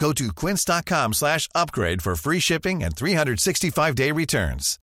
[0.00, 4.78] Go to quince.com slash upgrade for free shipping and 365-day returns.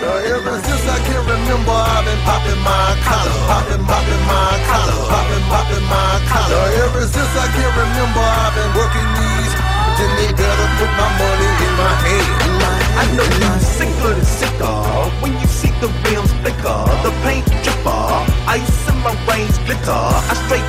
[0.00, 5.44] Ever since I can remember, I've been popping my collar, popping, popping my collar, popping,
[5.52, 6.64] popping my collar.
[6.80, 9.52] Ever since I can remember, I've been working these.
[10.00, 12.77] Then they better put my money in my hand.
[12.98, 13.10] Hand.
[13.10, 14.78] I know you sicker than sicker
[15.22, 19.92] when you see the rims flicker, the paint dripper, ice in my veins glitter.
[19.92, 20.66] I straight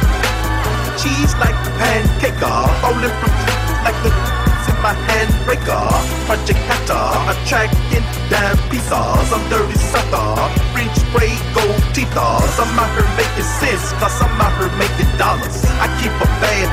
[1.02, 2.42] cheese like a pancake,
[2.84, 3.32] rolling from
[3.84, 4.12] like the
[4.70, 5.90] in my handbreaker.
[6.28, 9.28] Project Hatter, attracting damn pieces.
[9.34, 10.36] I'm dirty sucker,
[10.74, 12.14] French spray gold teeth.
[12.14, 15.66] I'm out here making sense, cause I'm out here making dollars.
[15.82, 16.70] I keep a bad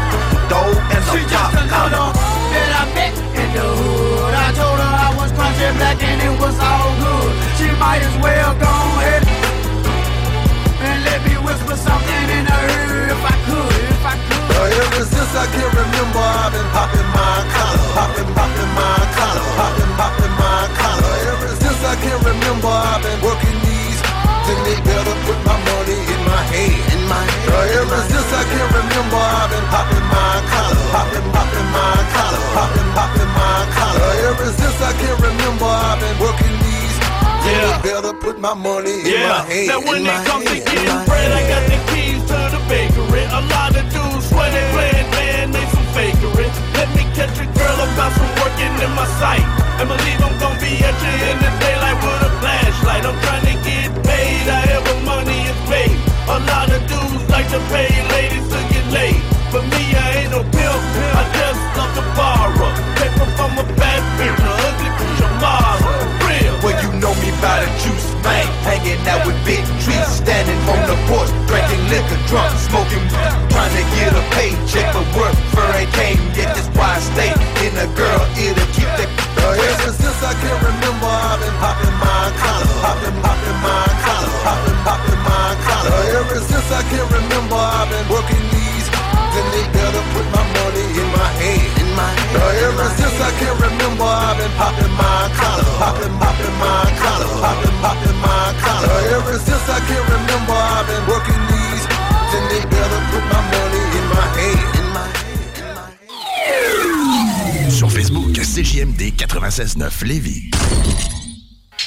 [0.50, 2.15] dough and a pop collar.
[5.78, 7.32] Country and it was all good.
[7.58, 9.22] She might as well go ahead
[10.80, 14.56] and let me whisper something in her ear if I could, if I could.
[14.56, 19.46] Uh, ever since I can remember, I've been popping my collar, popping, popping my collar,
[19.60, 21.14] popping, popping my collar.
[21.32, 24.00] Ever since I can remember, I've been working these.
[24.46, 27.20] Then they better put my money in my hand, in my.
[27.52, 32.35] Uh, ever since I can remember, I've been popping my collar, popping, popping my collar,
[33.96, 36.96] Uh, ever since I can remember, I've been working these.
[37.46, 37.78] Yeah.
[37.80, 39.68] they better put my money in Yeah, my hand.
[39.70, 43.22] now when it comes to getting bread, I got the keys to the bakery.
[43.30, 46.46] A lot of dudes sweaty, playing man, they some fakery.
[46.74, 49.46] Let me catch a girl about some working in my sight.
[49.78, 53.04] And believe I'm gonna be at you in the daylight with a flashlight.
[53.06, 55.96] I'm trying to get paid, I however money is made.
[56.26, 59.22] A lot of dudes like to pay ladies to get laid.
[59.54, 60.82] But me, I ain't no pimp,
[61.14, 61.62] I just
[63.16, 63.36] love to borrow.
[63.36, 65.96] From a bad bitch, a ugly bitch, a model.
[66.26, 66.54] Real.
[66.62, 68.46] Well, you know me by the juice, man.
[68.66, 73.04] Hanging out with big trees, standing on the porch, drinking liquor, drunk, smoking,
[73.52, 76.50] trying to get a paycheck, but work for ain't came yet.
[76.54, 77.30] That's why I stay
[77.62, 79.10] in a girl ear to keep that.
[79.38, 84.32] Uh, ever since I can remember, I've been popping my collar, popping, popping my collar,
[84.42, 85.94] popping, popping my collar.
[85.94, 88.86] Uh, ever since I can remember, I've been working these.
[88.90, 94.36] Then they better put my money in my hand, ever since I can remember, I've
[94.38, 98.98] been popping my collar, popping, popping my collar, popping, popping my collar.
[99.16, 101.84] Ever since I can remember, I've been working these.
[102.32, 105.88] Then they better put my money in my hand, in my hand, in my
[107.62, 107.72] hand.
[107.72, 110.50] Sur Facebook, CJMD 96.9 Lévis.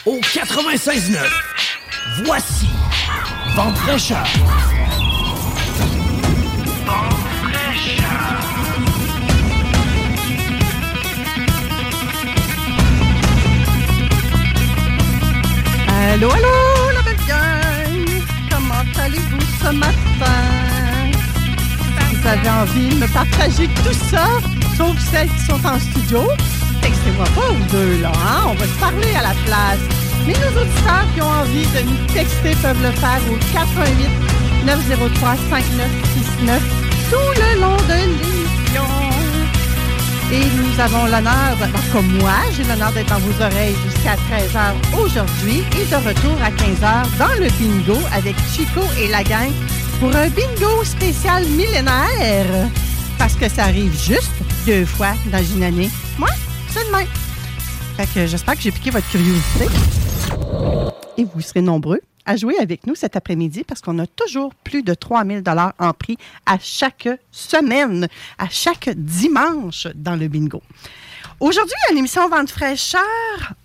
[0.05, 1.17] Au 96.9,
[2.25, 2.67] voici
[3.55, 4.25] Vente fraîcheur.
[16.11, 18.23] Allô, allô, la belle gang!
[18.49, 19.91] Comment allez-vous ce matin?
[22.11, 24.25] Vous avez envie de me partager tout ça,
[24.75, 26.27] sauf celles qui sont en studio?
[26.81, 28.41] Textez-moi pas, vous deux, là, hein?
[28.47, 29.77] On va se parler à la place.
[30.25, 34.09] Mais nos auditeurs qui ont envie de nous texter peuvent le faire au 88
[34.65, 36.63] 903 5969
[37.11, 38.89] tout le long de l'émission.
[40.31, 41.55] Et nous avons l'honneur,
[41.93, 46.51] comme moi, j'ai l'honneur d'être dans vos oreilles jusqu'à 13h aujourd'hui et de retour à
[46.51, 49.51] 15h dans le bingo avec Chico et la gang
[49.99, 52.69] pour un bingo spécial millénaire.
[53.17, 54.31] Parce que ça arrive juste
[54.65, 55.89] deux fois dans une année.
[56.17, 56.29] Moi,
[56.69, 57.07] c'est de même.
[57.97, 59.65] Fait que j'espère que j'ai piqué votre curiosité.
[61.17, 64.83] Et vous serez nombreux à jouer avec nous cet après-midi parce qu'on a toujours plus
[64.83, 68.07] de 3000 dollars en prix à chaque semaine,
[68.37, 70.61] à chaque dimanche dans le bingo.
[71.39, 72.99] Aujourd'hui, à l'émission Vente fraîcheur,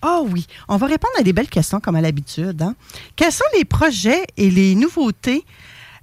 [0.00, 2.62] ah oui, on va répondre à des belles questions comme à l'habitude.
[2.62, 2.76] hein.
[3.16, 5.44] Quels sont les projets et les nouveautés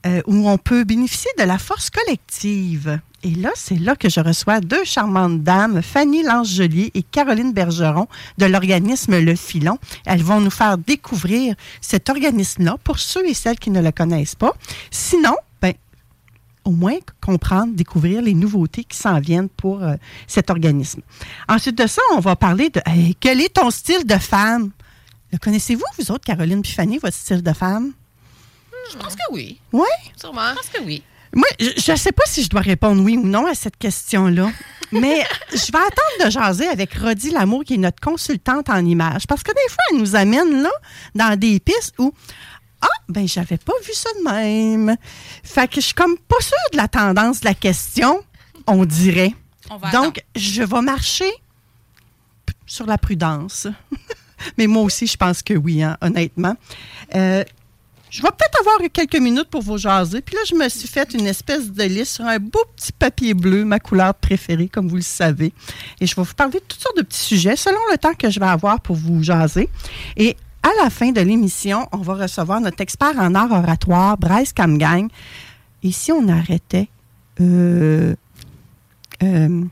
[0.06, 3.00] euh, où on peut bénéficier de la force collective?
[3.24, 8.08] Et là, c'est là que je reçois deux charmantes dames, Fanny Langelier et Caroline Bergeron
[8.38, 9.78] de l'organisme Le Filon.
[10.06, 14.36] Elles vont nous faire découvrir cet organisme-là pour ceux et celles qui ne le connaissent
[14.36, 14.54] pas.
[14.90, 15.74] Sinon, ben,
[16.64, 19.96] au moins comprendre, découvrir les nouveautés qui s'en viennent pour euh,
[20.28, 21.02] cet organisme.
[21.50, 24.72] Ensuite de ça, on va parler de hey, quel est ton style de femme?
[25.32, 27.94] Le connaissez-vous, vous autres, Caroline puis Fanny, votre style de femme?
[28.92, 29.60] Je pense que oui.
[29.72, 29.88] Oui?
[30.20, 30.50] Sûrement.
[30.52, 31.04] Je pense que oui.
[31.34, 34.52] Moi, je ne sais pas si je dois répondre oui ou non à cette question-là,
[34.92, 39.26] mais je vais attendre de jaser avec Rodi Lamour, qui est notre consultante en images,
[39.28, 40.72] parce que des fois, elle nous amène là
[41.16, 42.14] dans des pistes où
[42.82, 44.96] ah, ben, j'avais pas vu ça de même.
[45.44, 48.24] Fait que je suis comme pas sûre de la tendance de la question,
[48.68, 49.34] on dirait.
[49.70, 51.32] On va Donc, je vais marcher
[52.66, 53.68] sur la prudence.
[54.58, 56.56] Mais moi aussi, je pense que oui, hein, honnêtement.
[57.16, 57.44] Euh,
[58.10, 60.22] je vais peut-être avoir quelques minutes pour vous jaser.
[60.22, 63.34] Puis là, je me suis fait une espèce de liste sur un beau petit papier
[63.34, 65.54] bleu, ma couleur préférée, comme vous le savez.
[66.02, 68.30] Et je vais vous parler de toutes sortes de petits sujets selon le temps que
[68.30, 69.70] je vais avoir pour vous jaser.
[70.18, 74.54] Et à la fin de l'émission, on va recevoir notre expert en art oratoire, Bryce
[74.54, 75.08] Camgang.
[75.84, 76.90] Et si on arrêtait...
[77.40, 78.16] Euh,
[79.24, 79.64] euh,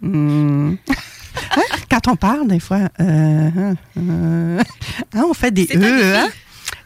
[0.00, 0.74] hmm,
[1.56, 4.62] hein, quand on parle, des fois, euh, euh,
[5.14, 6.28] hein, on fait des E, hein?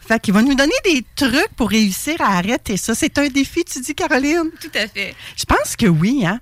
[0.01, 2.93] Fait qu'il va nous donner des trucs pour réussir à arrêter ça.
[2.93, 4.49] C'est un défi, tu dis, Caroline?
[4.59, 5.15] Tout à fait.
[5.35, 6.39] Je pense que oui, hein?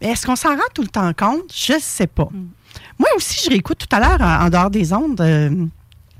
[0.00, 1.52] Mais est-ce qu'on s'en rend tout le temps compte?
[1.54, 2.28] Je ne sais pas.
[2.98, 5.20] Moi aussi, je réécoute tout à l'heure, en en dehors des ondes,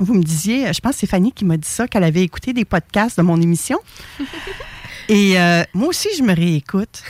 [0.00, 2.52] vous me disiez, je pense que c'est Fanny qui m'a dit ça, qu'elle avait écouté
[2.52, 3.78] des podcasts de mon émission.
[5.08, 7.02] Et euh, moi aussi, je me réécoute.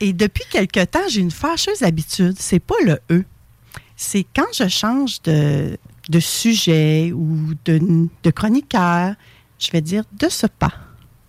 [0.00, 2.36] Et depuis quelque temps, j'ai une fâcheuse habitude.
[2.38, 3.24] C'est pas le E.
[3.96, 5.76] C'est quand je change de,
[6.08, 9.14] de sujet ou de, de chroniqueur,
[9.58, 10.72] je vais dire de ce pas.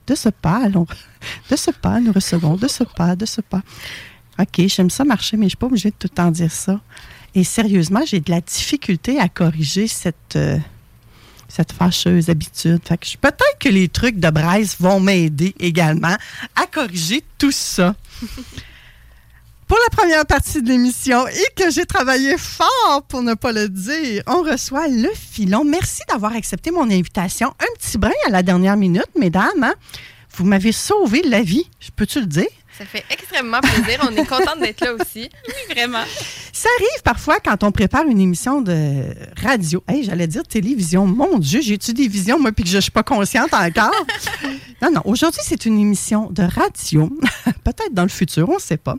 [0.07, 0.85] De ce pas, allons.
[1.49, 2.55] De ce pas, nous recevons.
[2.55, 3.63] De ce pas, de ce pas.
[4.37, 6.51] OK, j'aime ça marcher, mais je ne suis pas obligée de tout le temps dire
[6.51, 6.81] ça.
[7.33, 10.59] Et sérieusement, j'ai de la difficulté à corriger cette, euh,
[11.47, 12.79] cette fâcheuse habitude.
[12.87, 16.15] Fait peut-être que les trucs de Bryce vont m'aider également
[16.55, 17.95] à corriger tout ça.
[19.67, 23.67] Pour la première partie de l'émission et que j'ai travaillé fort pour ne pas le
[23.67, 25.63] dire, on reçoit le filon.
[25.63, 27.47] Merci d'avoir accepté mon invitation.
[27.59, 29.63] Un petit brin à la dernière minute, mesdames.
[29.63, 29.73] hein?
[30.37, 32.45] Vous m'avez sauvé la vie, peux-tu le dire?
[32.77, 34.01] Ça fait extrêmement plaisir.
[34.03, 35.29] On est contente d'être là aussi.
[35.47, 36.03] Oui, vraiment.
[36.51, 39.03] Ça arrive parfois quand on prépare une émission de
[39.41, 39.81] radio.
[39.87, 41.07] Hey, j'allais dire télévision.
[41.07, 43.93] Mon Dieu, j'ai-tu des visions, moi, puis que je ne suis pas consciente encore?
[44.81, 45.01] non, non.
[45.05, 47.09] Aujourd'hui, c'est une émission de radio.
[47.63, 48.95] Peut-être dans le futur, on ne sait pas.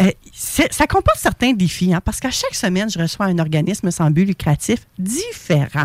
[0.00, 4.10] Euh, ça comporte certains défis, hein, parce qu'à chaque semaine, je reçois un organisme sans
[4.10, 5.84] but lucratif différent.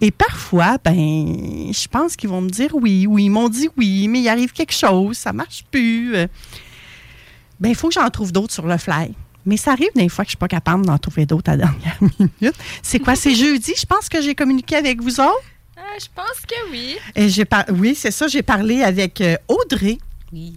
[0.00, 4.08] Et parfois, ben, je pense qu'ils vont me dire oui, ou ils m'ont dit oui,
[4.08, 6.14] mais il arrive quelque chose, ça marche plus.
[6.16, 6.26] Euh,
[7.60, 9.12] Ben, il faut que j'en trouve d'autres sur le fly.
[9.46, 11.66] Mais ça arrive des fois que je suis pas capable d'en trouver d'autres à la
[11.66, 12.54] dernière minute.
[12.82, 13.14] C'est quoi?
[13.16, 15.42] C'est jeudi, je pense que j'ai communiqué avec vous autres?
[15.78, 16.96] Ah, je pense que oui.
[17.14, 19.36] Et par- Oui, c'est ça, j'ai parlé avec euh,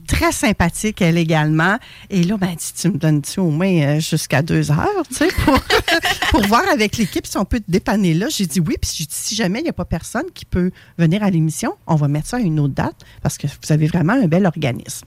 [0.07, 1.77] Très sympathique, elle également.
[2.10, 5.04] Et là, ben, tu me donnes-tu au moins euh, jusqu'à deux heures,
[5.45, 5.60] pour,
[6.31, 8.27] pour voir avec l'équipe si on peut te dépanner là.
[8.30, 10.71] J'ai dit oui, puis j'ai dit, si jamais il n'y a pas personne qui peut
[10.98, 13.88] venir à l'émission, on va mettre ça à une autre date parce que vous avez
[13.88, 15.06] vraiment un bel organisme.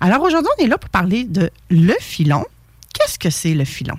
[0.00, 2.44] Alors aujourd'hui, on est là pour parler de le filon.
[2.94, 3.96] Qu'est-ce que c'est le filon?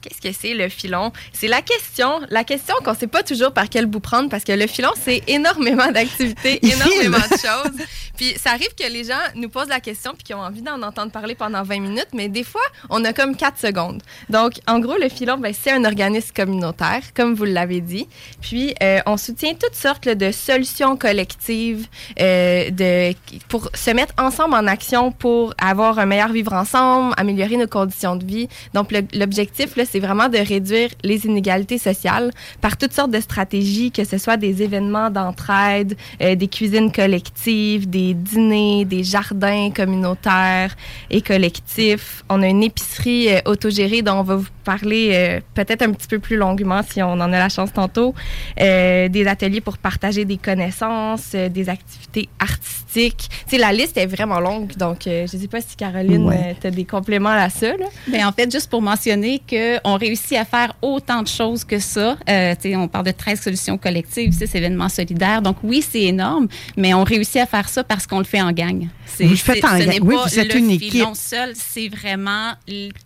[0.00, 1.12] Qu'est-ce que c'est le filon?
[1.32, 4.44] C'est la question, la question qu'on ne sait pas toujours par quel bout prendre parce
[4.44, 7.86] que le filon, c'est énormément d'activités, énormément de choses.
[8.16, 10.82] Puis ça arrive que les gens nous posent la question puis qu'ils ont envie d'en
[10.82, 14.02] entendre parler pendant 20 minutes, mais des fois, on a comme 4 secondes.
[14.28, 18.08] Donc, en gros, le filon, ben, c'est un organisme communautaire, comme vous l'avez dit.
[18.40, 21.86] Puis, euh, on soutient toutes sortes là, de solutions collectives
[22.20, 23.14] euh, de,
[23.48, 28.16] pour se mettre ensemble en action pour avoir un meilleur vivre ensemble, améliorer nos conditions
[28.16, 28.48] de vie.
[28.74, 32.30] Donc, l'objectif, là, c'est vraiment de réduire les inégalités sociales
[32.60, 37.88] par toutes sortes de stratégies, que ce soit des événements d'entraide, euh, des cuisines collectives,
[37.88, 40.76] des dîners, des jardins communautaires
[41.10, 42.24] et collectifs.
[42.28, 46.06] On a une épicerie euh, autogérée dont on va vous parler euh, peut-être un petit
[46.06, 48.14] peu plus longuement si on en a la chance tantôt.
[48.60, 53.28] Euh, des ateliers pour partager des connaissances, euh, des activités artistiques.
[53.30, 56.24] Tu sais, la liste est vraiment longue, donc euh, je ne sais pas si Caroline,
[56.24, 56.54] Ouais.
[56.60, 57.68] tu as des compléments à ça.
[57.76, 57.86] Là.
[58.08, 62.16] Ben, en fait, juste pour mentionner qu'on réussit à faire autant de choses que ça.
[62.28, 65.40] Euh, tu sais, on parle de 13 solutions collectives, 6 événements solidaires.
[65.40, 68.52] Donc, oui, c'est énorme, mais on réussit à faire ça parce qu'on le fait en
[68.52, 68.86] gang.
[69.06, 69.98] C'est- Vous le faites en gang.
[70.02, 71.04] Oui, vous êtes le une équipe.
[71.14, 72.52] seul, c'est vraiment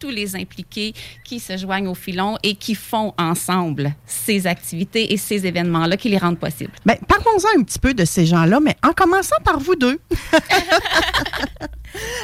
[0.00, 0.92] tous les impliqués
[1.32, 6.10] qui se joignent au filon et qui font ensemble ces activités et ces événements-là qui
[6.10, 6.72] les rendent possibles.
[6.84, 9.98] Bien, parlons-en un petit peu de ces gens-là, mais en commençant par vous deux.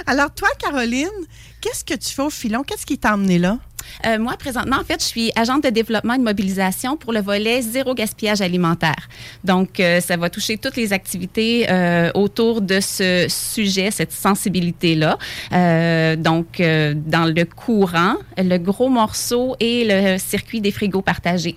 [0.07, 1.09] Alors, toi, Caroline,
[1.61, 2.63] qu'est-ce que tu fais au filon?
[2.63, 3.59] Qu'est-ce qui t'a emmené là?
[4.07, 7.21] Euh, moi, présentement, en fait, je suis agente de développement et de mobilisation pour le
[7.21, 9.09] volet zéro gaspillage alimentaire.
[9.45, 15.19] Donc, euh, ça va toucher toutes les activités euh, autour de ce sujet, cette sensibilité-là.
[15.53, 21.57] Euh, donc, dans le courant, le gros morceau et le circuit des frigos partagés.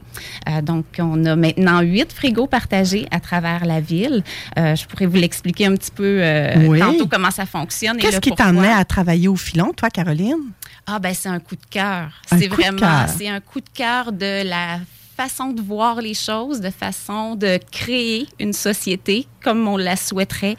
[0.64, 4.24] Donc, on a maintenant huit frigos partagés à travers la ville.
[4.56, 6.22] Je pourrais vous l'expliquer un petit peu
[6.68, 6.80] Oui.
[6.80, 7.98] tantôt comment ça fonctionne.
[7.98, 10.52] Qu'est-ce qui t'emmenait à travailler au filon, toi, Caroline?
[10.88, 12.12] Ah ben c'est un coup de cœur.
[12.28, 14.80] C'est vraiment c'est un coup de cœur de la
[15.16, 20.56] façon de voir les choses, de façon de créer une société comme on la souhaiterait.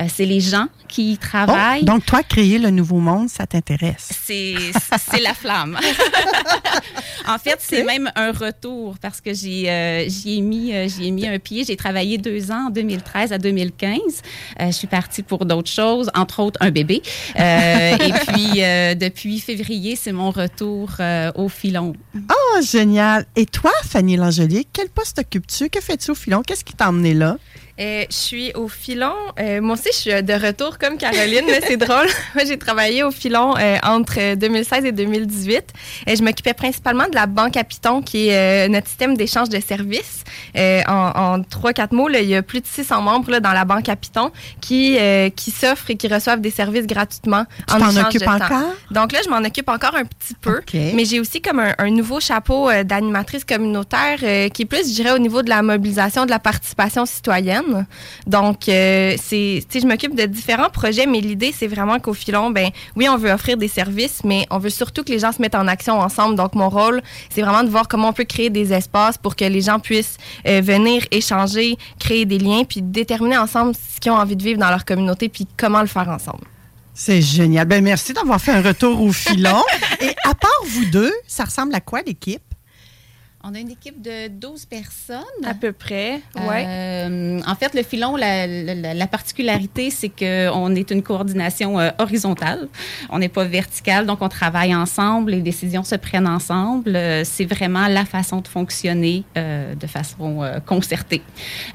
[0.00, 4.10] Euh, c'est les gens qui y Oh, donc, toi, créer le nouveau monde, ça t'intéresse?
[4.24, 5.76] c'est la flamme.
[7.26, 11.08] en fait, c'est même un retour parce que j'ai euh, j'y ai mis euh, j'y
[11.08, 11.64] ai mis un pied.
[11.64, 13.98] J'ai travaillé deux ans en 2013 à 2015.
[14.60, 17.02] Euh, je suis partie pour d'autres choses, entre autres un bébé.
[17.40, 21.94] Euh, et puis euh, depuis février, c'est mon retour euh, au filon.
[22.14, 23.26] Oh, génial.
[23.34, 25.70] Et toi, Fanny Langelier, quel poste occupes-tu?
[25.70, 26.42] Que fais-tu au filon?
[26.42, 27.36] Qu'est-ce qui t'a emmené là?
[27.80, 29.14] Euh, je suis au filon.
[29.40, 31.44] Euh, moi aussi, je suis de retour comme Caroline.
[31.46, 32.06] mais c'est drôle.
[32.34, 35.72] Moi, j'ai travaillé au filon euh, entre 2016 et 2018.
[36.06, 39.60] Et je m'occupais principalement de la banque à Python, qui est notre système d'échange de
[39.60, 40.22] services.
[40.86, 43.64] En, trois, quatre mots, là, il y a plus de 600 membres là, dans la
[43.64, 44.96] banque à Python qui,
[45.34, 47.44] qui s'offrent et qui reçoivent des services gratuitement.
[47.66, 48.34] Tu en t'en échange occupes de temps.
[48.34, 48.74] encore?
[48.90, 50.60] Donc là, je m'en occupe encore un petit peu.
[50.72, 54.18] Mais j'ai aussi comme un, un nouveau chapeau d'animatrice communautaire
[54.50, 57.63] qui est plus, je dirais, au niveau de la mobilisation, de la participation citoyenne.
[58.26, 62.70] Donc, euh, c'est, je m'occupe de différents projets, mais l'idée, c'est vraiment qu'au filon, ben,
[62.96, 65.54] oui, on veut offrir des services, mais on veut surtout que les gens se mettent
[65.54, 66.36] en action ensemble.
[66.36, 69.44] Donc, mon rôle, c'est vraiment de voir comment on peut créer des espaces pour que
[69.44, 70.16] les gens puissent
[70.46, 74.58] euh, venir échanger, créer des liens, puis déterminer ensemble ce qu'ils ont envie de vivre
[74.58, 76.44] dans leur communauté, puis comment le faire ensemble.
[76.94, 77.66] C'est génial.
[77.66, 79.62] Ben, merci d'avoir fait un retour au filon.
[80.00, 82.42] Et à part vous deux, ça ressemble à quoi l'équipe?
[83.46, 85.20] On a une équipe de 12 personnes.
[85.44, 86.64] À peu près, ouais.
[86.66, 91.90] Euh, en fait, le filon, la, la- la particularité, c'est qu'on est une coordination euh,
[91.98, 92.68] horizontale.
[93.10, 96.96] On n'est pas verticale, donc on travaille ensemble, les décisions se prennent ensemble.
[96.96, 101.20] Euh, c'est vraiment la façon de fonctionner euh, de façon concertée.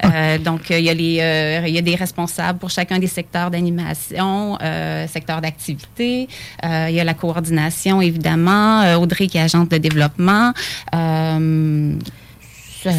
[0.05, 3.05] Euh, donc, il y, a les, euh, il y a des responsables pour chacun des
[3.05, 6.27] secteurs d'animation, euh, secteur d'activité.
[6.65, 8.95] Euh, il y a la coordination, évidemment.
[8.97, 10.51] Audrey qui est agente de développement.
[10.95, 11.57] Euh,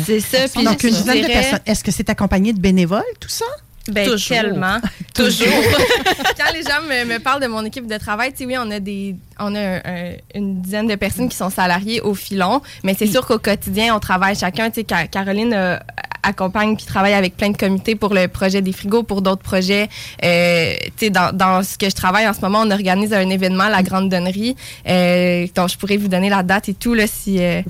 [0.04, 1.60] C'est ça, puis Donc, une je dizaine de dirais- personnes.
[1.66, 3.46] Est-ce que c'est accompagné de bénévoles, tout ça?
[3.88, 4.36] Ben, Toujours.
[4.36, 4.76] tellement.
[5.14, 5.46] Toujours.
[6.38, 8.70] Quand les gens me, me parlent de mon équipe de travail, tu sais, oui, on
[8.70, 12.60] a, des, on a un- un- une dizaine de personnes qui sont salariées au filon,
[12.84, 14.68] mais c'est sûr qu'au quotidien, on travaille chacun.
[14.70, 15.78] Tu sais, Ca- Caroline euh,
[16.22, 19.88] accompagne puis travaille avec plein de comités pour le projet des frigos, pour d'autres projets.
[20.24, 23.28] Euh, tu sais, dans, dans ce que je travaille en ce moment, on organise un
[23.30, 24.56] événement, la Grande Donnerie,
[24.88, 27.62] euh, dont je pourrais vous donner la date et tout, là, si, euh,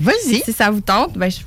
[0.45, 1.17] si ça vous tente.
[1.17, 1.37] Ben, je-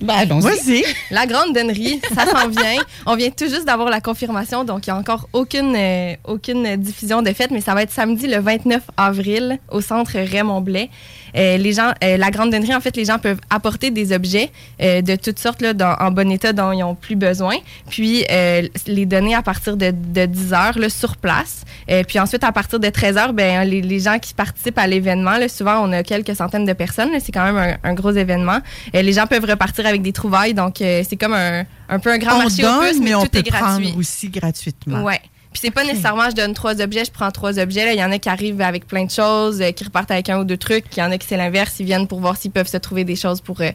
[0.00, 0.42] ben, allons-y.
[0.42, 0.84] Vas-y.
[1.10, 2.76] la grande donnerie, ça s'en vient.
[3.06, 6.76] On vient tout juste d'avoir la confirmation, donc il n'y a encore aucune, euh, aucune
[6.76, 10.88] diffusion de fête, mais ça va être samedi le 29 avril au centre Raymond Blais.
[11.36, 14.50] Euh, les gens, euh, la grande donnerie, en fait, les gens peuvent apporter des objets
[14.82, 17.54] euh, de toutes sortes là, dans- en bon état dont ils n'ont plus besoin,
[17.88, 21.64] puis euh, les donner à partir de, de 10 heures là, sur place.
[21.88, 24.88] Euh, puis ensuite, à partir de 13 heures, ben, les, les gens qui participent à
[24.88, 27.94] l'événement, là, souvent on a quelques centaines de personnes, là, c'est quand même un, un
[27.94, 28.58] gros événement.
[28.96, 32.10] Euh, les gens peuvent repartir avec des trouvailles, donc euh, c'est comme un, un peu
[32.10, 33.84] un grand on marché aux puces, mais, mais on peut est gratuit.
[33.84, 35.02] prendre aussi gratuitement.
[35.02, 35.20] Ouais.
[35.52, 37.84] Puis c'est pas nécessairement je donne trois objets, je prends trois objets.
[37.84, 37.92] là.
[37.92, 40.38] Il y en a qui arrivent avec plein de choses, euh, qui repartent avec un
[40.38, 40.84] ou deux trucs.
[40.96, 43.02] Il y en a qui c'est l'inverse, ils viennent pour voir s'ils peuvent se trouver
[43.02, 43.72] des choses pour, euh,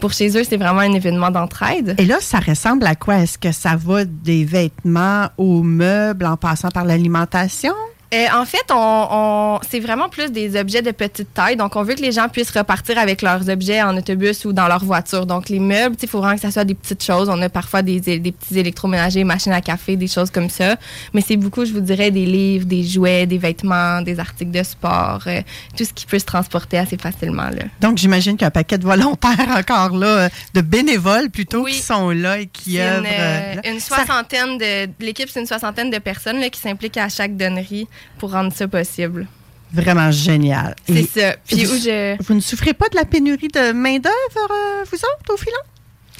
[0.00, 0.44] pour chez eux.
[0.46, 1.94] C'est vraiment un événement d'entraide.
[1.96, 3.20] Et là, ça ressemble à quoi?
[3.20, 7.72] Est-ce que ça va des vêtements aux meubles en passant par l'alimentation?
[8.14, 11.56] Euh, en fait, on, on- c'est vraiment plus des objets de petite taille.
[11.56, 14.68] Donc, on veut que les gens puissent repartir avec leurs objets en autobus ou dans
[14.68, 15.26] leur voiture.
[15.26, 17.28] Donc, les meubles, il faut vraiment que ça soit des petites choses.
[17.28, 20.76] On a parfois des, des petits électroménagers, machines à café, des choses comme ça.
[21.12, 24.62] Mais c'est beaucoup, je vous dirais, des livres, des jouets, des vêtements, des articles de
[24.62, 25.40] sport, euh,
[25.76, 27.48] tout ce qui peut se transporter assez facilement.
[27.50, 27.64] Là.
[27.80, 31.72] Donc, j'imagine qu'il y a un paquet de volontaires encore là, de bénévoles plutôt, Oui.
[31.72, 33.00] qui sont là et qui œuvrent.
[33.04, 36.96] une, euh, une Ça- soixantaine de l'équipe, c'est une soixantaine de personnes là, qui s'impliquent
[36.98, 39.26] à chaque donnerie pour rendre ça possible.
[39.72, 40.76] Vraiment génial.
[40.86, 41.34] C'est Et ça.
[41.46, 44.14] Puis vous, où je vous ne souffrez pas de la pénurie de main-d'œuvre,
[44.50, 45.56] euh, vous autres, au filon?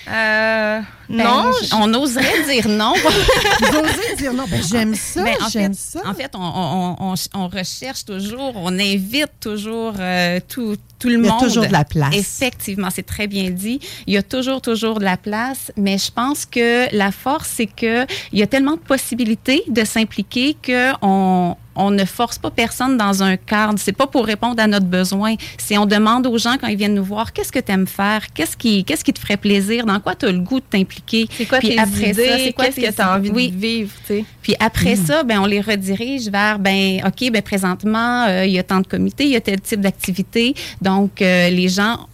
[0.09, 2.93] euh, Ben, non, on oserait dire non.
[3.61, 6.01] Vous osez dire non, ben, j'aime ça, Ben, en j'aime fait, ça.
[6.05, 11.19] En fait, on, on- on- on recherche toujours, on invite toujours euh, tous tout le
[11.19, 11.41] Il y a monde.
[11.43, 12.15] toujours de la place.
[12.17, 13.79] Effectivement, c'est très bien dit.
[14.07, 17.67] Il y a toujours, toujours de la place, mais je pense que la force, c'est
[17.67, 22.53] que il y a tellement de possibilités de s'impliquer que on on ne force pas
[22.53, 23.75] personne dans un cadre.
[23.79, 25.35] C'est pas pour répondre à notre besoin.
[25.59, 28.33] C'est on demande aux gens quand ils viennent nous voir, qu'est-ce que tu aimes faire,
[28.33, 31.27] qu'est-ce qui, qu'est-ce qui te ferait plaisir, dans quoi tu as le goût de t'impliquer?
[31.37, 32.27] C'est quoi Puis tes après idées?
[32.29, 33.51] ça, c'est quoi Qu'est-ce tes- que tu as envie Oui.
[33.51, 34.25] de vivre, tu sais?
[34.41, 38.59] Puis après ça, ben on les redirige vers ben OK, ben présentement euh, il y
[38.61, 42.07] a tant de comités, il y a tel type d'activité, donc euh, les gens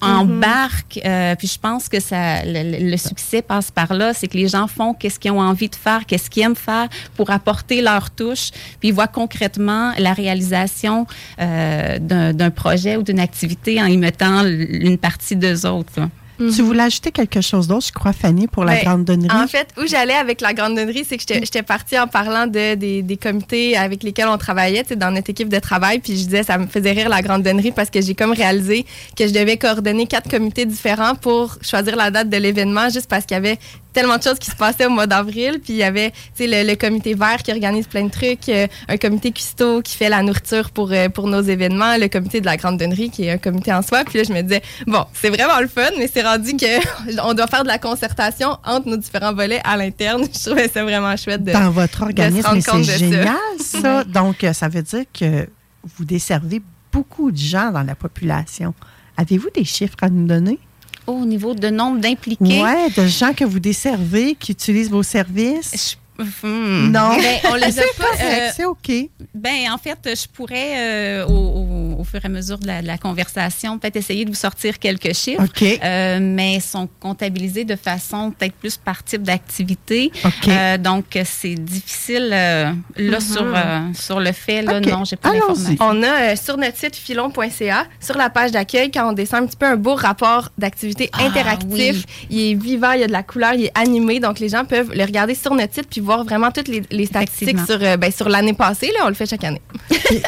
[0.00, 1.00] embarquent.
[1.04, 4.66] euh, puis je pense que ça, le, succès passe par là, c'est que les gens
[4.66, 8.50] font qu'est-ce qu'ils ont envie de faire, qu'est-ce qu'ils aiment faire pour apporter leur touche,
[8.78, 11.06] puis ils voient concrètement la réalisation
[11.40, 15.92] euh, d'un projet ou d'une activité en y mettant une partie d'eux autres.
[15.96, 16.08] là.
[16.38, 19.28] Tu voulais ajouter quelque chose d'autre, je crois, Fanny, pour la Ben, grande donnerie?
[19.36, 22.76] En fait, où j'allais avec la grande donnerie, c'est que j'étais- partie en parlant de,
[22.76, 25.98] des, des comités avec lesquels on travaillait, tu sais, dans notre équipe de travail.
[25.98, 28.86] Puis je disais, ça me faisait rire la grande donnerie parce que j'ai comme réalisé
[29.16, 33.24] que je devais coordonner quatre comités différents pour choisir la date de l'événement, juste parce
[33.26, 33.58] qu'il y avait
[33.98, 35.58] tellement de choses qui se passaient au mois d'avril.
[35.62, 38.96] Puis il y avait, le, le comité vert qui organise plein de trucs, euh, un
[38.96, 42.56] comité cuistot qui fait la nourriture pour, euh, pour nos événements, le comité de la
[42.56, 44.04] grande donnerie qui est un comité en soi.
[44.04, 47.34] Puis là, je me disais, bon, c'est vraiment le fun, mais c'est rendu que on
[47.34, 50.24] doit faire de la concertation entre nos différents volets à l'interne.
[50.32, 52.98] Je trouvais ça vraiment chouette de Dans votre organisme, c'est ça.
[52.98, 54.04] génial, ça.
[54.04, 55.48] Donc, euh, ça veut dire que
[55.96, 56.62] vous desservez
[56.92, 58.74] beaucoup de gens dans la population.
[59.16, 60.60] Avez-vous des chiffres à nous donner?
[61.08, 65.96] Au niveau de nombre d'impliqués, Oui, de gens que vous desservez, qui utilisent vos services?
[66.18, 66.90] Hmm.
[66.90, 67.16] Non.
[67.16, 68.04] Ben, on les a C'est pas.
[68.24, 68.90] euh, c'est OK.
[69.34, 70.74] Ben, en fait, je pourrais,
[71.20, 74.24] euh, au, au- au fur et à mesure de la, de la conversation, peut-être essayer
[74.24, 75.42] de vous sortir quelques chiffres.
[75.44, 75.62] OK.
[75.82, 80.10] Euh, mais sont comptabilisés de façon peut-être plus par type d'activité.
[80.24, 80.48] OK.
[80.48, 83.20] Euh, donc, c'est difficile euh, là Mhm.
[83.20, 84.62] sur, euh, sur le fait.
[84.62, 84.86] Là, OK.
[84.86, 85.76] non, j'ai pas Allons-y.
[85.76, 85.76] l'information.
[85.80, 89.46] On a euh, sur notre site filon.ca, sur la page d'accueil, quand on descend un
[89.46, 92.04] petit peu un beau rapport d'activité Ah, interactif.
[92.30, 94.20] Il est vivant, il y a de la couleur, il est animé.
[94.20, 97.06] Donc, les gens peuvent le regarder sur notre site puis voir vraiment toutes les, les
[97.06, 98.90] statistiques sur, euh, ben, sur l'année passée.
[98.96, 99.60] Là, on le fait chaque année.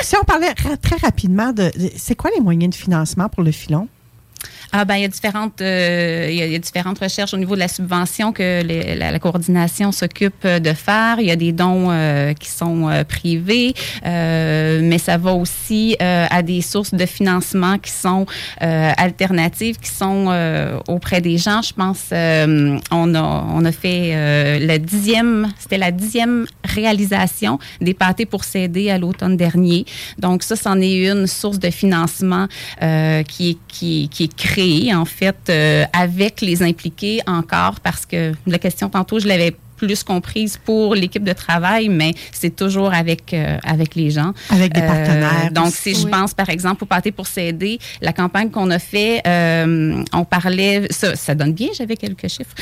[0.03, 1.65] Si on parlait ra- très rapidement de.
[1.83, 3.89] de- c'est quoi les moyens de financement pour le filon?
[4.73, 7.61] Ah ben il y a différentes euh, il, y a, différentes recherches au niveau de
[7.61, 8.63] la subvention que
[8.97, 11.17] la, coordination s'occupe euh, de faire.
[11.19, 13.75] Il y a des dons euh, qui sont privés,
[14.05, 18.27] mais ça va aussi à des sources de financement qui sont
[18.61, 20.27] alternatives, qui sont
[20.89, 21.63] auprès des gens.
[21.63, 28.27] Je pense on a on a fait la dixième c'était la dixième réalisation des pâtés
[28.27, 29.85] pour s'aider à l'automne dernier.
[30.19, 32.47] Donc ça c'en est une source de financement
[33.27, 38.59] qui qui, qui est créée en fait euh, avec les impliqués encore parce que la
[38.59, 43.57] question tantôt je l'avais plus comprise pour l'équipe de travail, mais c'est toujours avec euh,
[43.75, 44.33] avec les gens.
[44.51, 45.51] Avec des Euh, partenaires.
[45.53, 49.15] donc, si je pense, par exemple, au pâté pour s'aider, la campagne qu'on a fait,
[49.27, 52.55] euh, on parlait, ça, ça donne bien, j'avais quelques chiffres.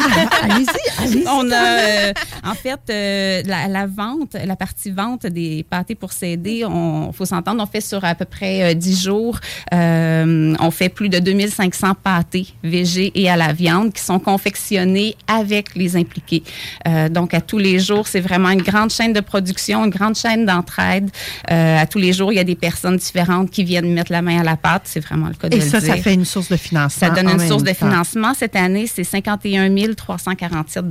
[0.00, 1.24] Ah, allez-y, allez-y.
[1.40, 2.12] on a, euh,
[2.44, 7.26] en fait, euh, la, la vente, la partie vente des pâtés pour s'aider, on faut
[7.26, 9.38] s'entendre, on fait sur à peu près euh, 10 jours,
[9.74, 15.16] euh, on fait plus de 2500 pâtés végés et à la viande qui sont confectionnés
[15.26, 16.42] avec les impliqués.
[16.88, 20.16] Euh, donc, à tous les jours, c'est vraiment une grande chaîne de production, une grande
[20.16, 21.10] chaîne d'entraide.
[21.50, 24.22] Euh, à tous les jours, il y a des personnes différentes qui viennent mettre la
[24.22, 24.82] main à la pâte.
[24.84, 26.02] C'est vraiment le cas de Et le ça, ça dire.
[26.02, 27.08] fait une source de financement.
[27.08, 27.88] Ça donne une source de temps.
[27.88, 28.34] financement.
[28.34, 30.84] Cette année, c'est 51 347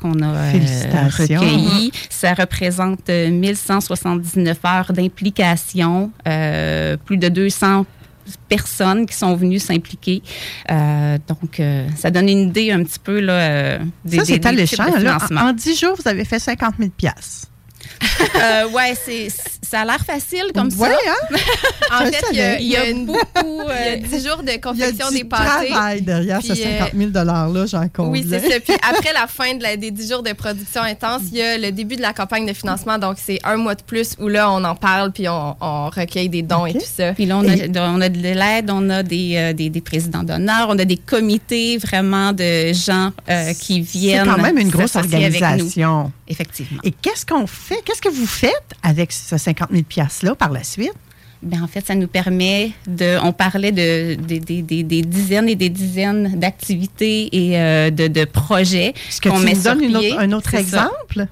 [0.00, 1.40] qu'on a euh, Félicitations.
[1.40, 1.92] recueilli.
[2.10, 7.86] Ça représente euh, 1179 heures d'implication, euh, plus de 200
[8.48, 10.22] personnes qui sont venues s'impliquer.
[10.70, 14.32] Euh, donc, euh, ça donne une idée un petit peu là, euh, des, Ça, des-
[14.34, 15.18] c'est des types de là.
[15.18, 15.40] financement.
[15.42, 16.90] En 10 jours, vous avez fait 50 000
[18.36, 19.28] Euh, ouais, c'est,
[19.70, 20.96] ça a l'air facile comme Ouais, ça.
[21.08, 21.36] hein?
[21.92, 23.16] En Je fait, il y a, il y beaucoup.
[23.44, 25.68] il y a euh, 10 jours de Il y a confection du des pâtés.
[25.70, 28.10] travail derrière Puis, ce 50 000 $-là, j'en conviens.
[28.22, 28.60] Oui, c'est ça.
[28.60, 31.58] Puis après la fin de la- des 10 jours de production intense, il y a
[31.58, 32.98] le début de la campagne de financement.
[32.98, 36.28] Donc, c'est un mois de plus où là, on en parle puis on, on recueille
[36.28, 37.12] des dons et tout ça.
[37.12, 40.22] Puis là, on a, on a de l'aide, on a des, euh, des, des présidents
[40.24, 44.24] d'honneur, on a des comités vraiment de gens euh, qui C'est viennent.
[44.26, 46.10] quand même une grosse organisation.
[46.28, 46.80] Effectivement.
[46.82, 47.78] Et qu'est-ce qu'on fait?
[47.84, 48.52] Qu'est-ce que vous faites
[48.82, 50.92] avec ce 50 000 $-là par la suite?
[51.42, 53.18] Ben, en fait, ça nous permet de.
[53.22, 58.06] On parlait de, de- de- de- des dizaines et des dizaines d'activités et euh, de,
[58.08, 58.94] de projets.
[59.08, 61.26] Est-ce que tu met nous donnes une autre- un autre exemple?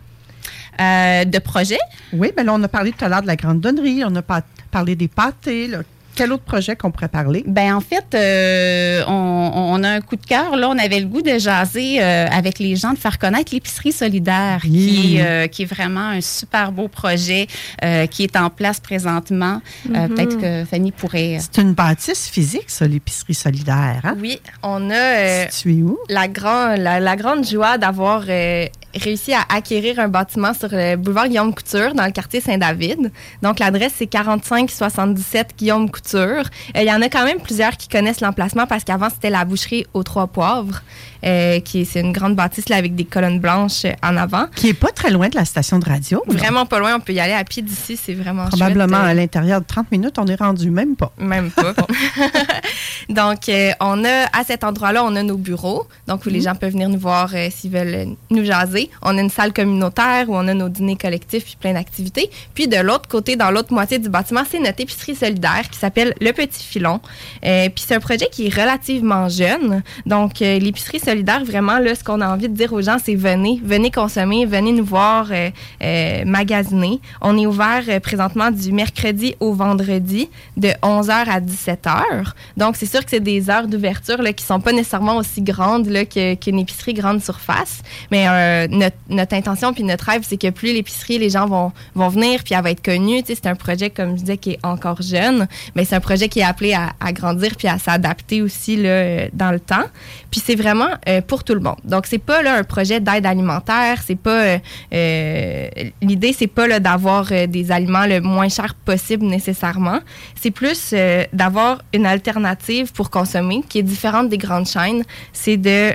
[0.81, 1.79] Euh, de projets?
[2.13, 4.23] Oui, bien là, on a parlé tout à l'heure de la grande donnerie, on a
[4.23, 5.69] pas- parlé des pâtés.
[5.69, 5.79] là.
[6.14, 7.42] Quel autre projet qu'on pourrait parler?
[7.46, 10.57] Ben en fait, euh, on, on a un coup de cœur.
[10.57, 13.92] Là, on avait le goût de jaser euh, avec les gens, de faire connaître l'épicerie
[13.92, 17.46] solidaire, qui, euh, qui est vraiment un super beau projet
[17.85, 19.61] euh, qui est en place présentement.
[19.94, 20.14] Euh, Mhm.
[20.14, 21.38] Peut-être que Fanny pourrait.
[21.40, 24.00] C'est une bâtisse physique, ça, l'épicerie solidaire.
[24.05, 24.16] Hein?
[24.20, 25.98] Oui, on a euh, Situé où?
[26.09, 30.97] la, grand, la, la grande joie d'avoir euh, réussi à acquérir un bâtiment sur le
[30.97, 33.11] boulevard Guillaume Couture dans le quartier Saint-David.
[33.43, 36.45] Donc, l'adresse, c'est 4577 Guillaume Couture.
[36.77, 39.45] Euh, Il y en a quand même plusieurs qui connaissent l'emplacement parce qu'avant, c'était la
[39.45, 40.83] boucherie aux Trois Poivres,
[41.25, 44.47] euh, qui est- c'est une grande bâtisse là, avec des colonnes blanches euh, en avant.
[44.55, 46.23] Qui est pas très loin de la station de radio.
[46.27, 49.09] Vraiment pas loin, on peut y aller à pied d'ici, c'est vraiment Probablement chouette.
[49.11, 51.13] à l'intérieur de 30 minutes, on est rendu même pas.
[51.19, 51.75] Même pas.
[53.09, 56.55] donc, euh, on a à cet endroit-là, on a nos bureaux, donc où les gens
[56.55, 58.91] peuvent venir nous voir euh, s'ils veulent euh, nous jaser.
[59.03, 62.31] On a une salle communautaire où on a nos dîners collectifs puis plein d'activités.
[62.55, 66.15] Puis de l'autre côté, dans l'autre moitié du bâtiment, c'est notre épicerie solidaire qui s'appelle
[66.21, 67.01] Le Petit Filon.
[67.45, 69.83] Euh, puis c'est un projet qui est relativement jeune.
[70.07, 73.14] Donc, euh, l'épicerie solidaire, vraiment, là, ce qu'on a envie de dire aux gens, c'est
[73.14, 75.50] venez, venez consommer, venez nous voir euh,
[75.83, 77.00] euh, magasiner.
[77.20, 82.33] On est ouvert euh, présentement du mercredi au vendredi de 11h à 17h.
[82.57, 85.87] Donc, c'est sûr que c'est des heures d'ouverture là, qui sont pas nécessairement aussi grandes
[85.88, 87.83] là, que- qu'une épicerie grande surface.
[88.11, 88.27] Mais
[88.68, 92.55] notre, intention puis notre rêve, c'est que plus l'épicerie, les gens vont, vont venir puis
[92.55, 93.22] elle va être connue.
[93.27, 96.40] C'est un projet, comme je disais, qui est encore jeune, mais c'est un projet qui
[96.40, 99.85] est appelé à, à grandir puis à s'adapter aussi là, dans le temps.
[100.31, 101.77] Puis c'est vraiment euh, pour tout le monde.
[101.85, 104.01] Donc, c'est pas là, un projet d'aide alimentaire.
[104.05, 104.43] C'est pas...
[104.43, 104.59] euh,
[104.93, 105.69] euh,
[106.03, 110.01] L'idée, c'est pas là, d'avoir euh, des aliments le moins cher possible nécessairement.
[110.40, 110.95] C'est plus
[111.33, 115.03] d'avoir une alternative pour consommer qui est différente des grandes chaînes.
[115.33, 115.95] C'est de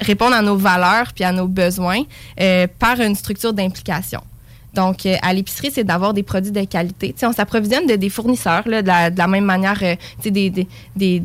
[0.00, 2.02] répondre à nos valeurs puis à nos besoins
[2.78, 4.22] par une structure d'implication.
[4.74, 7.12] Donc, euh, à l'épicerie, c'est d'avoir des produits de qualité.
[7.12, 9.94] Tu sais, on s'approvisionne de des fournisseurs, là, de, la, de la même manière, euh,
[10.24, 11.22] des, des, des,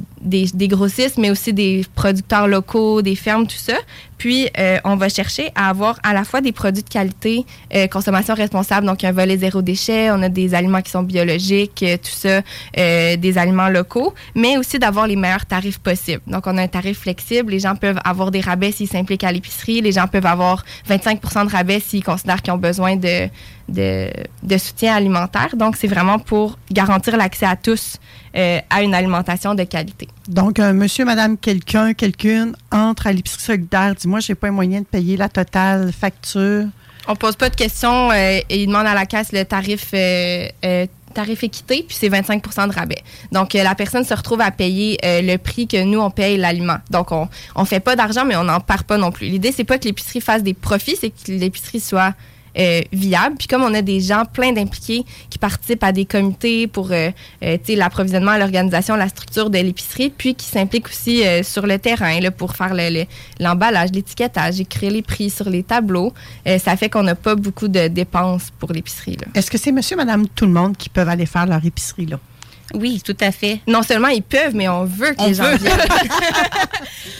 [0.53, 3.75] des grossistes, mais aussi des producteurs locaux, des fermes, tout ça.
[4.19, 7.87] Puis, euh, on va chercher à avoir à la fois des produits de qualité, euh,
[7.87, 11.95] consommation responsable, donc un volet zéro déchet, on a des aliments qui sont biologiques, euh,
[11.95, 12.41] tout ça,
[12.77, 16.21] euh, des aliments locaux, mais aussi d'avoir les meilleurs tarifs possibles.
[16.27, 19.31] Donc, on a un tarif flexible, les gens peuvent avoir des rabais s'ils s'impliquent à
[19.31, 23.29] l'épicerie, les gens peuvent avoir 25% de rabais s'ils considèrent qu'ils ont besoin de,
[23.67, 24.09] de,
[24.43, 25.55] de soutien alimentaire.
[25.55, 27.97] Donc, c'est vraiment pour garantir l'accès à tous
[28.35, 30.07] euh, à une alimentation de qualité.
[30.27, 34.81] Donc, un monsieur, madame, quelqu'un, quelqu'une entre à l'épicerie solidaire, dis-moi, j'ai pas un moyen
[34.81, 36.65] de payer la totale facture.
[37.07, 40.47] On pose pas de questions euh, et il demande à la caisse le tarif euh,
[40.63, 43.03] euh, tarif équité, puis c'est 25 de rabais.
[43.31, 46.37] Donc, euh, la personne se retrouve à payer euh, le prix que nous, on paye
[46.37, 46.77] l'aliment.
[46.89, 49.27] Donc, on on fait pas d'argent, mais on n'en perd pas non plus.
[49.27, 52.13] L'idée, c'est pas que l'épicerie fasse des profits, c'est que l'épicerie soit
[52.57, 53.35] euh, viable.
[53.37, 57.11] Puis comme on a des gens plein d'impliqués qui participent à des comités pour euh,
[57.43, 62.55] euh, l'approvisionnement, l'organisation, la structure de l'épicerie, puis qui s'impliquent aussi sur le terrain pour
[62.55, 63.05] faire le- le-
[63.39, 66.13] l'emballage, l'étiquetage, écrire les prix sur les tableaux,
[66.45, 69.17] ça fait qu'on n'a pas beaucoup de dépenses pour l'épicerie.
[69.35, 72.19] Est-ce que c'est monsieur, madame, tout le monde qui peuvent aller faire leur épicerie, là?
[72.73, 73.59] Oui, tout à fait.
[73.67, 75.57] Non seulement ils peuvent, mais on veut que On les gens veut.
[75.57, 75.77] viennent.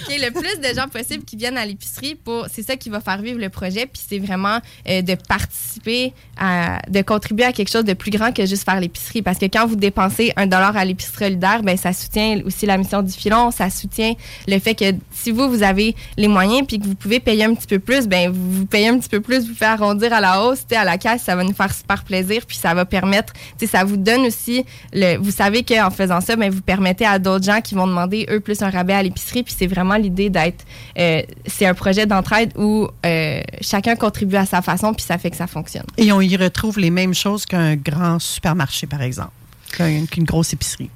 [0.06, 2.76] Qu'il y ait le plus de gens possible qui viennent à l'épicerie pour c'est ça
[2.76, 7.46] qui va faire vivre le projet puis c'est vraiment euh, de participer à de contribuer
[7.46, 10.34] à quelque chose de plus grand que juste faire l'épicerie parce que quand vous dépensez
[10.36, 14.14] un dollar à l'épicerie solidaire ben ça soutient aussi la mission du filon ça soutient
[14.48, 17.54] le fait que si vous vous avez les moyens puis que vous pouvez payer un
[17.54, 20.22] petit peu plus ben vous, vous payez un petit peu plus vous faites arrondir à
[20.22, 22.74] la hausse tu sais, à la caisse ça va nous faire super plaisir puis ça
[22.74, 26.52] va permettre tu sais ça vous donne aussi le vous savez qu'en faisant ça ben
[26.52, 29.56] vous permettez à d'autres gens qui vont demander eux plus un rabais à l'épicerie puis
[29.58, 30.66] c'est vraiment l'idée d'être
[30.98, 35.30] euh, c'est un projet d'entraide où euh, chacun contribue à sa façon puis ça fait
[35.32, 39.32] que ça fonctionne Et on y retrouve les mêmes choses qu'un grand supermarché, par exemple,
[39.76, 40.90] qu'un- qu'une grosse épicerie.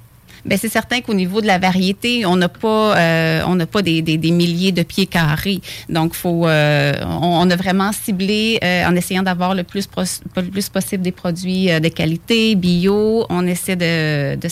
[0.44, 3.80] Ben c'est certain qu'au niveau de la variété, on n'a pas, euh, on n'a pas
[3.82, 5.60] des, des- des milliers de pieds carrés.
[5.88, 9.88] Donc, faut, euh, on, on a vraiment ciblé euh, en essayant d'avoir le plus,
[10.36, 13.24] le plus possible des produits euh, de qualité, bio.
[13.30, 14.48] On essaie de, de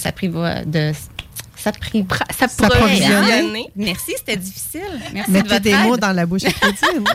[1.65, 3.67] s'apprivo- de s'appri- S'approvisionner.
[3.77, 4.81] Merci, c'était difficile.
[5.15, 5.83] Merci de Mettez votre des aide.
[5.85, 7.05] mots dans la bouche à Claudine.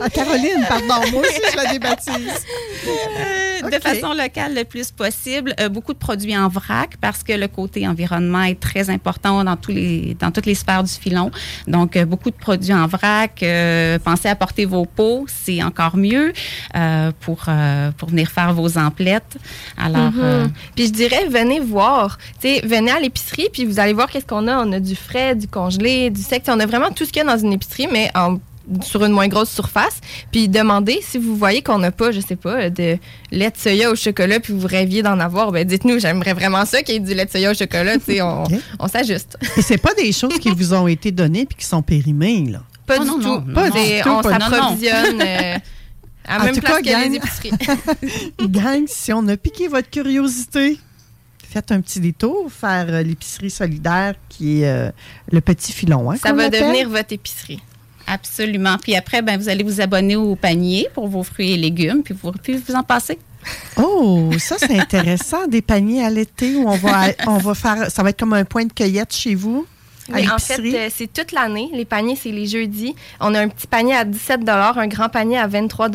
[0.00, 2.44] Ah, Caroline, pardon, moi aussi je la débaptise.
[2.86, 5.54] Euh, de façon locale le plus possible.
[5.60, 9.56] Euh, beaucoup de produits en vrac parce que le côté environnement est très important dans,
[9.56, 11.30] tous les, dans toutes les sphères du filon.
[11.66, 13.42] Donc, euh, beaucoup de produits en vrac.
[13.42, 16.32] Euh, pensez à porter vos pots, c'est encore mieux
[16.74, 19.36] euh, pour, euh, pour venir faire vos emplettes.
[19.78, 20.20] Alors, Mhm.
[20.22, 22.18] euh, Puis je dirais, venez voir.
[22.40, 24.64] Tu sais, venez à l'épicerie, puis vous allez voir qu'est-ce qu'on a.
[24.64, 26.42] On a du frais, du congelé, du sec.
[26.48, 28.38] On a vraiment tout ce qu'il y a dans une épicerie, mais en
[28.82, 30.00] sur une moins grosse surface.
[30.32, 32.98] Puis demandez si vous voyez qu'on n'a pas, je sais pas, de
[33.30, 36.82] lait de soya au chocolat, puis vous rêviez d'en avoir, ben dites-nous, j'aimerais vraiment ça
[36.82, 37.96] qu'il y ait du lait de soya au chocolat.
[37.98, 38.42] Tu sais, on,
[38.80, 39.38] on s'ajuste.
[39.56, 42.62] Et c'est pas des choses qui vous ont été données puis qui sont périmées, là?
[42.86, 43.22] Pas Oh, du non, tout.
[43.46, 43.74] non, Pas non.
[43.76, 45.54] on du tout, s'approvisionne euh,
[46.26, 47.14] à En même tout place cas, que les gang?
[47.14, 47.50] épiceries.
[48.48, 50.78] Gang, si on a piqué votre curiosité,
[51.56, 54.90] faites un petit détour, faire euh, l'épicerie solidaire qui est euh,
[55.32, 56.10] le petit filon.
[56.10, 57.62] Hein, Ça va devenir votre épicerie.
[58.06, 58.76] Absolument.
[58.76, 62.14] Puis après, ben, vous allez vous abonner au panier pour vos fruits et légumes, puis
[62.14, 63.18] vous, puis vous en passer.
[63.76, 68.02] Oh, ça c'est intéressant, des paniers à l'été où on va, on va faire, ça
[68.02, 69.66] va être comme un point de cueillette chez vous?
[70.12, 71.68] À Oui, en fait, euh, c'est toute l'année.
[71.72, 72.94] Les paniers, c'est les jeudis.
[73.20, 75.88] On a un petit panier à 17 un grand panier à 23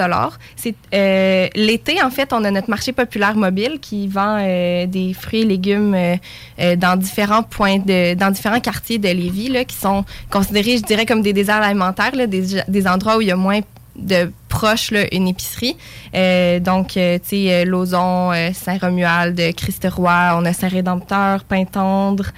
[0.55, 5.13] C'est euh, l'été, en fait, on a notre marché populaire mobile qui vend euh, des
[5.13, 9.75] fruits et légumes euh, dans différents points de, dans différents quartiers de Lévis, là, qui
[9.75, 13.31] sont considérés, je dirais, comme des déserts alimentaires, là, des, des endroits où il y
[13.31, 13.61] a moins
[13.95, 15.75] de proches là, une épicerie.
[16.15, 22.31] Euh, donc, euh, tu sais, euh, Lauson, Saint-Romuald, Christ-Roi, on a Saint-Rédempteur, Pintendre,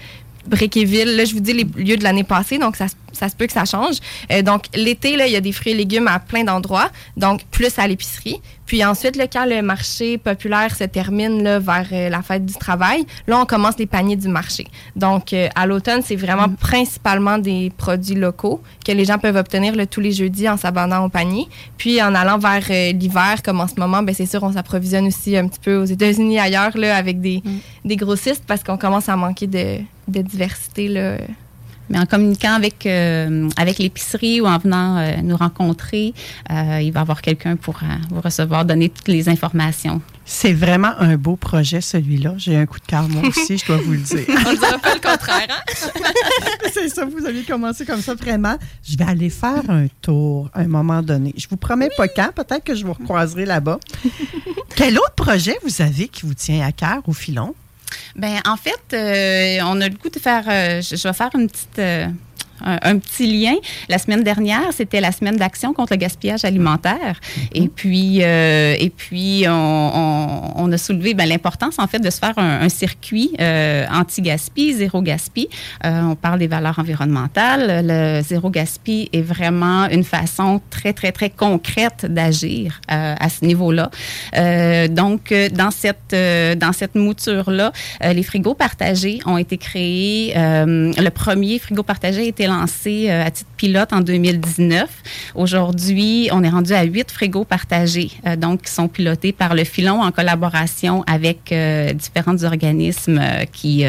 [0.47, 1.15] Bréquéville.
[1.15, 3.53] Là, je vous dis les lieux de l'année passée, donc ça, ça se peut que
[3.53, 3.97] ça change.
[4.32, 7.43] Euh, donc, l'été, là, il y a des fruits et légumes à plein d'endroits, donc
[7.51, 8.41] plus à l'épicerie.
[8.65, 12.54] Puis ensuite, là, quand le marché populaire se termine là, vers euh, la fête du
[12.54, 14.67] travail, là, on commence les paniers du marché.
[14.95, 19.76] Donc, euh, à l'automne, c'est vraiment principalement des produits locaux que les gens peuvent obtenir
[19.76, 21.47] là, tous les jeudis en s'abonnant au panier.
[21.78, 25.08] Puis, en allant vers euh, l'hiver, comme en ce moment, ben, c'est sûr, on s'approvisionne
[25.08, 27.43] aussi un petit peu aux États-Unis ailleurs là, avec des,
[27.84, 30.88] des grossistes parce qu'on commence à manquer de, de diversité.
[30.88, 31.17] Là.
[31.89, 36.13] Mais en communiquant avec, euh, avec l'épicerie ou en venant euh, nous rencontrer,
[36.50, 40.02] euh, il va y avoir quelqu'un pour euh, vous recevoir, donner toutes les informations.
[40.26, 42.36] C'est vraiment un beau projet, celui-là.
[42.38, 44.26] J'ai un coup de cœur, moi aussi, je dois vous le dire.
[44.30, 45.48] On ne dira pas le contraire.
[45.50, 46.00] Hein?
[46.74, 48.56] C'est ça, vous aviez commencé comme ça, vraiment.
[48.88, 51.34] Je vais aller faire un tour à un moment donné.
[51.38, 53.80] Je vous promets pas quand, peut-être que je vous recroiserai là-bas.
[54.76, 57.54] Quel autre projet vous avez qui vous tient à cœur au filon?
[58.15, 60.43] Ben, en fait, euh, on a le goût de faire.
[60.47, 61.79] euh, je, je vais faire une petite.
[62.63, 63.56] Un, un petit lien.
[63.89, 67.19] La semaine dernière, c'était la semaine d'action contre le gaspillage alimentaire.
[67.54, 72.10] Et puis, euh, et puis, on, on- on a soulevé ben, l'importance en fait de
[72.10, 75.47] se faire un, un circuit euh, anti-gaspi, zéro gaspi.
[75.86, 77.86] Euh, on parle des valeurs environnementales.
[77.86, 83.89] Le zéro gaspi est vraiment une façon très très très concrète d'agir à ce niveau-là.
[84.88, 86.15] Donc, dans cette
[86.60, 87.71] dans cette mouture-là,
[88.02, 90.34] les frigos partagés ont été créés.
[90.36, 94.89] le premier frigo partagé a été euh, à titre pilote en 2019.
[95.36, 99.63] Aujourd'hui, on est rendu à huit frigos partagés, euh, donc qui sont pilotés par le
[99.63, 103.86] filon en collaboration avec euh, différents organismes qui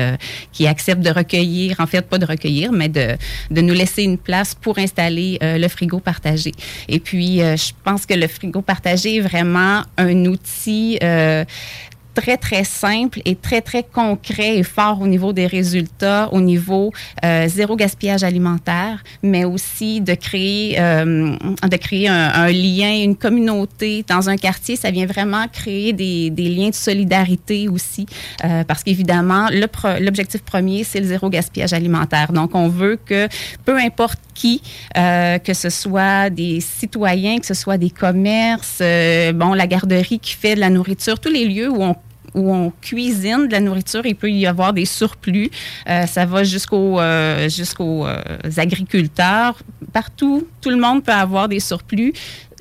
[0.53, 3.17] qui acceptent de recueillir, en fait pas de recueillir, mais de
[3.51, 6.53] de nous laisser une place pour installer le frigo partagé.
[6.89, 10.99] Et puis, je pense que le frigo partagé est vraiment un outil
[12.15, 16.93] très, très simple et très, très concret et fort au niveau des résultats, au niveau
[17.25, 24.05] euh, zéro gaspillage alimentaire, mais aussi de créer, euh, de créer un, lien, une communauté
[24.09, 24.77] dans un quartier.
[24.77, 28.07] Ça vient vraiment créer des, des liens de solidarité aussi,
[28.45, 29.49] euh, parce qu'évidemment,
[30.01, 32.33] l'objectif premier, c'est le zéro gaspillage alimentaire.
[32.33, 33.29] Donc, on veut que
[33.65, 34.61] peu importe qui,
[34.97, 40.19] euh, que ce soit des citoyens, que ce soit des commerces, euh, bon, la garderie
[40.19, 41.95] qui fait de la nourriture, tous les lieux où on
[42.35, 45.51] où on cuisine de la nourriture, il peut y avoir des surplus.
[45.89, 48.23] Euh, ça va jusqu'aux euh, jusqu'aux euh,
[48.57, 49.57] agriculteurs.
[49.93, 52.13] Partout, tout le monde peut avoir des surplus.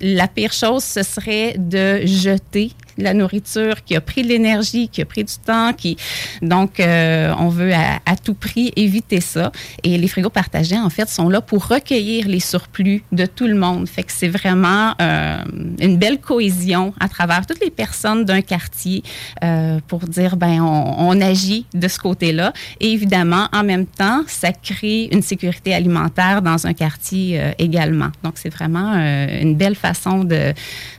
[0.02, 5.02] La pire chose, ce serait de jeter la nourriture qui a pris de l'énergie, qui
[5.02, 5.98] a pris du temps, qui
[6.42, 9.52] donc euh, on veut à, tout prix éviter ça.
[9.84, 13.56] Et les frigos partagés en fait sont là pour recueillir les surplus de tout le
[13.56, 13.88] monde.
[13.88, 15.44] Fait que c'est vraiment euh,
[15.80, 19.04] une belle cohésion à travers toutes les personnes d'un quartier
[19.44, 22.54] euh, pour dire ben on, agit de ce côté-là.
[22.80, 28.10] Et évidemment en même temps ça crée une sécurité alimentaire dans un quartier également.
[28.24, 30.54] Donc c'est vraiment une belle façon de,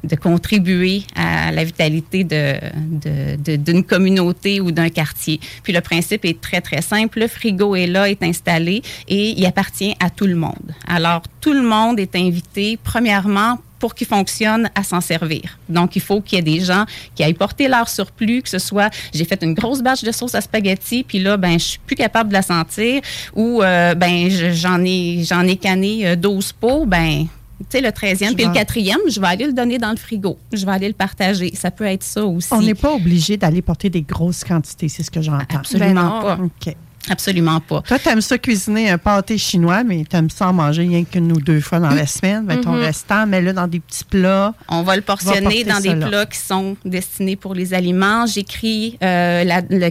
[0.04, 5.40] de contribuer à la vitalité de, de- d'une communauté ou d'un quartier.
[5.62, 7.20] Puis le principe est très, très simple.
[7.20, 10.74] Le frigo est là, est installé et il appartient à tout le monde.
[10.86, 15.58] Alors, tout le monde est invité, premièrement, pour qu'il fonctionne à s'en servir.
[15.68, 18.58] Donc, il faut qu'il y ait des gens qui aillent porter leur surplus, que ce
[18.58, 21.78] soit j'ai fait une grosse batch de sauce à spaghetti, puis là, ben, je suis
[21.86, 23.02] plus capable de la sentir,
[23.34, 27.26] ou euh, ben, je- j'en ai, j'en ai canné euh, 12 pots, ben,
[27.60, 29.90] tu sais, le 13e Je puis le vais- 4e, je vais aller le donner dans
[29.90, 30.36] le frigo.
[30.52, 31.52] Je vais aller le partager.
[31.54, 32.52] Ça peut être ça aussi.
[32.52, 35.58] On n'est pas obligé d'aller porter des grosses quantités, c'est ce que j'entends.
[35.58, 36.20] Absolument Ben non.
[36.22, 36.38] pas.
[36.42, 36.76] OK.
[37.10, 37.82] Absolument pas.
[37.82, 41.40] Toi, t'aimes ça cuisiner un pâté chinois, mais t'aimes ça en manger rien qu'une ou
[41.40, 42.46] deux fois dans la semaine.
[42.46, 42.80] Ben, ton Mhm.
[42.80, 44.54] restant, mets-le dans des petits plats.
[44.68, 48.26] On va le portionner dans des plats qui sont destinés pour les aliments.
[48.26, 49.44] J'écris euh,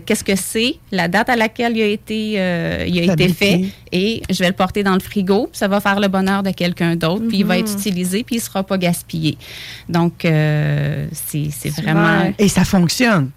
[0.05, 3.61] qu'est-ce que c'est, la date à laquelle il a été, euh, il a été fait,
[3.91, 5.49] et je vais le porter dans le frigo.
[5.53, 7.59] Ça va faire le bonheur de quelqu'un d'autre, puis il va Mhm.
[7.61, 9.37] être utilisé, puis il ne sera pas gaspillé.
[9.87, 12.33] Donc, euh, c'est c'est vraiment...
[12.39, 13.29] Et ça fonctionne.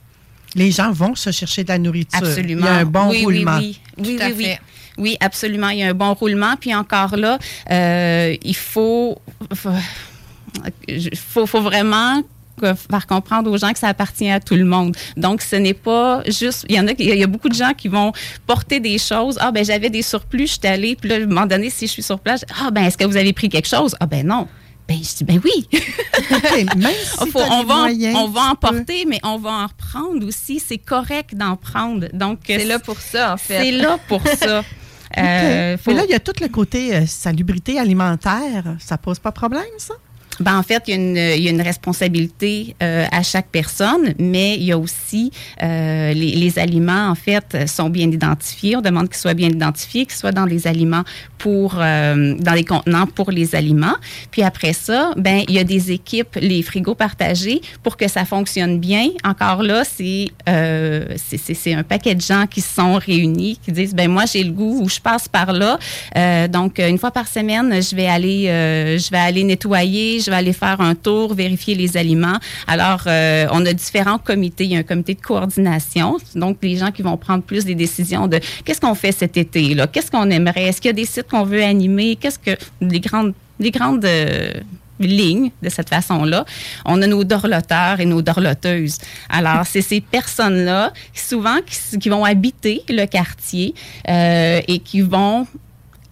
[0.56, 2.18] Les gens vont se chercher de la nourriture.
[2.18, 2.66] Absolument.
[2.66, 3.58] Il y a un bon oui, roulement.
[3.58, 4.44] Oui, oui, Tout à oui, oui.
[4.44, 4.60] fait.
[4.98, 5.68] Oui, absolument.
[5.68, 6.54] Il y a un bon roulement.
[6.58, 7.38] Puis encore là,
[7.70, 9.20] euh, il faut,
[9.54, 12.22] faut, faut, vraiment
[12.58, 14.96] faire comprendre aux gens que ça appartient à tout le monde.
[15.16, 16.64] Donc, ce n'est pas juste.
[16.68, 18.12] Il y en a, il y a beaucoup de gens qui vont
[18.46, 19.38] porter des choses.
[19.40, 20.96] Ah, ben, j'avais des surplus, je suis allée.
[20.96, 23.04] Puis là, à un moment donné, si je suis sur place, ah, ben, est-ce que
[23.04, 23.94] vous avez pris quelque chose?
[24.00, 24.48] Ah, ben, non.
[24.88, 25.68] Ben, je dis, ben oui.
[26.76, 28.76] même si Faut- t'as on va, en- moyens, on va en tu peux.
[28.76, 30.60] porter, mais on va en reprendre aussi.
[30.64, 32.06] C'est correct d'en prendre.
[32.12, 33.60] Donc, C'est là pour ça, en fait.
[33.62, 34.62] C'est là pour ça.
[35.18, 38.64] Euh, faut- Mais là, il y a tout le côté euh, salubrité alimentaire.
[38.80, 39.94] Ça pose pas problème, ça?
[40.40, 43.46] Ben, en fait, il y a une, il y a une responsabilité euh, à chaque
[43.48, 45.30] personne, mais il y a aussi
[45.62, 48.76] euh, les, les aliments, en fait, sont bien identifiés.
[48.76, 51.04] On demande qu'ils soient bien identifiés, qu'ils soient dans les aliments
[51.38, 53.96] pour, euh, dans les contenants pour les aliments.
[54.30, 58.24] Puis après ça, ben, il y a des équipes, les frigos partagés, pour que ça
[58.24, 59.08] fonctionne bien.
[59.24, 63.94] Encore là, c'est euh, c'est- un paquet de gens qui se sont réunis, qui disent,
[63.94, 65.78] ben moi, j'ai le goût ou je passe par là.
[66.16, 70.30] Euh, donc, une fois par semaine, je vais aller, euh, je vais aller nettoyer, je
[70.30, 72.38] vais aller faire un tour, vérifier les aliments.
[72.66, 74.64] Alors, euh, on a différents comités.
[74.64, 77.74] Il y a un comité de coordination, donc les gens qui vont prendre plus des
[77.74, 80.94] décisions de qu'est-ce qu'on fait cet été, là, qu'est-ce qu'on aimerait, est-ce qu'il y a
[80.94, 84.52] des sites qu'on veut animer, qu'est-ce que les grandes, les grandes euh,
[84.98, 86.44] lignes de cette façon-là?
[86.84, 88.98] On a nos dorloteurs et nos dorloteuses.
[89.28, 91.58] Alors, c'est ces personnes-là, souvent,
[92.00, 93.74] qui, vont habiter le quartier
[94.08, 95.46] euh, et qui vont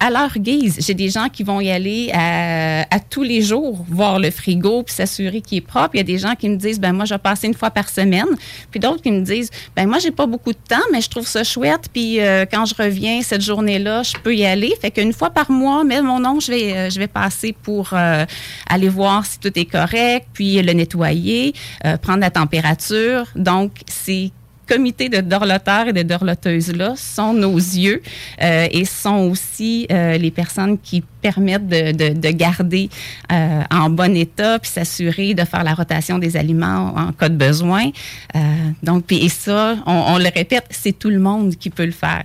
[0.04, 0.76] à leur guise.
[0.80, 4.82] J'ai des gens qui vont y aller à, à tous les jours voir le frigo
[4.82, 5.94] puis s'assurer qu'il est propre.
[5.94, 7.70] Il y a des gens qui me disent ben moi je vais passer une fois
[7.70, 8.28] par semaine.
[8.70, 11.26] Puis d'autres qui me disent ben moi j'ai pas beaucoup de temps mais je trouve
[11.26, 14.74] ça chouette puis euh, quand je reviens cette journée-là, je peux y aller.
[14.78, 17.90] Fait qu'une fois par mois, mais mon nom je vais euh, je vais passer pour
[17.94, 18.26] euh,
[18.68, 21.54] aller voir si tout est correct, puis le nettoyer,
[21.86, 23.26] euh, prendre la température.
[23.36, 24.30] Donc c'est
[24.66, 28.02] comité de dorloteurs et de dorloteuses-là sont nos yeux
[28.42, 32.88] euh, et sont aussi euh, les personnes qui permettent de, de- de garder
[33.32, 37.36] euh, en bon état puis s'assurer de faire la rotation des aliments en cas de
[37.36, 37.90] besoin.
[38.36, 38.38] Euh,
[38.82, 41.92] donc, puis- et ça, on, on le répète, c'est tout le monde qui peut le
[41.92, 42.24] faire.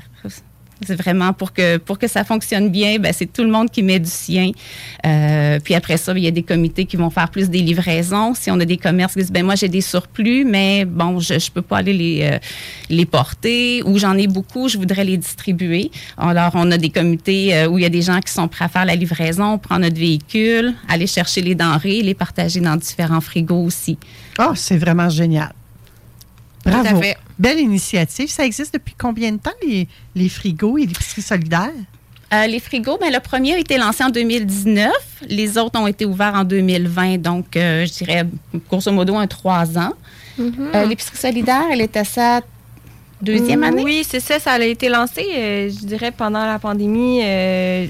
[0.85, 3.83] C'est vraiment pour que pour que ça fonctionne bien, ben, c'est tout le monde qui
[3.83, 4.51] met du sien.
[5.05, 8.33] Euh, puis après ça, il y a des comités qui vont faire plus des livraisons.
[8.33, 11.37] Si on a des commerces qui disent ben moi j'ai des surplus, mais bon je
[11.39, 12.37] je peux pas aller les euh,
[12.89, 15.91] les porter ou j'en ai beaucoup, je voudrais les distribuer.
[16.17, 18.65] Alors on a des comités euh, où il y a des gens qui sont prêts
[18.65, 23.21] à faire la livraison, prendre notre véhicule, aller chercher les denrées, les partager dans différents
[23.21, 23.97] frigos aussi.
[24.39, 25.51] Oh, c'est vraiment génial.
[26.71, 26.89] Bravo.
[26.89, 27.17] Tout à fait.
[27.37, 28.29] Belle initiative.
[28.29, 31.71] Ça existe depuis combien de temps, les, les frigos et l'épicerie solidaire?
[32.31, 34.91] Euh, les frigos, ben, le premier a été lancé en 2019.
[35.27, 38.23] Les autres ont été ouverts en 2020, donc euh, je dirais
[38.69, 39.93] grosso modo un trois ans.
[40.39, 42.41] Euh, L'épicerie solidaire, elle est à sa
[43.21, 43.83] deuxième année.
[43.83, 44.39] Oui, c'est ça.
[44.39, 47.19] Ça a été lancé, euh, je dirais, pendant la pandémie.
[47.23, 47.87] euh,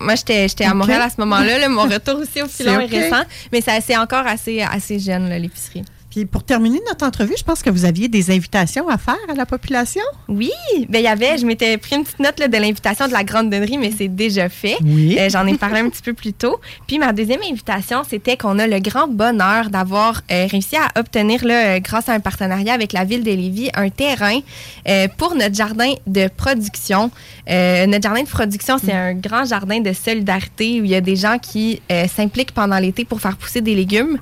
[0.00, 0.74] moi, j'étais j'étais à.
[0.74, 1.58] Montréal à ce moment-là.
[1.60, 1.68] là.
[1.68, 3.22] Mon retour aussi au filon est récent.
[3.52, 5.84] Mais ça- c'est encore assez, assez jeune, là, l'épicerie.
[6.12, 9.34] Puis pour terminer notre entrevue, je pense que vous aviez des invitations à faire à
[9.34, 10.02] la population.
[10.28, 10.50] Oui,
[10.90, 13.24] ben il y avait, je m'étais pris une petite note là, de l'invitation de la
[13.24, 14.76] grande donnerie, mais c'est déjà fait.
[14.84, 15.16] Oui.
[15.18, 16.60] Euh, J'en ai parlé un petit peu plus tôt.
[16.86, 21.46] Puis ma deuxième invitation, c'était qu'on a le grand bonheur d'avoir euh, réussi à obtenir,
[21.46, 24.40] là, euh, grâce à un partenariat avec la ville de Lévis, un terrain
[25.16, 27.10] pour notre jardin de production.
[27.48, 31.16] Notre jardin de production, c'est un grand jardin de solidarité où il y a des
[31.16, 31.80] gens qui
[32.14, 34.18] s'impliquent pendant l'été pour faire pousser des légumes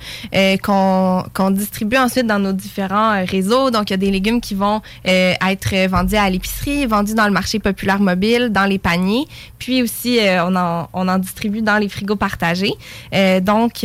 [0.62, 3.70] qu'on qu'on distribue ensuite dans nos différents euh, réseaux.
[3.70, 7.26] Donc, il y a des légumes qui vont euh, être vendus à l'épicerie, vendus dans
[7.26, 9.26] le marché populaire mobile, dans les paniers.
[9.58, 12.74] Puis aussi, euh, on, en, on en distribue dans les frigos partagés.
[13.42, 13.84] Donc,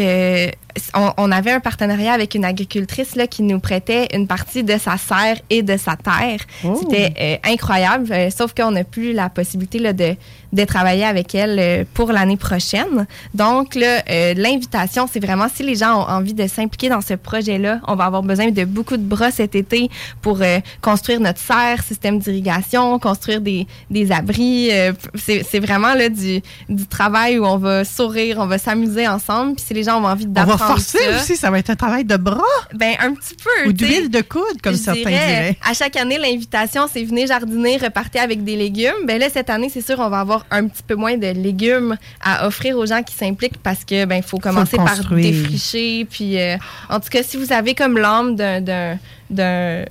[0.93, 4.77] on, on avait un partenariat avec une agricultrice là, qui nous prêtait une partie de
[4.77, 6.39] sa serre et de sa terre.
[6.63, 6.77] Oh.
[6.79, 10.15] C'était euh, incroyable, euh, sauf qu'on n'a plus la possibilité là, de,
[10.53, 13.07] de travailler avec elle euh, pour l'année prochaine.
[13.33, 17.95] Donc, l'invitation, c'est vraiment si les gens ont envie de s'impliquer dans ce projet-là, On
[17.95, 19.89] va avoir besoin de beaucoup de bras cet été
[20.21, 20.39] pour
[20.81, 24.69] construire notre serre, système d'irrigation, construire des, des abris.
[25.15, 29.55] C'est vraiment là, du, du travail où on va sourire, on va s'amuser ensemble.
[29.55, 32.05] Puis si les gens ont envie d'apprendre forcer ça, aussi, ça va être un travail
[32.05, 32.41] de bras.
[32.73, 33.69] ben un petit peu.
[33.69, 35.57] Ou d'huile de coude, comme certains dirais, diraient.
[35.67, 39.05] À chaque année, l'invitation, c'est venez jardiner, repartez avec des légumes.
[39.05, 41.97] Ben là, cette année, c'est sûr, on va avoir un petit peu moins de légumes
[42.21, 46.05] à offrir aux gens qui s'impliquent parce que ben faut commencer par défricher.
[46.05, 46.57] Puis, euh,
[46.89, 48.97] en tout cas, si vous avez comme l'âme d'un
[49.29, 49.85] d'un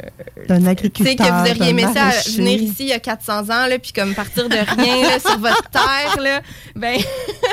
[0.67, 1.15] agriculteur.
[1.17, 4.15] que vous auriez aimé ça venir ici il y a 400 ans, là, puis comme
[4.15, 6.41] partir de rien là, sur votre terre, là,
[6.77, 6.99] ben,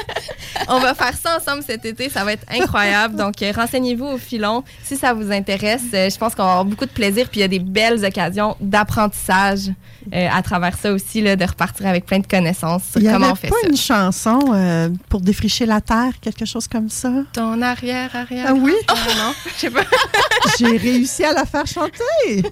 [0.68, 2.10] on va faire ça ensemble cet été.
[2.10, 3.16] Ça va être incroyable.
[3.16, 5.82] Donc, euh, renseignez-vous au filon si ça vous intéresse.
[5.94, 8.04] Euh, je pense qu'on va avoir beaucoup de plaisir, puis il y a des belles
[8.06, 9.72] occasions d'apprentissage
[10.14, 13.12] euh, à travers ça aussi, là, de repartir avec plein de connaissances sur Il y
[13.12, 13.68] comment avait on fait pas ça.
[13.70, 17.12] une chanson euh, pour défricher la terre, quelque chose comme ça?
[17.34, 18.46] Ton arrière, arrière.
[18.50, 18.74] Ah oui?
[18.90, 19.84] non, je sais pas.
[20.60, 22.43] J'ai réussi à la faire chanter.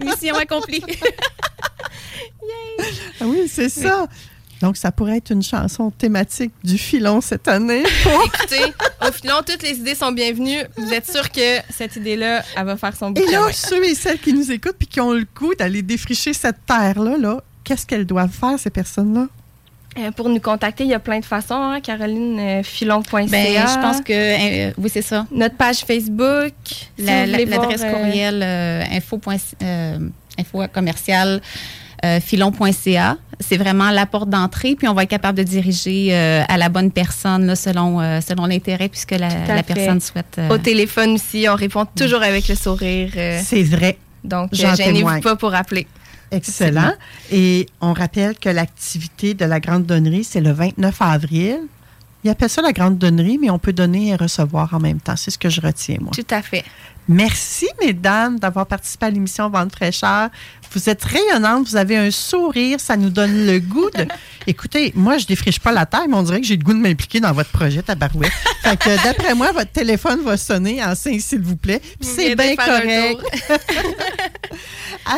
[0.04, 0.82] Mission accomplie.
[3.20, 4.06] Ah oui, c'est ça.
[4.60, 7.82] Donc, ça pourrait être une chanson thématique du filon cette année.
[8.24, 8.72] Écoutez,
[9.06, 10.62] au filon, toutes les idées sont bienvenues.
[10.76, 13.94] Vous êtes sûr que cette idée-là, elle va faire son bout Et là, ceux et
[13.94, 17.86] celles qui nous écoutent puis qui ont le goût d'aller défricher cette terre-là, là, qu'est-ce
[17.86, 19.28] qu'elles doivent faire, ces personnes-là?
[19.98, 21.54] Euh, pour nous contacter, il y a plein de façons.
[21.54, 23.24] Hein, Caroline euh, Filon.ca.
[23.26, 25.26] Ben, je pense que euh, oui, c'est ça.
[25.30, 26.52] Notre page Facebook.
[26.98, 29.98] La- la- L'adresse euh, courriel euh, info, point- euh,
[30.38, 31.40] info commercial
[32.04, 33.16] euh, filon.ca.
[33.40, 36.68] C'est vraiment la porte d'entrée, puis on va être capable de diriger euh, à la
[36.68, 39.28] bonne personne là, selon, euh, selon l'intérêt, puisque la,
[39.62, 40.36] personne souhaite.
[40.38, 43.10] euh, Au téléphone aussi, on répond toujours avec le sourire.
[43.16, 43.96] euh, C'est vrai.
[44.24, 45.22] donc, euh, gênez-vous témoigne.
[45.22, 45.86] pas pour appeler.
[46.30, 46.92] Excellent.
[47.30, 51.60] Et on rappelle que l'activité de la Grande Donnerie, c'est le 29 avril.
[52.26, 55.14] Ils appellent ça la Grande Donnerie, mais on peut donner et recevoir en même temps.
[55.14, 56.10] C'est ce que je retiens, moi.
[56.12, 56.64] Tout à fait.
[57.06, 60.30] Merci, mesdames, d'avoir participé à l'émission Vente fraîcheur.
[60.72, 64.08] Vous êtes rayonnantes, vous avez un sourire, ça nous donne le goût de...
[64.48, 66.80] Écoutez, moi, je défriche pas la terre, mais on dirait que j'ai le goût de
[66.80, 68.32] m'impliquer dans votre projet, tabarouette.
[68.64, 71.80] fait que, d'après moi, votre téléphone va sonner en signe, s'il vous plaît.
[72.00, 73.22] C'est bien correct.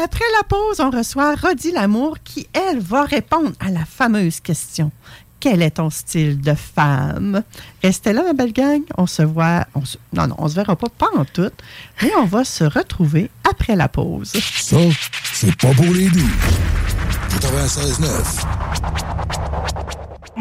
[0.05, 4.93] Après la pause, on reçoit Rodi Lamour qui, elle, va répondre à la fameuse question.
[5.41, 7.43] Quel est ton style de femme?
[7.83, 8.81] Restez là, ma belle gang.
[8.97, 9.67] On se voit.
[9.75, 11.51] On se- non, non, on se verra pas, pas en tout.
[12.03, 14.33] Mais on va se retrouver après la pause.
[14.33, 14.77] Ça,
[15.33, 16.29] c'est pas pour les doux.
[17.41, 18.45] 96.9.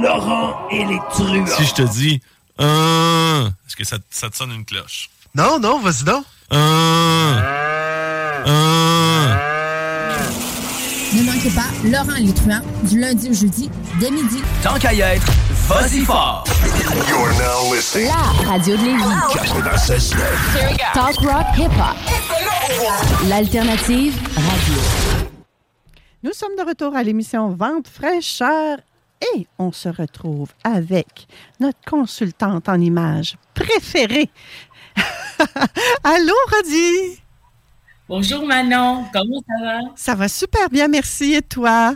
[0.01, 1.45] Laurent et les truands.
[1.45, 2.21] Si je te dis
[2.59, 5.09] un, est-ce que ça, ça te sonne une cloche?
[5.35, 6.23] Non, non, vas-y donc.
[6.49, 7.43] Un,
[8.45, 9.37] un.
[11.13, 13.69] Ne manquez pas Laurent truands du lundi au jeudi
[13.99, 14.41] dès midi.
[14.63, 15.25] Tant qu'à y être,
[15.67, 16.43] vas-y fort.
[17.09, 18.07] You're now listening.
[18.07, 19.03] La radio de Lévis.
[19.33, 20.93] 96.9.
[20.93, 23.29] Talk rock hip hop.
[23.29, 24.81] L'alternative radio.
[26.23, 28.77] Nous sommes de retour à l'émission Vente fraîcheur
[29.35, 31.27] et on se retrouve avec
[31.59, 34.29] notre consultante en images préférée.
[36.03, 37.21] Allô, Rodi?
[38.09, 39.79] Bonjour Manon, comment ça va?
[39.97, 41.33] Ça va super bien, merci.
[41.33, 41.93] Et toi?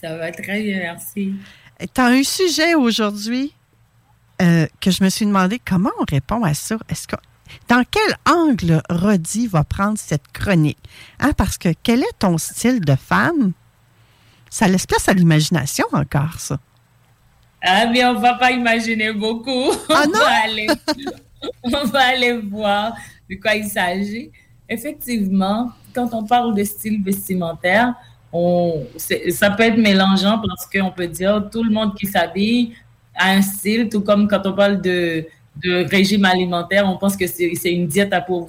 [0.00, 1.34] Ça va très bien, merci.
[1.80, 3.52] Tu as un sujet aujourd'hui
[4.40, 6.76] euh, que je me suis demandé comment on répond à ça.
[6.88, 7.16] Est-ce que
[7.66, 10.78] dans quel angle Rodi va prendre cette chronique?
[11.18, 13.50] Hein, parce que quel est ton style de femme?
[14.48, 16.58] Ça laisse place à l'imagination encore, ça.
[17.62, 19.72] Ah, mais on va pas imaginer beaucoup.
[19.88, 20.18] Ah on, non?
[20.18, 20.68] va aller,
[21.64, 22.94] on va aller voir
[23.28, 24.30] de quoi il s'agit.
[24.70, 27.92] Effectivement, quand on parle de style vestimentaire,
[28.32, 28.84] on,
[29.30, 32.74] ça peut être mélangeant parce qu'on peut dire tout le monde qui s'habille
[33.16, 37.26] a un style, tout comme quand on parle de, de régime alimentaire, on pense que
[37.26, 38.48] c'est une diète à pour,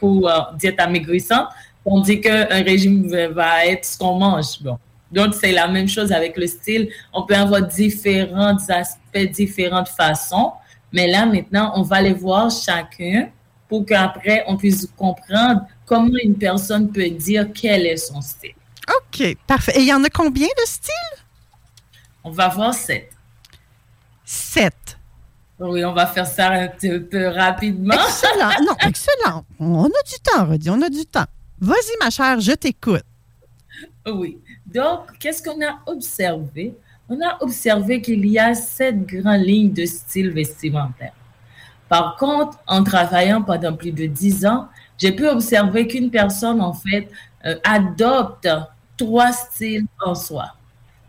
[0.00, 1.46] pour euh, diète amaigrissante,
[1.84, 4.60] tandis qu'un régime va être ce qu'on mange.
[4.60, 4.76] Bon.
[5.12, 6.88] Donc, c'est la même chose avec le style.
[7.12, 10.52] On peut avoir différents aspects, différentes façons.
[10.92, 13.28] Mais là, maintenant, on va les voir chacun
[13.68, 18.54] pour qu'après, on puisse comprendre comment une personne peut dire quel est son style.
[18.88, 19.72] OK, parfait.
[19.76, 21.24] Et il y en a combien de styles?
[22.22, 23.10] On va voir sept.
[24.24, 24.98] Sept.
[25.58, 27.94] Oui, on va faire ça un petit peu rapidement.
[27.94, 28.50] Excellent.
[28.66, 29.44] Non, excellent.
[29.58, 31.24] On a du temps, Rodi, on a du temps.
[31.60, 33.04] Vas-y, ma chère, je t'écoute.
[34.06, 34.38] Oui.
[34.66, 36.74] Donc, qu'est-ce qu'on a observé?
[37.08, 41.12] On a observé qu'il y a sept grandes lignes de style vestimentaire.
[41.88, 44.68] Par contre, en travaillant pendant plus de dix ans,
[44.98, 47.08] j'ai pu observer qu'une personne, en fait,
[47.44, 48.48] euh, adopte
[48.96, 50.46] trois styles en soi.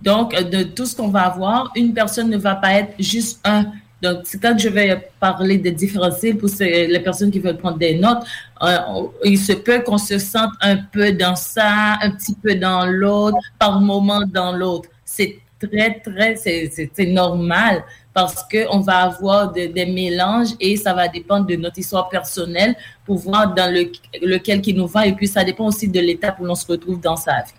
[0.01, 3.39] Donc, euh, de tout ce qu'on va avoir, une personne ne va pas être juste
[3.43, 3.65] un
[4.03, 7.97] Donc, quand je vais parler de différents styles pour les personnes qui veulent prendre des
[7.97, 8.23] notes,
[8.61, 8.77] euh,
[9.23, 13.37] il se peut qu'on se sente un peu dans ça, un petit peu dans l'autre,
[13.57, 14.89] par moment dans l'autre.
[15.03, 17.83] C'est très, très, c'est normal
[18.17, 23.17] parce qu'on va avoir des mélanges et ça va dépendre de notre histoire personnelle pour
[23.19, 23.91] voir dans le,
[24.23, 26.99] lequel qui nous va et puis ça dépend aussi de l'étape où l'on se retrouve
[26.99, 27.53] dans sa vie.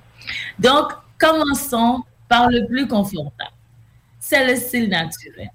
[0.58, 3.52] Donc, commençons par le plus confortable.
[4.18, 5.52] C'est le style naturel.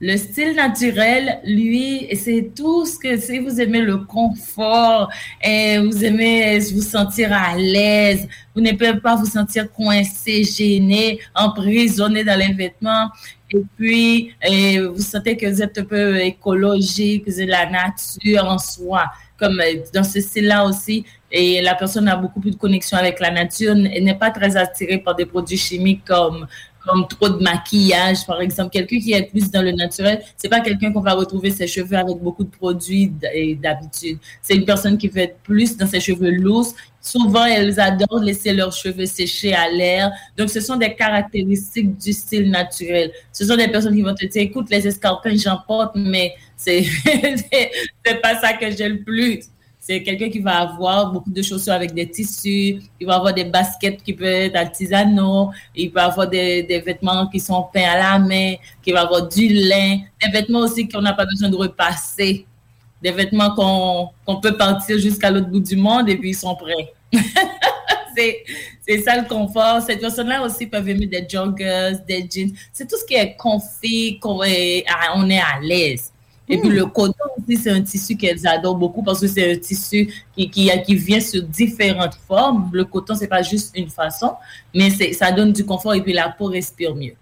[0.00, 5.10] Le style naturel, lui, c'est tout ce que si vous aimez le confort
[5.42, 11.18] et vous aimez vous sentir à l'aise, vous ne pouvez pas vous sentir coincé, gêné,
[11.34, 13.08] emprisonné dans les vêtements.
[13.54, 14.34] Et puis,
[14.78, 19.04] vous sentez que vous êtes un peu écologique, êtes la nature en soi.
[19.38, 23.18] Comme euh, dans ce style-là aussi, et la personne a beaucoup plus de connexion avec
[23.18, 26.46] la nature et n'est pas très attirée par des produits chimiques comme
[26.86, 28.70] comme trop de maquillage, par exemple.
[28.70, 31.96] Quelqu'un qui est plus dans le naturel, c'est pas quelqu'un qu'on va retrouver ses cheveux
[31.96, 33.10] avec beaucoup de produits
[33.60, 34.18] d'habitude.
[34.42, 36.74] C'est une personne qui fait plus dans ses cheveux lourds.
[37.04, 40.10] Souvent, elles adorent laisser leurs cheveux sécher à l'air.
[40.38, 43.12] Donc, ce sont des caractéristiques du style naturel.
[43.30, 46.86] Ce sont des personnes qui vont te dire, écoute, les escarpins, j'en porte, mais c'est,
[48.22, 49.40] pas ça que j'ai le plus.
[49.78, 53.44] C'est quelqu'un qui va avoir beaucoup de chaussures avec des tissus, il va avoir des
[53.44, 57.98] baskets qui peuvent être artisanaux, il peut avoir des, des, vêtements qui sont peints à
[57.98, 61.56] la main, qui va avoir du lin, des vêtements aussi qu'on n'a pas besoin de
[61.56, 62.46] repasser,
[63.04, 63.54] des vêtements
[64.26, 66.94] qu'on peut partir jusqu'à l'autre bout du monde et puis ils sont prêts.
[68.16, 69.82] c'est ça le confort.
[69.82, 72.52] Cette personne-là aussi peut aimer des joggers, des jeans.
[72.72, 76.10] C'est tout ce qui est confit, qu'on est, on est à l'aise.
[76.48, 79.56] Et puis le coton aussi, c'est un tissu qu'elles adorent beaucoup parce que c'est un
[79.56, 82.70] tissu qui, qui, qui vient sur différentes formes.
[82.72, 84.32] Le coton, c'est pas juste une façon,
[84.74, 87.14] mais ça donne du confort et puis la peau respire mieux.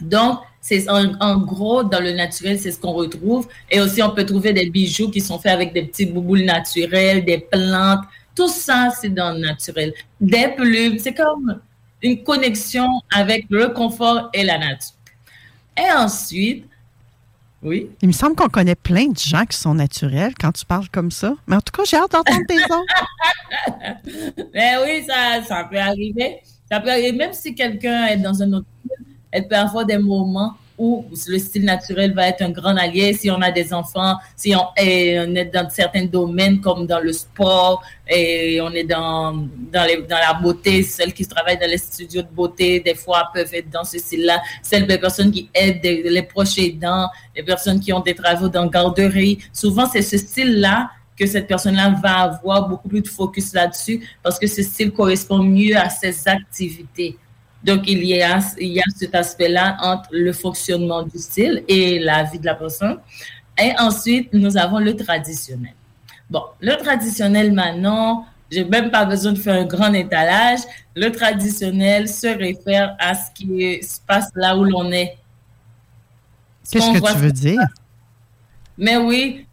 [0.00, 3.48] Donc, c'est en, gros, dans le naturel, c'est ce qu'on retrouve.
[3.70, 7.24] Et aussi, on peut trouver des bijoux qui sont faits avec des petits bouboules naturels,
[7.24, 8.04] des plantes.
[8.34, 9.94] Tout ça, c'est dans le naturel.
[10.20, 11.60] Des plumes, c'est comme
[12.02, 14.94] une connexion avec le confort et la nature.
[15.76, 16.66] Et ensuite,
[17.62, 17.90] oui?
[18.02, 21.10] Il me semble qu'on connaît plein de gens qui sont naturels quand tu parles comme
[21.10, 21.34] ça.
[21.46, 22.84] Mais en tout cas, j'ai hâte d'entendre tes autres.
[24.54, 26.38] Mais oui, ça, ça peut arriver.
[26.70, 28.66] Ça peut arriver, même si quelqu'un est dans un autre
[29.30, 33.28] elle peut avoir des moments où le style naturel va être un grand allié si
[33.30, 38.60] on a des enfants, si on est, dans certains domaines comme dans le sport et
[38.60, 39.32] on est dans,
[39.72, 43.68] dans, la beauté, celles qui travaillent dans les studios de beauté, des fois peuvent être
[43.70, 48.00] dans ce style-là, celles des personnes qui aident les proches aidants, les personnes qui ont
[48.00, 49.38] des travaux dans garderie.
[49.52, 54.38] Souvent, c'est ce style-là que cette personne-là va avoir beaucoup plus de focus là-dessus parce
[54.38, 57.18] que ce style correspond mieux à ses activités.
[57.64, 61.98] Donc, il y a, il y a cet aspect-là entre le fonctionnement du style et
[61.98, 62.98] la vie de la personne.
[63.60, 65.74] Et ensuite, nous avons le traditionnel.
[66.30, 70.60] Bon, le traditionnel maintenant, j'ai même pas besoin de faire un grand étalage.
[70.94, 75.18] Le traditionnel se réfère à ce qui se passe là où l'on est.
[76.70, 77.60] Qu'est-ce que tu veux dire?
[78.76, 79.46] Mais oui,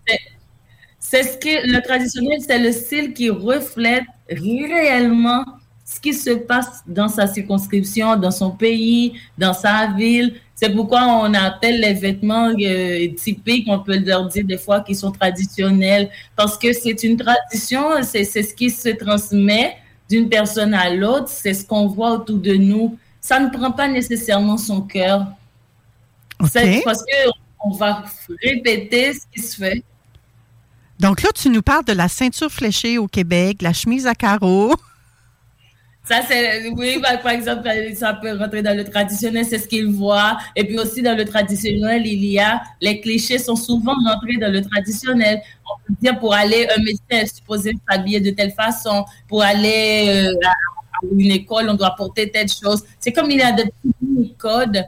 [0.99, 5.45] c'est ce que le traditionnel, c'est le style qui reflète réellement
[5.85, 10.33] ce qui se passe dans sa circonscription, dans son pays, dans sa ville.
[10.55, 14.95] C'est pourquoi on appelle les vêtements euh, typiques, on peut leur dire des fois qu'ils
[14.95, 19.75] sont traditionnels, parce que c'est une tradition, c'est ce qui se transmet
[20.09, 22.97] d'une personne à l'autre, c'est ce qu'on voit autour de nous.
[23.21, 25.25] Ça ne prend pas nécessairement son cœur.
[26.51, 28.03] C'est parce qu'on va
[28.43, 29.83] répéter ce qui se fait.
[30.99, 34.73] Donc là, tu nous parles de la ceinture fléchée au Québec, la chemise à carreaux.
[36.07, 40.37] Ça, c'est, oui, par exemple, ça peut rentrer dans le traditionnel, c'est ce qu'ils voient.
[40.55, 44.51] Et puis aussi, dans le traditionnel, il y a, les clichés sont souvent rentrés dans
[44.51, 45.41] le traditionnel.
[45.65, 49.03] On peut dire, pour aller, un médecin est supposé s'habiller de telle façon.
[49.27, 52.83] Pour aller euh, à une école, on doit porter telle chose.
[52.99, 54.85] C'est comme il y a des petits codes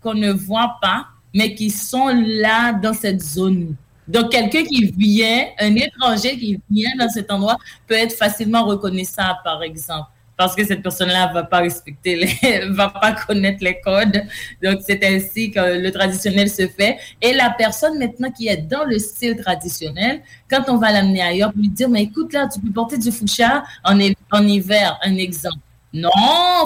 [0.00, 3.74] qu'on ne voit pas, mais qui sont là dans cette zone.
[4.06, 7.58] Donc, quelqu'un qui vient, un étranger qui vient dans cet endroit,
[7.88, 10.08] peut être facilement reconnaissable, par exemple
[10.38, 14.22] parce que cette personne-là va pas respecter, les, va pas connaître les codes.
[14.62, 16.96] Donc, c'est ainsi que le traditionnel se fait.
[17.20, 21.52] Et la personne maintenant qui est dans le style traditionnel, quand on va l'amener ailleurs,
[21.56, 23.98] lui dire, mais écoute là, tu peux porter du fuchsia en,
[24.30, 25.58] en hiver, un exemple.
[25.92, 26.10] Non,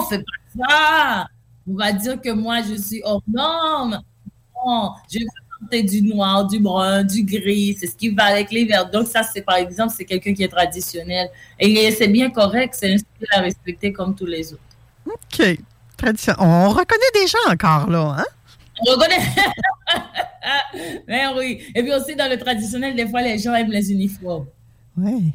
[0.07, 1.27] fais pas ça.
[1.67, 3.99] On va dire que moi, je suis hors norme.
[4.65, 5.17] Non, je
[5.71, 8.89] du noir, du brun, du gris, c'est ce qui va avec les verts.
[8.89, 11.29] Donc ça, c'est par exemple, c'est quelqu'un qui est traditionnel.
[11.59, 14.61] Et c'est bien correct, c'est un style à respecter comme tous les autres.
[15.05, 15.57] OK.
[16.39, 18.25] On reconnaît des gens encore là, hein?
[18.81, 19.21] On reconnaît.
[21.07, 21.63] Mais oui.
[21.73, 24.47] Et puis aussi, dans le traditionnel, des fois, les gens aiment les uniformes.
[24.97, 25.31] Oui.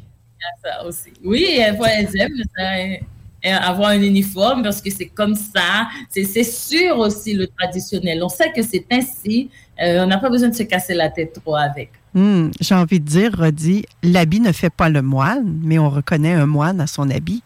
[0.63, 1.11] Ça aussi.
[1.23, 2.97] Oui, des fois, elles aiment ça, hein,
[3.43, 5.87] avoir un uniforme parce que c'est comme ça.
[6.09, 8.21] C'est sûr aussi le traditionnel.
[8.23, 9.49] On sait que c'est ainsi.
[9.81, 11.91] Euh, on n'a pas besoin de se casser la tête trop avec.
[12.13, 16.33] Hmm, J'ai envie de dire, Rodi, l'habit ne fait pas le moine, mais on reconnaît
[16.33, 17.43] un moine à son habit.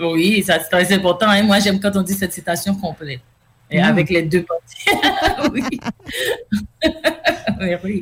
[0.00, 1.26] Oui, ça c'est très important.
[1.28, 1.42] hein.
[1.42, 3.20] Moi, j'aime quand on dit cette citation complète.
[3.70, 3.84] Et Mm.
[3.84, 4.86] avec les deux parties.
[5.52, 5.80] oui.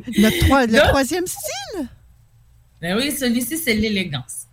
[0.06, 1.88] Le, troi- le Donc- troisième style?
[2.80, 4.44] Ben oui, celui-ci, c'est l'élégance.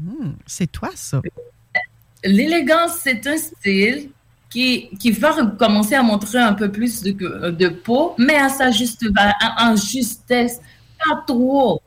[0.00, 1.20] Hmm, c'est toi, ça.
[2.24, 4.10] L'élégance, c'est un style
[4.48, 9.04] qui, qui va commencer à montrer un peu plus de, peau, mais à sa juste
[9.58, 10.60] en justesse,
[10.98, 11.82] pas trop.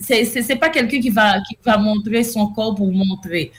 [0.00, 3.52] C'est c'est pas quelqu'un qui va, qui va montrer son corps pour montrer.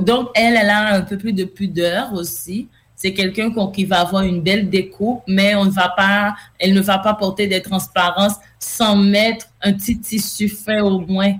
[0.00, 2.68] Donc, elle, elle a un peu plus de pudeur aussi.
[2.94, 6.98] C'est quelqu'un qui va avoir une belle découpe, mais on va pas, elle ne va
[6.98, 11.34] pas porter des transparences sans mettre un petit tissu fait au moins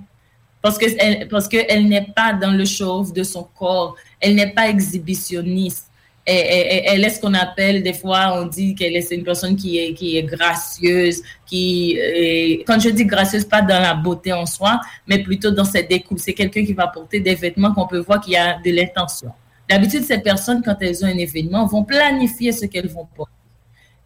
[0.67, 4.53] parce que elle, parce que n'est pas dans le show de son corps, elle n'est
[4.53, 5.87] pas exhibitionniste.
[6.25, 9.79] Elle, elle- est ce qu'on appelle des fois on dit qu'elle est une personne qui
[9.79, 11.97] est qui est gracieuse, qui
[12.67, 16.19] quand je dis gracieuse pas dans la beauté en soi, mais plutôt dans ses découpes.
[16.19, 19.31] C'est quelqu'un qui va porter des vêtements qu'on peut voir qu'il y a de l'intention.
[19.71, 23.33] D'habitude ces personnes quand elles ont un événement vont planifier ce qu'elles vont porter.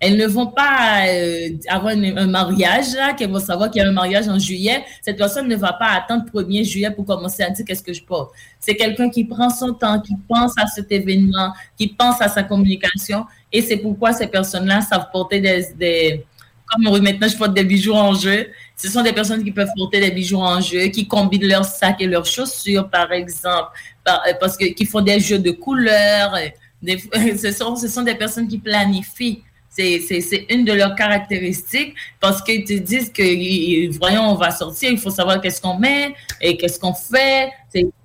[0.00, 3.88] Elles ne vont pas euh, avoir un mariage, là, qu'elles vont savoir qu'il y a
[3.88, 4.82] un mariage en juillet.
[5.02, 8.02] Cette personne ne va pas attendre 1er juillet pour commencer à dire qu'est-ce que je
[8.02, 8.32] porte.
[8.58, 12.42] C'est quelqu'un qui prend son temps, qui pense à cet événement, qui pense à sa
[12.42, 13.26] communication.
[13.52, 16.24] Et c'est pourquoi ces personnes-là savent porter des, des-
[16.70, 18.48] comme maintenant je porte des bijoux en jeu.
[18.76, 22.00] Ce sont des personnes qui peuvent porter des bijoux en jeu, qui combinent leurs sacs
[22.00, 23.68] et leurs chaussures, par exemple,
[24.08, 26.34] euh, parce que font des jeux de couleurs.
[26.86, 29.42] ce, sont, ce sont des personnes qui planifient.
[29.70, 34.98] C'est- une de leurs caractéristiques parce qu'ils te disent que, voyons, on va sortir, il
[34.98, 37.50] faut savoir qu'est-ce qu'on met et qu'est-ce qu'on fait.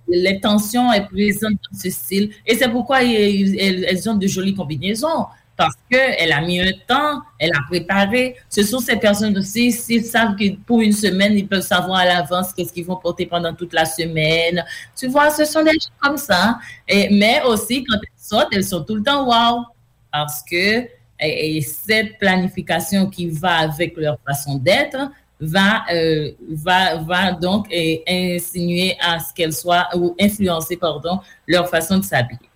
[0.07, 2.31] L'intention est présente dans ce style.
[2.45, 5.25] Et c'est pourquoi elles, ont de jolies combinaisons.
[5.57, 8.35] Parce qu'elle a mis un temps, elle a préparé.
[8.49, 12.05] Ce sont ces personnes aussi, s'ils savent que pour une semaine, ils peuvent savoir à
[12.05, 14.63] l'avance qu'est-ce qu'ils vont porter pendant toute la semaine.
[14.97, 16.59] Tu vois, ce sont des choses comme ça.
[16.87, 19.63] Et, mais aussi, quand elles sortent, elles sont tout le temps wow.
[20.11, 20.85] Parce que
[21.19, 27.67] et, et cette planification qui va avec leur façon d'être va, euh, va, va donc
[27.69, 32.49] eh, insinuer à ce qu'elles soient, ou influencer, pardon, leur façon de s'habiller.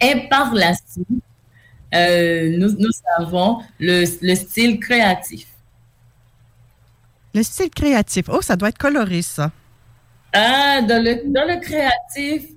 [0.00, 1.06] Et par la suite,
[1.94, 5.46] euh, nous, nous avons le, le style créatif.
[7.34, 8.26] Le style créatif.
[8.28, 9.50] Oh, ça doit être coloré, ça.
[10.32, 12.50] Ah, dans le, dans le créatif,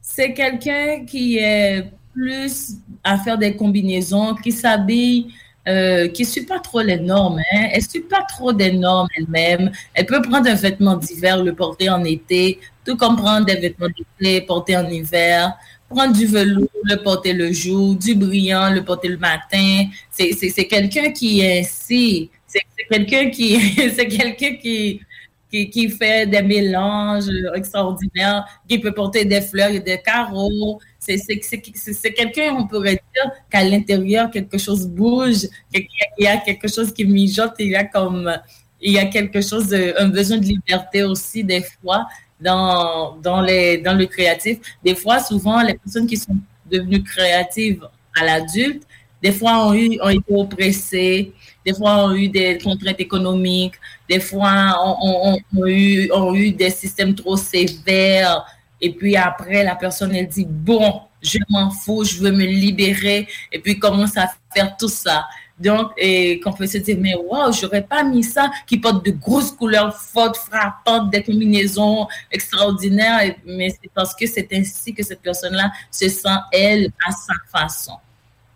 [0.00, 5.28] c'est quelqu'un qui est plus à faire des combinaisons, qui s'habille,
[5.68, 7.38] euh, qui ne suit pas trop les normes.
[7.38, 7.68] Hein.
[7.72, 9.70] Elle ne suit pas trop des normes elle-même.
[9.94, 13.86] Elle peut prendre un vêtement d'hiver, le porter en été, tout comme prendre des vêtements
[14.20, 15.52] d'été, porter en hiver.
[15.88, 19.84] Prendre du velours, le porter le jour, du brillant, le porter le matin.
[20.10, 22.30] C'est quelqu'un qui est ainsi.
[22.46, 23.58] C'est quelqu'un qui,
[23.94, 25.00] c'est quelqu'un qui,
[25.52, 30.80] qui, fait des mélanges extraordinaires, qui peut porter des fleurs et des carreaux.
[30.98, 35.42] C'est quelqu'un, on pourrait dire, qu'à l'intérieur, quelque chose bouge,
[35.72, 35.86] qu'il
[36.18, 38.32] y a- quelque chose qui mijote, il y a comme,
[38.80, 42.06] il y a quelque chose, un besoin de liberté aussi, des fois,
[42.40, 44.58] dans, dans, dans le créatif.
[44.82, 46.36] Des fois, souvent, les personnes qui sont
[46.70, 47.86] devenues créatives
[48.18, 48.82] à l'adulte,
[49.22, 51.32] des fois ont, eu, ont été oppressées,
[51.64, 53.74] des fois ont eu des contraintes économiques,
[54.08, 58.44] des fois ont- ont eu, eu des systèmes trop sévères.
[58.80, 63.28] Et puis après, la personne, elle dit, bon, je m'en fous, je veux me libérer.
[63.52, 65.24] Et puis commence à faire tout ça.
[65.56, 69.12] Donc, et qu'on peut se dire, mais waouh, j'aurais pas mis ça, qui porte de
[69.12, 73.36] grosses couleurs fortes, frappantes, des combinaisons extraordinaires.
[73.46, 77.92] Mais c'est parce que c'est ainsi que cette personne-là se sent, elle, à sa façon.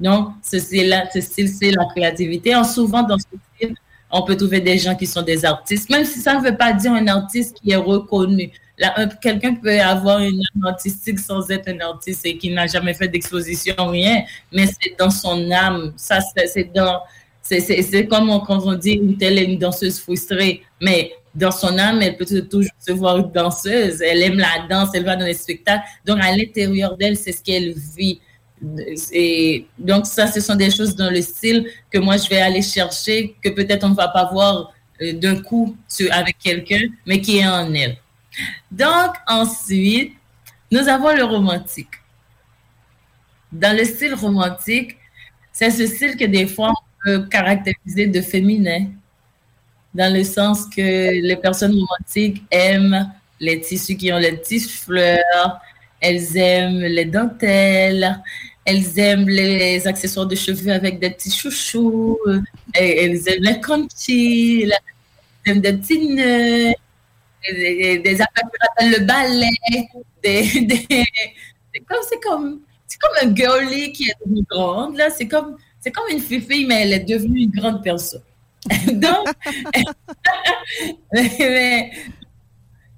[0.00, 2.54] Donc, ce style-là, ce style, c'est la créativité.
[2.54, 3.24] En souvent, dans ce
[3.56, 3.74] style,
[4.10, 6.72] on peut trouver des gens qui sont des artistes, même si ça ne veut pas
[6.72, 8.50] dire un artiste qui est reconnu.
[9.22, 13.08] Quelqu'un peut avoir une âme artistique sans être un artiste et qui n'a jamais fait
[13.08, 14.22] d'exposition, rien,
[14.52, 15.92] mais c'est dans son âme.
[15.96, 17.00] Ça, c'est dans.
[17.40, 21.78] C'est comme on- quand on dit une telle est une danseuse frustrée, mais dans son
[21.78, 24.02] âme, elle peut toujours se voir une danseuse.
[24.02, 25.84] Elle aime la danse, elle va dans les spectacles.
[26.04, 28.20] Donc, à l'intérieur d'elle, c'est ce qu'elle vit.
[29.12, 32.62] Et donc, ça, ce sont des choses dans le style que moi, je vais aller
[32.62, 35.76] chercher, que peut-être on ne va pas voir euh, d'un coup
[36.10, 37.98] avec quelqu'un, mais qui est en elle.
[38.70, 40.14] Donc, ensuite,
[40.70, 41.90] nous avons le romantique.
[43.52, 44.96] Dans le style romantique,
[45.52, 48.86] c'est ce style que des fois on peut caractériser de féminin,
[49.94, 55.60] dans le sens que les personnes romantiques aiment les tissus qui ont les petites fleurs,
[56.06, 58.22] elles aiment les dentelles,
[58.64, 62.18] elles aiment les accessoires de cheveux avec des petits chouchous,
[62.74, 64.72] elles aiment les conchis, elles
[65.46, 66.72] aiment des petits nœuds,
[67.50, 68.18] des, des
[68.80, 69.50] le ballet,
[71.74, 72.60] c'est comme,
[73.22, 76.92] un girly qui est devenue grande, là, c'est comme, c'est comme une fille, mais elle
[76.92, 78.22] est devenue une grande personne.
[78.92, 79.26] Donc,
[81.12, 81.90] mais-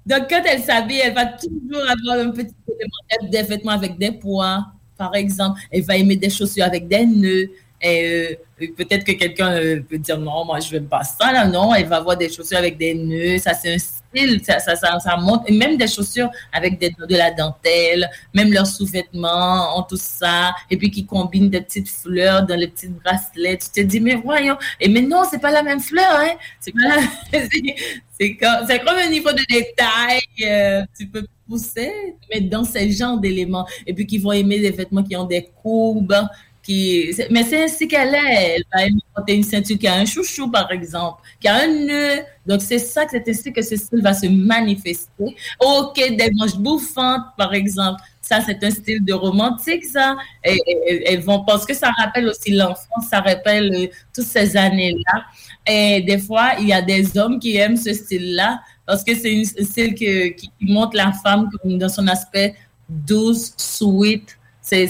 [0.09, 4.11] donc, quand elle s'habille, elle va toujours avoir un petit élément des vêtements avec des
[4.11, 4.65] poids,
[4.97, 5.61] par exemple.
[5.69, 7.47] Elle va aimer des chaussures avec des nœuds.
[7.79, 11.31] Et euh, peut-être que quelqu'un euh, peut dire non, moi je n'aime pas ça.
[11.31, 11.45] Là.
[11.45, 13.37] Non, elle va avoir des chaussures avec des nœuds.
[13.37, 13.77] Ça, c'est un
[14.15, 15.43] Ça, monte.
[15.47, 18.09] Et même des chaussures avec de la dentelle.
[18.33, 20.53] Même leurs sous-vêtements ont tout ça.
[20.69, 23.57] Et puis qui combinent des petites fleurs dans les petits bracelets.
[23.57, 24.57] Tu te dis, mais voyons.
[24.79, 26.11] Et mais non, c'est pas la même fleur.
[26.11, 26.35] Hein.
[26.61, 26.71] C'est
[28.35, 30.19] comme, comme un niveau de détail.
[30.45, 31.91] euh, tu peux pousser,
[32.29, 33.67] mais dans ce genre d'éléments.
[33.85, 36.27] Et puis qui vont aimer des vêtements qui ont des courbes.
[36.67, 38.55] Mais c'est ainsi qu'elle est.
[38.55, 41.67] Elle va aimer porter une ceinture qui a un chouchou, par exemple, qui a un
[41.67, 42.21] nœud.
[42.45, 45.35] Donc, c'est ça que c'est ainsi que ce style va se manifester.
[45.59, 48.01] Ok, des manches bouffantes, par exemple.
[48.21, 50.15] Ça, c'est un style de romantique, ça.
[50.43, 55.23] Et, vont, parce que ça rappelle aussi l'enfance, ça rappelle euh, toutes ces années-là.
[55.65, 59.35] Et des fois, il y a des hommes qui aiment ce style-là parce que c'est
[59.35, 62.55] un style qui montre la femme dans son aspect
[62.87, 64.37] douce, sweet.
[64.61, 64.87] C'est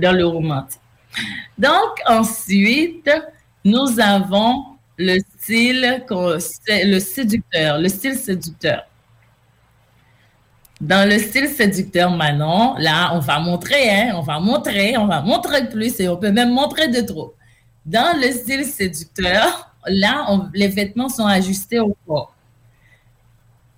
[0.00, 0.79] dans le romantique.
[1.58, 3.10] Donc, ensuite,
[3.64, 4.64] nous avons
[4.96, 8.86] le style, le séducteur, le style séducteur.
[10.80, 15.20] Dans le style séducteur, Manon, là, on va montrer, hein, on va montrer, on va
[15.20, 17.34] montrer plus et on peut même montrer de trop.
[17.84, 22.34] Dans le style séducteur, là, les vêtements sont ajustés au corps.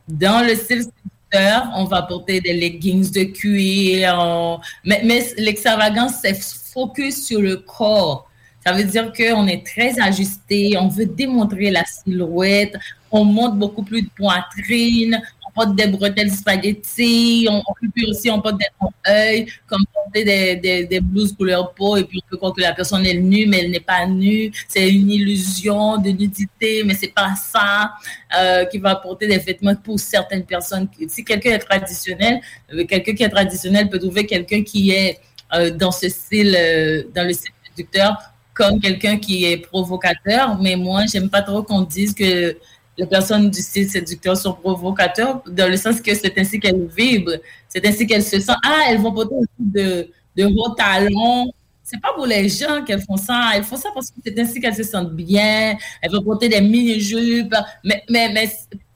[0.07, 6.35] Dans le style séducteur, on va porter des leggings de cuir, mais, mais l'extravagance, c'est
[6.73, 8.29] focus sur le corps.
[8.65, 12.77] Ça veut dire qu'on est très ajusté, on veut démontrer la silhouette,
[13.11, 17.61] on monte beaucoup plus de poitrine, on porte des bretelles spaghetti, on,
[17.93, 18.67] puis aussi on porte des
[19.11, 22.61] œil, comme porter des, des, des blouses couleur peau, et puis on peut croire que
[22.61, 24.53] la personne est nue, mais elle n'est pas nue.
[24.69, 27.95] C'est une illusion de nudité, mais c'est pas ça.
[28.39, 30.89] Euh, qui va porter des vêtements pour certaines personnes.
[31.09, 32.41] Si quelqu'un est traditionnel,
[32.73, 35.21] euh, quelqu'un qui est traditionnel peut trouver quelqu'un qui est
[35.55, 38.17] euh, dans ce style, euh, dans le style séducteur,
[38.55, 40.61] comme quelqu'un qui est provocateur.
[40.61, 42.57] Mais moi, j'aime pas trop qu'on dise que
[42.99, 47.39] les personnes du style séducteur sont provocateurs, dans le sens que c'est ainsi qu'elles vibrent,
[47.69, 48.59] c'est ainsi qu'elles se sentent.
[48.65, 51.53] Ah, elles vont porter de, de hauts talons.
[51.83, 53.51] C'est pas pour les gens qu'elles font ça.
[53.55, 55.77] Elles font ça parce que c'est ainsi qu'elles se sentent bien.
[56.01, 57.55] Elles vont porter des mini-jupes.
[57.85, 58.51] Mais, mais, mais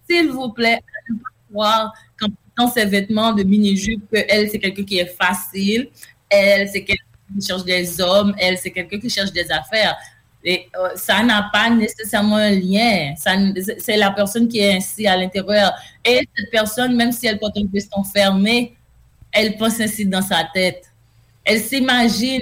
[0.08, 0.78] s'il vous plaît,
[1.08, 1.14] pas
[1.50, 5.88] croire qu'en portant ces vêtements de mini-jupe, qu'elle, c'est quelqu'un qui est facile.
[6.28, 7.04] Elle, c'est quelqu'un
[7.38, 8.34] qui cherche des hommes.
[8.38, 9.96] Elle, c'est quelqu'un qui cherche des affaires.
[10.44, 13.14] Et euh, ça n'a pas nécessairement un lien.
[13.78, 15.72] C'est la personne qui est ainsi à l'intérieur.
[16.04, 18.76] Et cette personne, même si elle porte un veston fermé,
[19.32, 20.84] elle pense ainsi dans sa tête.
[21.44, 22.40] Elle s'imagine,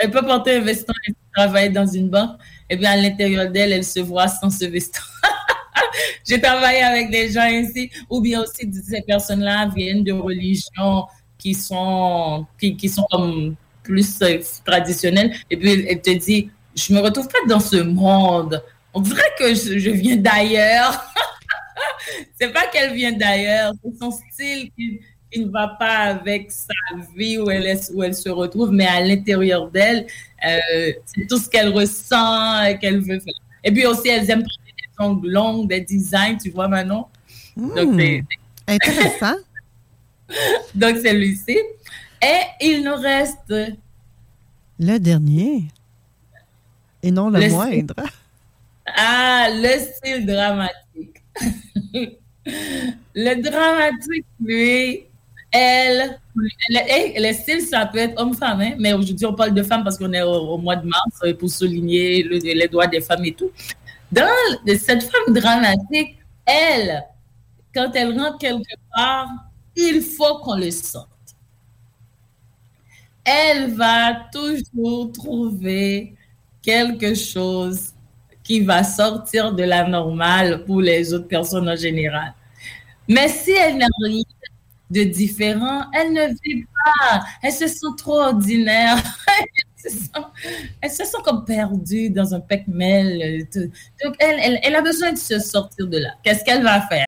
[0.00, 2.38] elle peut- porter un veston et travailler dans une banque,
[2.68, 5.00] et bien à l'intérieur d'elle, elle se voit sans ce veston.
[6.26, 11.06] J'ai travaillé avec des gens ainsi, ou bien aussi ces personnes-là viennent de religions
[11.38, 16.92] qui sont, qui, qui sont comme plus euh, traditionnelles, et puis elle te dit, je
[16.92, 18.62] me retrouve pas dans ce monde.
[18.94, 21.04] On dirait que je, je viens d'ailleurs.
[22.40, 26.72] c'est pas qu'elle vient d'ailleurs, c'est son style qui, qui ne va pas avec sa
[27.16, 30.06] vie où elle, est, où elle se retrouve, mais à l'intérieur d'elle,
[30.46, 33.34] euh, c'est tout ce qu'elle ressent et qu'elle veut faire.
[33.64, 37.06] Et puis aussi, elles aiment porter des ongles longs, des designs, tu vois, Manon?
[37.56, 38.22] Donc, c'est-
[38.68, 39.34] Intéressant.
[40.74, 41.58] donc, c'est Lucie.
[42.22, 43.54] Et il nous reste
[44.78, 45.64] Le dernier.
[47.02, 47.94] Et non le, Le- moindre.
[48.86, 51.22] Ah, le style dramatique.
[53.14, 55.04] le dramatique, lui,
[55.52, 59.84] elle, le, le style, ça peut être homme-femme, hein, mais aujourd'hui, on parle de femmes
[59.84, 63.00] parce qu'on est au, au mois de mars euh, pour souligner le- les droits des
[63.00, 63.50] femmes et tout.
[64.10, 64.26] Dans
[64.66, 66.16] cette femme dramatique,
[66.46, 67.02] elle,
[67.74, 69.28] quand elle rentre quelque part,
[69.78, 71.06] il faut qu'on le sente.
[73.24, 76.14] Elle va toujours trouver
[76.62, 77.92] quelque chose
[78.42, 82.34] qui va sortir de la normale pour les autres personnes en général.
[83.06, 84.22] Mais si elle n'a rien
[84.90, 87.24] de différent, elle ne vit pas.
[87.42, 88.96] Elle se sent trop ordinaire.
[90.80, 93.70] elle se sent, comme perdue dans un tout.
[94.04, 96.14] Donc, elle, elle a besoin de se sortir de là.
[96.24, 97.07] Qu'est-ce qu'elle va faire?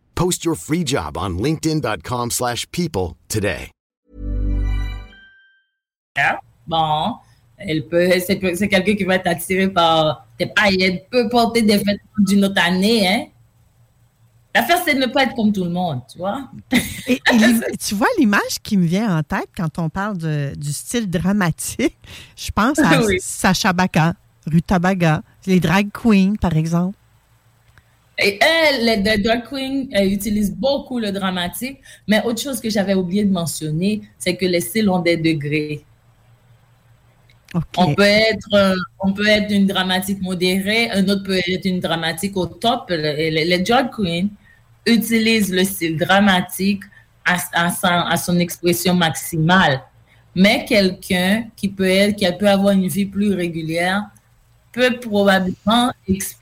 [0.21, 3.71] Post your free job on linkedin.com/people slash people today.
[6.67, 7.15] Bon,
[7.57, 12.19] elle peut, c'est, quelqu'un qui va être attiré par tes paillettes, peut porter des vêtements
[12.19, 13.25] d'une autre année, hein.
[14.53, 16.51] L'affaire, c'est de ne pas être comme tout le monde, tu vois.
[17.07, 20.53] Et, et l'im- tu vois l'image qui me vient en tête quand on parle de-
[20.55, 21.97] du style dramatique.
[22.35, 23.17] Je pense à Oui.
[23.19, 24.13] Sacha Baga,
[24.45, 26.95] Rutabaga, les drag queens, par exemple.
[28.23, 31.79] Et elle, drag queens, elles utilisent beaucoup le dramatique.
[32.07, 35.83] Mais autre chose que j'avais oublié de mentionner, c'est que les styles ont des degrés.
[37.77, 41.79] On peut être, euh, on peut être une dramatique modérée, un autre peut être une
[41.81, 42.89] dramatique au top.
[42.89, 44.29] Les, les- drag queens
[44.85, 46.83] utilisent le style dramatique
[47.25, 49.81] à, à sa- à son expression maximale.
[50.33, 54.03] Mais quelqu'un qui peut être, qui peut avoir une vie plus régulière,
[54.71, 56.40] peut probablement exprimer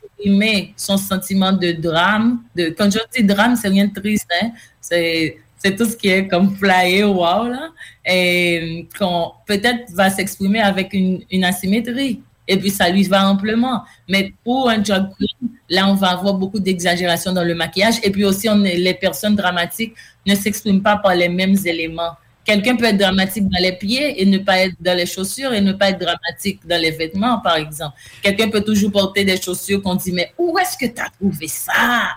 [0.75, 2.41] son sentiment de drame.
[2.55, 4.51] De, quand je dis drame, c'est rien de triste, hein?
[4.81, 5.37] c'est,
[5.77, 7.69] tout ce qui est comme flyer, wow, là,
[8.05, 12.21] et qu'on peut-être va s'exprimer avec une, asymétrie.
[12.47, 13.83] Et puis ça lui va amplement.
[14.07, 17.95] Mais pour un drag queen, là, on va avoir beaucoup d'exagération dans le maquillage.
[18.03, 19.93] Et puis aussi, les personnes dramatiques
[20.25, 22.13] ne s'expriment pas par les mêmes éléments.
[22.49, 25.61] Quelqu'un peut être dramatique dans les pieds et ne pas être dans les chaussures et
[25.61, 27.95] ne pas être dramatique dans les vêtements, par exemple.
[28.23, 31.47] Quelqu'un peut toujours porter des chaussures qu'on dit, mais où est-ce que tu as trouvé
[31.47, 32.09] ça?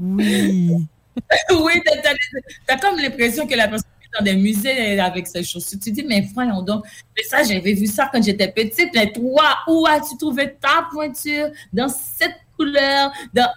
[0.00, 0.70] Oui.
[1.50, 2.14] oui, t'as-
[2.64, 5.80] t'as comme l'impression que la personne est dans des musées avec ses chaussures.
[5.82, 6.84] Tu dis, mais voyons donc,
[7.16, 8.90] mais ça, j'avais vu ça quand j'étais petite.
[8.94, 13.10] Mais toi, où as-tu trouvé ta pointure dans cette couleur?
[13.34, 13.50] Dans...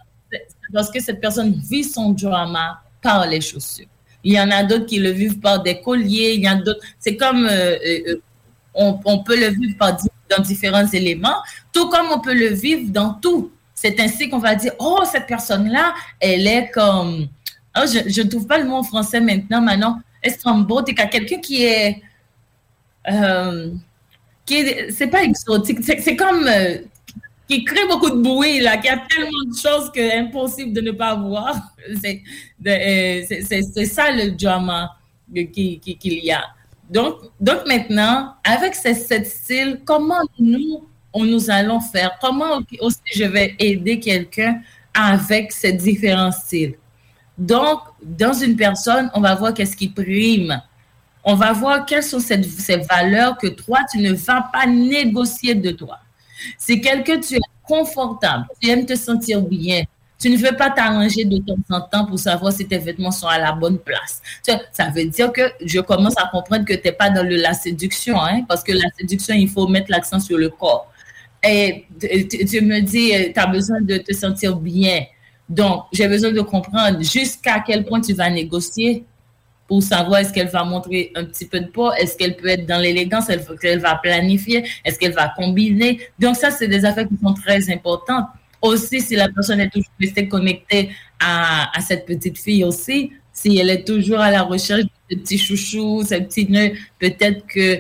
[0.73, 3.85] Parce que cette personne vit son drama par les chaussures.
[4.23, 6.33] Il y en a d'autres qui le vivent par des colliers.
[6.35, 6.81] Il y en a d'autres.
[6.99, 8.21] C'est comme euh, euh, euh,
[8.73, 9.97] on, peut le vivre par,
[10.29, 11.41] dans différents éléments,
[11.73, 13.51] tout comme on peut le vivre dans tout.
[13.73, 17.27] C'est ainsi qu'on va dire, oh, cette personne-là, elle est comme,
[17.77, 22.01] oh, je ne trouve pas le mot français maintenant, maintenant, estrambotique, à quelqu'un qui est,
[23.09, 23.71] euh,
[24.45, 26.47] qui est, c'est pas exotique, c'est comme,
[27.51, 30.91] qui crée beaucoup de bruit, là, qui a tellement de choses que impossible de ne
[30.91, 31.55] pas voir.
[32.67, 34.91] Euh, c'est- ça le drama
[35.33, 36.43] que- qui- qu'il y a.
[36.89, 42.11] Donc, donc maintenant, avec ce, ce style, comment nous, on nous allons faire?
[42.21, 44.61] Comment aussi je vais aider quelqu'un
[44.93, 46.75] avec ces différents styles?
[47.37, 50.61] Donc, dans une personne, on va voir qu'est-ce qui prime.
[51.23, 55.55] On va voir quelles sont ces, ces valeurs que toi, tu ne vas pas négocier
[55.55, 55.97] de toi.
[56.57, 59.83] Si quelqu'un, tu es confortable, tu aimes te sentir bien,
[60.19, 63.27] tu ne veux pas t'arranger de temps en temps pour savoir si tes vêtements sont
[63.27, 64.21] à la bonne place.
[64.71, 68.21] Ça veut dire que je commence à comprendre que tu n'es pas dans la séduction,
[68.21, 70.91] hein, parce que la séduction, il faut mettre l'accent sur le corps.
[71.43, 75.05] Et tu, tu- tu me dis, tu as besoin de te sentir bien.
[75.49, 79.03] Donc, j'ai besoin de comprendre jusqu'à quel point tu vas négocier
[79.71, 82.65] pour savoir est-ce qu'elle va montrer un petit peu de peau, est-ce qu'elle peut être
[82.65, 85.97] dans l'élégance, est-ce qu'elle va planifier, est-ce qu'elle va combiner.
[86.19, 88.25] Donc ça, c'est des affaires qui sont très importantes.
[88.61, 90.89] Aussi, si la personne est toujours restée connectée
[91.21, 95.15] à, à cette petite fille aussi, si elle est toujours à la recherche de ce
[95.15, 97.79] petit chouchou, ce petit nœud, peut-être que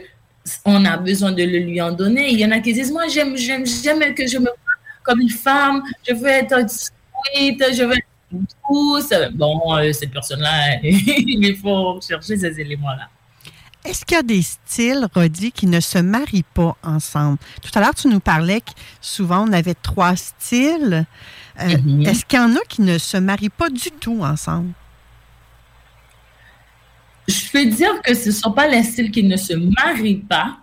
[0.63, 2.29] on a besoin de le lui en donner.
[2.29, 4.55] Il y en a qui disent, moi, j'aime, j'aime, j'aime que je me vois
[5.03, 9.13] comme une femme, je veux être sweet, je veux être douce.
[9.33, 13.09] Bon, euh, cette personne-là, il faut chercher ces éléments-là.
[13.83, 17.39] Est-ce qu'il y a des styles, Rodi, qui ne se marient pas ensemble?
[17.63, 18.71] Tout à l'heure, tu nous parlais que
[19.01, 21.05] souvent, on avait trois styles.
[21.59, 22.07] Euh, Mm-hmm.
[22.07, 24.71] Est-ce qu'il y en a qui ne se marient pas du tout ensemble?
[27.27, 30.57] Je peux dire que ce ne sont pas les styles qui ne se marient pas,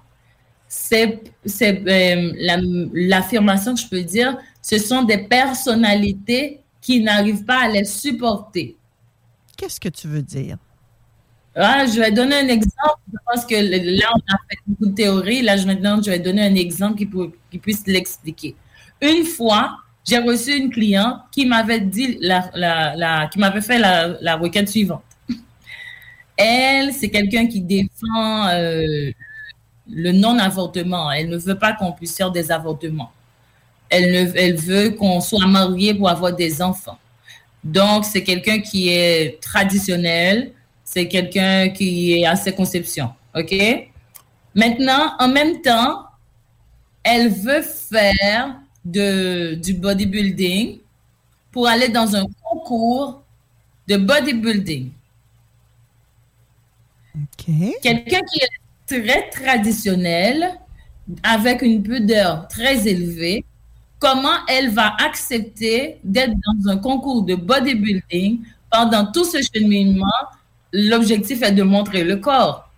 [0.66, 2.58] c'est c'est, euh, la-
[2.92, 8.74] l'affirmation que je peux dire, ce sont des personnalités qui n'arrivent pas à les supporter.
[9.59, 10.57] Qu'est-ce que tu veux dire?
[11.55, 13.03] Ah, je vais donner un exemple.
[13.12, 13.57] Je pense que
[14.01, 15.43] là, on a fait beaucoup de théories.
[15.43, 17.07] Là, je, maintenant, je vais donner un exemple qui,
[17.51, 18.57] qui puisse l'expliquer.
[19.03, 23.78] Une fois, j'ai reçu une cliente qui m'avait dit, la, la, la- qui m'avait fait
[23.78, 25.03] la, la requête suivante.
[26.39, 29.11] Elle, c'est quelqu'un qui défend euh,
[29.91, 31.12] le non-avortement.
[31.12, 33.12] Elle ne veut pas qu'on puisse faire des avortements.
[33.91, 36.99] Elle, ne, elle veut qu'on soit marié pour avoir des enfants.
[37.64, 40.53] Donc, c'est quelqu'un qui est traditionnel,
[40.84, 43.11] c'est quelqu'un qui est à ses conceptions.
[43.34, 43.55] OK?
[44.55, 46.05] Maintenant, en même temps,
[47.03, 50.78] elle veut faire de, du bodybuilding
[51.51, 53.22] pour aller dans un concours
[53.86, 54.91] de bodybuilding.
[57.82, 60.59] Quelqu'un qui est très traditionnel,
[61.22, 63.45] avec une pudeur très élevée,
[63.99, 68.40] comment elle va accepter d'être dans un concours de bodybuilding
[68.70, 70.07] pendant tout ce cheminement?
[70.72, 72.68] L'objectif est de montrer le corps.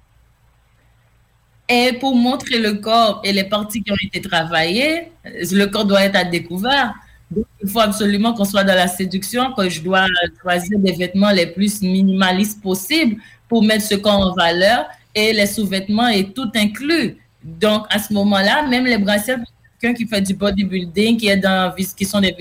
[1.69, 6.03] Et pour montrer le corps et les parties qui ont été travaillées, le corps doit
[6.03, 6.95] être à découvert.
[7.31, 10.07] Donc, il faut absolument qu'on soit dans la séduction, que je dois
[10.43, 15.47] choisir des vêtements les plus minimalistes possibles pour mettre ce corps en valeur et les
[15.47, 17.19] sous-vêtements est tout inclus.
[17.45, 19.37] Donc, à ce moment-là, même les bracelets,
[19.81, 22.37] quelqu'un qui fait du bodybuilding, qui, est dans, qui sont des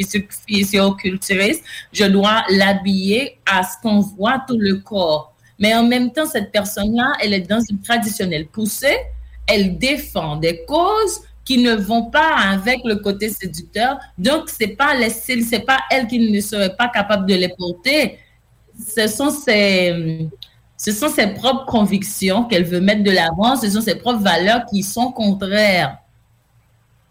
[0.48, 5.34] physioculturistes, je dois l'habiller à ce qu'on voit tout le corps.
[5.58, 8.98] Mais en même temps, cette personne-là, elle est dans une traditionnelle poussée,
[9.48, 13.98] elle défend des causes qui ne vont pas avec le côté séducteur.
[14.18, 18.20] Donc, c'est pas les c'est pas elle qui ne serait pas capable de les porter.
[18.96, 20.30] Ce sont ses,
[20.78, 24.66] ce sont ses propres convictions qu'elle veut mettre de l'avant, ce sont ses propres valeurs
[24.72, 25.98] qui sont contraires.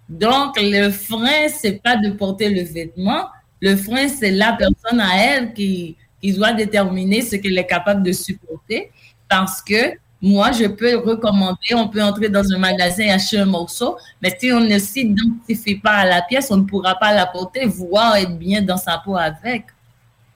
[0.09, 3.27] Donc, le frein, c'est pas de porter le vêtement.
[3.61, 8.13] Le frein, c'est la personne à elle qui, doit déterminer ce qu'elle est capable de
[8.13, 8.91] supporter.
[9.29, 13.45] Parce que moi, je peux recommander, on peut entrer dans un magasin et acheter un
[13.45, 17.27] morceau, mais si on ne s'identifie pas à la pièce, on ne pourra pas la
[17.27, 19.67] porter, voire être bien dans sa peau avec.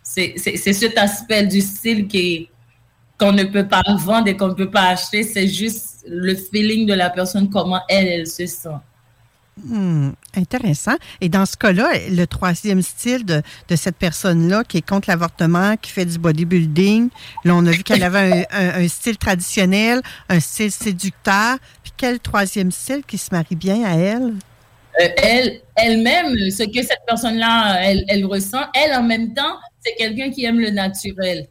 [0.03, 2.49] C'est cet aspect du style qui
[3.19, 5.23] qu'on ne peut pas vendre et qu'on ne peut pas acheter.
[5.23, 8.71] C'est juste le feeling de la personne, comment elle, elle se sent.
[9.61, 10.95] Hmm, intéressant.
[11.21, 13.43] Et dans ce cas-là, le troisième style de,
[13.77, 17.11] cette personne-là qui est contre l'avortement, qui fait du bodybuilding,
[17.45, 20.01] là, on a vu qu'elle avait un, style traditionnel,
[20.31, 21.59] un style séducteur.
[21.83, 24.33] Puis quel troisième style qui se marie bien à elle?
[25.01, 30.31] Euh, elle, elle-même, ce que cette personne-là, elle ressent, elle, en même temps, c'est quelqu'un
[30.31, 31.47] qui aime le naturel.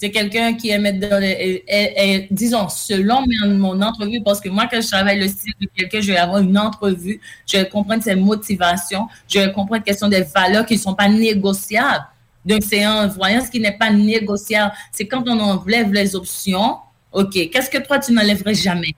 [0.00, 4.86] C'est quelqu'un qui aime être et, disons, selon mon, entrevue, parce que moi, quand je
[4.86, 9.08] travaille le style de quelqu'un, je vais avoir une entrevue, je vais comprendre ses motivations,
[9.26, 12.06] je vais comprendre quelles sont des valeurs qui ne sont pas négociables.
[12.44, 14.72] Donc, c'est en voyant ce qui n'est pas négociable.
[14.92, 16.76] C'est quand on enlève les options,
[17.10, 18.94] OK, qu'est-ce que toi, tu n'enlèverais jamais?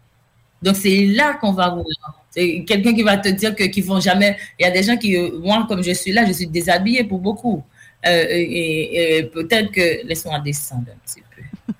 [0.60, 1.86] Donc, c'est là qu'on va voir.
[2.30, 4.36] C'est quelqu'un qui va te dire que qu'ils vont jamais.
[4.58, 7.04] Il y a des gens qui, euh, moi, comme je suis là, je suis déshabillée
[7.04, 7.64] pour beaucoup.
[8.06, 10.06] Euh, et et peut-être que.
[10.06, 11.72] Laisse-moi descendre un petit peu.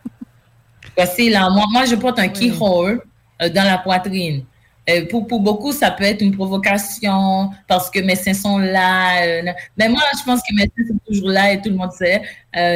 [0.97, 3.03] Voici là, moi, moi, je porte un keyhole
[3.41, 4.45] euh, dans la poitrine.
[4.89, 9.43] Euh, pour, pour beaucoup, ça peut être une provocation parce que mes seins sont là.
[9.77, 12.23] mais moi, je pense que mes seins sont toujours là et tout le monde sait.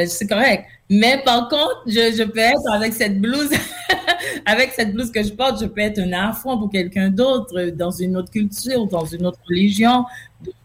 [0.07, 0.65] C'est correct.
[0.89, 3.49] Mais par contre, je, je peux être avec cette blouse,
[4.45, 7.91] avec cette blouse que je porte, je peux être un affront pour quelqu'un d'autre dans
[7.91, 10.05] une autre culture, dans une autre religion.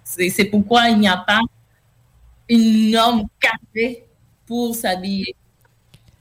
[0.05, 1.41] C'est pourquoi il n'y a pas
[2.51, 4.05] une norme carrée
[4.46, 5.34] pour s'habiller.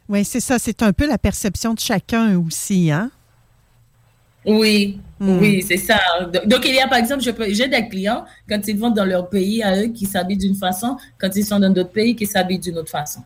[0.07, 0.57] Oui, c'est ça.
[0.57, 3.11] C'est un peu la perception de chacun aussi, hein?
[4.45, 5.37] Oui, Hmm.
[5.39, 5.99] oui, c'est ça.
[6.45, 9.03] Donc, il y a, par exemple, je peux- j'ai des clients, quand ils vont dans
[9.03, 12.25] leur pays à eux, qui s'habillent d'une façon, quand ils sont dans d'autres pays, qui
[12.25, 13.21] s'habillent d'une autre façon.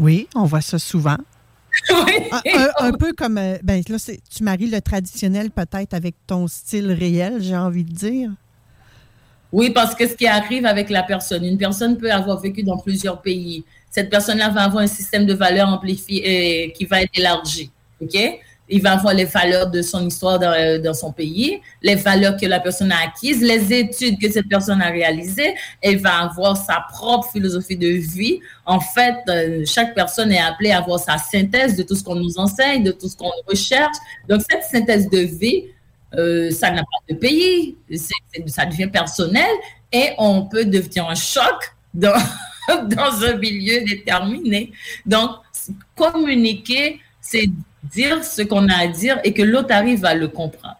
[0.00, 1.18] Oui, on voit ça souvent.
[1.90, 6.14] Un, un- un peu comme, euh, ben là, c'est- tu maries le traditionnel peut-être avec
[6.26, 8.30] ton style réel, j'ai envie de dire.
[9.54, 12.76] Oui, parce que ce qui arrive avec la personne, une personne peut avoir vécu dans
[12.76, 13.62] plusieurs pays.
[13.88, 17.70] Cette personne-là va avoir un système de valeurs amplifié euh, qui va être élargi.
[18.00, 18.18] OK?
[18.68, 22.46] Il va avoir les valeurs de son histoire dans, euh, son pays, les valeurs que
[22.46, 25.54] la personne a acquises, les études que cette personne a réalisées.
[25.80, 28.40] Elle va avoir sa propre philosophie de vie.
[28.66, 32.16] En fait, euh, chaque personne est appelée à avoir sa synthèse de tout ce qu'on
[32.16, 33.96] nous enseigne, de tout ce qu'on recherche.
[34.28, 35.66] Donc, cette synthèse de vie,
[36.18, 37.76] euh, ça n'a pas de pays,
[38.46, 39.50] ça devient personnel
[39.92, 42.20] et on peut devenir un choc dans,
[42.88, 44.72] dans un milieu déterminé.
[45.06, 45.30] Donc,
[45.96, 47.48] communiquer, c'est
[47.82, 50.78] dire ce qu'on a à dire et que l'autre arrive à le comprendre.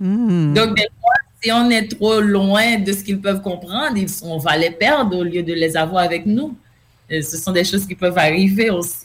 [0.00, 0.54] Hmm.
[0.54, 4.38] Donc, des fois, si on est trop loin de ce qu'ils peuvent comprendre, ils, on
[4.38, 6.56] va les perdre au lieu de les avoir avec nous.
[7.08, 9.04] Et ce sont des choses qui peuvent arriver aussi.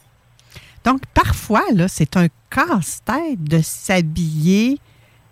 [0.83, 4.79] Donc, parfois, là, c'est un casse-tête de s'habiller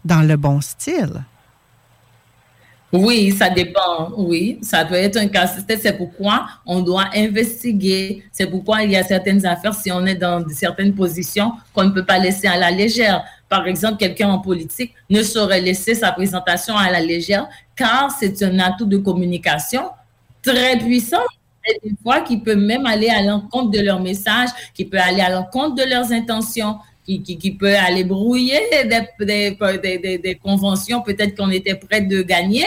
[0.08, 1.24] dans le bon style.
[2.93, 4.12] Oui, ça dépend.
[4.16, 5.82] Oui, ça peut être un casse-tête.
[5.82, 8.24] C'est pourquoi on doit investiguer.
[8.32, 11.89] C'est pourquoi il y a certaines affaires, si on est dans certaines positions, qu'on ne
[11.89, 13.24] peut pas laisser à la légère.
[13.49, 18.41] Par exemple, quelqu'un en politique ne saurait laisser sa présentation à la légère car c'est
[18.43, 19.89] un atout de communication
[20.41, 21.24] très puissant.
[21.70, 25.20] Et des fois, qui peut même aller à l'encontre de leur message, qui peut aller
[25.20, 26.78] à l'encontre de leurs intentions,
[27.08, 32.66] qui, peut aller brouiller des, conventions peut-être qu'on était prêt de gagner.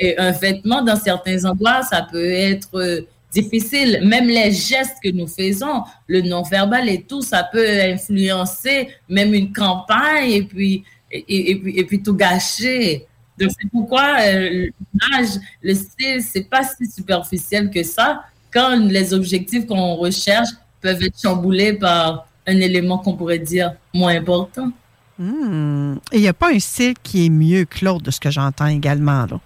[0.00, 3.02] Et un vêtement, dans certains endroits, ça peut être euh,
[3.32, 4.00] difficile.
[4.04, 9.52] Même les gestes que nous faisons, le non-verbal et tout, ça peut influencer même une
[9.52, 13.06] campagne et puis, et, puis, et puis tout gâcher.
[13.38, 14.68] Donc, c'est pourquoi euh,
[15.12, 18.22] l'âge, le style, c'est pas si superficiel que ça
[18.52, 20.48] quand les objectifs qu'on recherche
[20.80, 24.70] peuvent être chamboulés par un élément qu'on pourrait dire moins important.
[25.18, 25.96] Hmm.
[26.12, 28.30] Et il n'y a pas un style qui est mieux que l'autre, de ce que
[28.30, 29.26] j'entends également.
[29.26, 29.40] Là?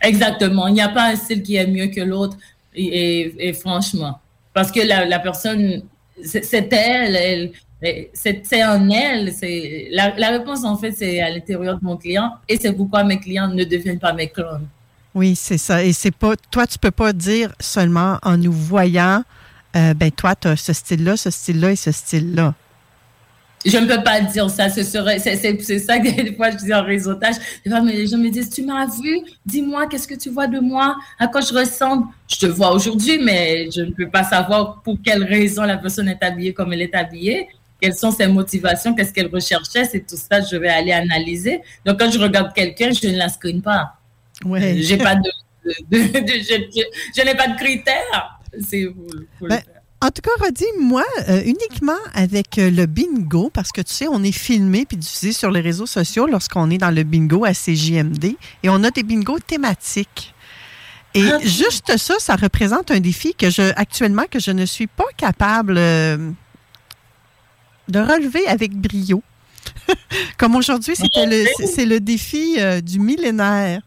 [0.00, 0.66] Exactement.
[0.68, 2.36] Il n'y a pas un style qui est mieux que l'autre,
[2.74, 4.18] et, et, franchement.
[4.54, 5.82] Parce que la, la personne,
[6.24, 7.52] c'est elle, elle
[8.12, 9.32] c'est en elle.
[9.90, 13.18] La, la réponse, en fait, c'est à l'intérieur de mon client, et c'est pourquoi mes
[13.18, 14.68] clients ne deviennent pas mes clones.
[15.14, 15.84] Oui, c'est ça.
[15.84, 19.24] Et c'est pas, toi, tu peux pas dire seulement en nous voyant,
[19.76, 22.54] euh, ben toi, tu as ce style-là, ce style-là et ce style-là.
[23.64, 24.68] Je ne peux pas dire ça.
[24.68, 27.36] C'est, ça que des fois je dis en réseautage.
[27.64, 29.20] Des fois, les gens me disent, tu m'as vu?
[29.46, 30.96] Dis-moi, qu'est-ce que tu vois de moi?
[31.18, 32.06] À quoi je ressemble?
[32.28, 36.08] Je te vois aujourd'hui, mais je ne peux pas savoir pour quelle raison la personne
[36.08, 37.48] est habillée comme elle est habillée.
[37.80, 38.94] Quelles sont ses motivations?
[38.94, 39.84] Qu'est-ce qu'elle recherchait?
[39.84, 41.60] C'est tout ça, je vais aller analyser.
[41.84, 43.94] Donc, quand je regarde quelqu'un, je ne la screen pas.
[44.44, 44.76] Ouais.
[44.78, 45.30] J'ai pas de,
[45.64, 46.82] de, de, de je, je,
[47.16, 48.40] je, n'ai pas de critères.
[48.60, 48.86] C'est
[49.40, 49.62] ben,
[50.02, 54.08] en tout cas, Rodi, moi, euh, uniquement avec euh, le bingo, parce que tu sais,
[54.08, 57.52] on est filmé puis diffusé sur les réseaux sociaux lorsqu'on est dans le bingo à
[57.52, 58.24] CJMD
[58.64, 60.34] et on a des bingos thématiques.
[61.14, 64.88] Et ah, juste ça, ça représente un défi que je, actuellement, que je ne suis
[64.88, 66.32] pas capable euh,
[67.86, 69.22] de relever avec brio.
[70.36, 73.82] Comme aujourd'hui, c'était le, c'est le défi du millénaire.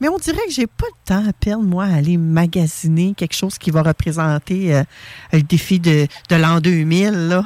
[0.00, 3.34] Mais on dirait que j'ai pas le temps à perdre, moi, à aller magasiner quelque
[3.34, 4.82] chose qui va représenter euh,
[5.32, 7.44] le défi de, de l'an 2000, là.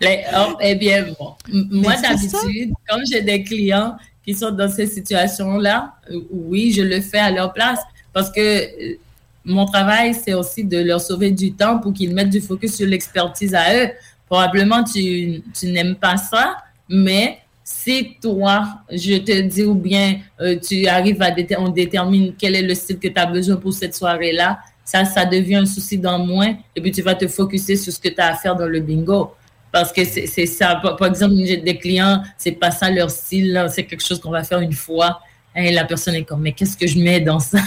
[0.00, 1.34] Les, oh, eh bien, bon.
[1.48, 7.00] Moi, d'habitude, comme j'ai des clients qui sont dans ces situations-là, euh, oui, je le
[7.00, 7.80] fais à leur place
[8.12, 8.98] parce que euh,
[9.44, 12.86] mon travail, c'est aussi de leur sauver du temps pour qu'ils mettent du focus sur
[12.86, 13.90] l'expertise à eux.
[14.26, 16.56] Probablement, tu, tu n'aimes pas ça,
[16.88, 17.38] mais
[17.68, 22.54] si toi, je te dis ou bien euh, tu arrives à déter on détermine quel
[22.54, 25.98] est le style que tu as besoin pour cette soirée-là, ça, ça devient un souci
[25.98, 28.54] dans moins et puis tu vas te focuser sur ce que tu as à faire
[28.54, 29.34] dans le bingo.
[29.72, 30.76] Parce que c'est ça.
[30.76, 34.30] Par, par exemple, j'ai des clients, c'est pas ça leur style, c'est quelque chose qu'on
[34.30, 35.20] va faire une fois.
[35.56, 37.58] Et la personne est comme, mais qu'est-ce que je mets dans ça?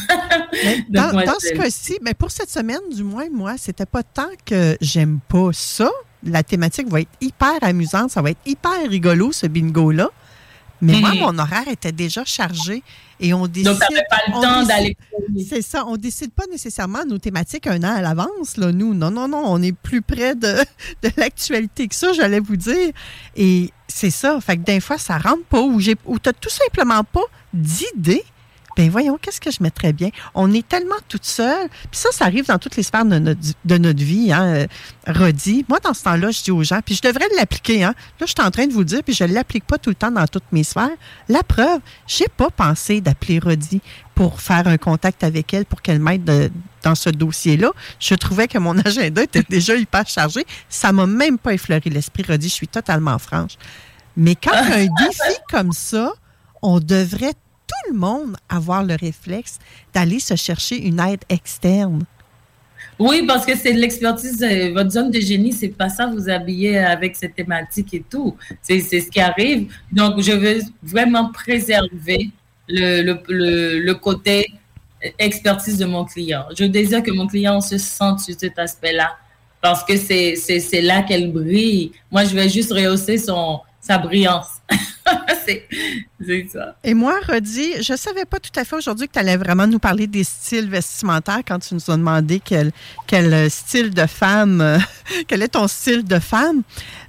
[0.90, 4.30] dans, moi, dans ce cas-ci, mais pour cette semaine, du moins, moi, c'était pas tant
[4.46, 5.92] que j'aime pas ça,
[6.24, 10.10] la thématique va être hyper amusante, ça va être hyper rigolo, ce bingo-là.
[10.82, 11.00] Mais mmh.
[11.02, 12.84] moi, mon horaire était déjà chargé
[13.20, 13.72] et on décide.
[13.72, 14.96] Donc, pas le temps d'aller.
[15.48, 15.86] C'est ça.
[15.86, 18.94] On décide pas nécessairement nos thématiques un an à l'avance, là, nous.
[18.94, 19.44] Non, non, non.
[19.46, 20.56] On est plus près de,
[21.04, 22.92] de l'actualité que ça, j'allais vous dire.
[23.36, 24.40] Et c'est ça.
[24.40, 28.24] Fait que des fois, ça rentre pas ou, ou t'as tout simplement pas d'idée
[28.76, 30.10] ben voyons, qu'est-ce que je mettrais bien?
[30.34, 31.68] On est tellement toute seule.
[31.92, 34.68] Puis ça, ça arrive dans toutes les sphères de notre, de notre vie, hein, euh,
[35.08, 35.66] Rodi.
[35.68, 37.94] Moi, dans ce temps-là, je dis aux gens, puis je devrais l'appliquer, hein.
[38.20, 39.90] Là, je suis en train de vous le dire, puis je ne l'applique pas tout
[39.90, 40.90] le temps dans toutes mes sphères.
[41.28, 43.82] La preuve, j'ai pas pensé d'appeler Rodi
[44.16, 46.52] pour faire un contact avec elle, pour qu'elle m'aide
[46.84, 47.72] dans ce dossier-là.
[48.00, 50.46] Je trouvais que mon agenda était déjà hyper chargé.
[50.70, 52.50] Ça m'a même pas effleuré l'esprit, Rodi.
[52.50, 53.54] Je suis totalement franche.
[54.18, 56.12] Mais quand il y a un défi comme ça,
[56.62, 57.34] on devrait
[57.70, 59.60] tout le monde avoir le réflexe
[59.94, 62.04] d'aller se chercher une aide externe.
[62.98, 64.44] Oui, parce que c'est l'expertise.
[64.44, 68.36] Euh, votre zone de génie, c'est pas ça, vous habiller avec cette thématique et tout.
[68.62, 69.72] C'est ce qui arrive.
[69.92, 72.32] Donc, je veux vraiment préserver
[72.68, 74.46] le côté
[75.18, 76.46] expertise de mon client.
[76.58, 79.18] Je désire que mon client se sente sur cet aspect-là
[79.62, 81.92] parce que c'est là qu'elle brille.
[82.12, 84.48] Moi, je vais juste rehausser son, sa brillance.
[85.46, 85.68] c'est
[86.52, 86.76] ça.
[86.84, 89.80] Et moi, Rodi, je savais pas tout à fait aujourd'hui que tu allais vraiment nous
[89.80, 92.72] parler des styles vestimentaires quand tu nous as demandé quel,
[93.08, 94.78] quel style de femme, euh,
[95.28, 96.62] quel est ton style de femme.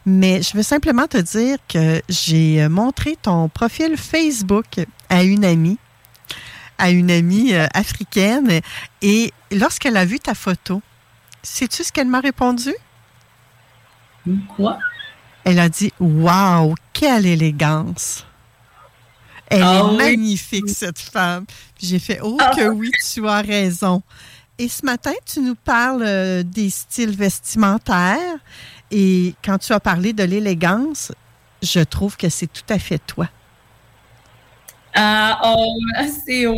[0.07, 5.79] Mais je veux simplement te dire que j'ai montré ton profil Facebook à une amie
[6.81, 8.61] à une amie euh, africaine
[9.03, 10.81] et lorsqu'elle a vu ta photo,
[11.43, 12.73] sais-tu ce qu'elle m'a répondu?
[14.57, 14.79] Quoi?
[15.51, 18.25] Elle a dit Waouh, quelle élégance!
[19.49, 19.97] Elle Ah est oui.
[19.97, 21.45] magnifique, cette femme.
[21.83, 22.53] J'ai fait Oh, Ah.
[22.55, 24.01] que oui, tu as raison.
[24.59, 28.37] Et ce matin, tu nous parles euh, des styles vestimentaires.
[28.93, 31.11] Et quand tu as parlé de l'élégance,
[31.63, 33.29] je trouve que c'est tout à fait toi.
[34.95, 35.79] Ah, oh,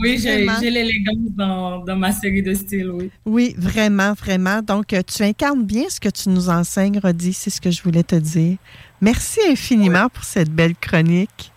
[0.01, 3.11] oui, j'ai l'élégance dans, dans ma série de styles, oui.
[3.27, 4.63] Oui, vraiment, vraiment.
[4.63, 7.33] Donc, euh, tu incarnes bien ce que tu nous enseignes, Rodi.
[7.33, 8.57] C'est ce que je voulais te dire.
[9.01, 11.53] Merci infiniment pour cette belle chronique.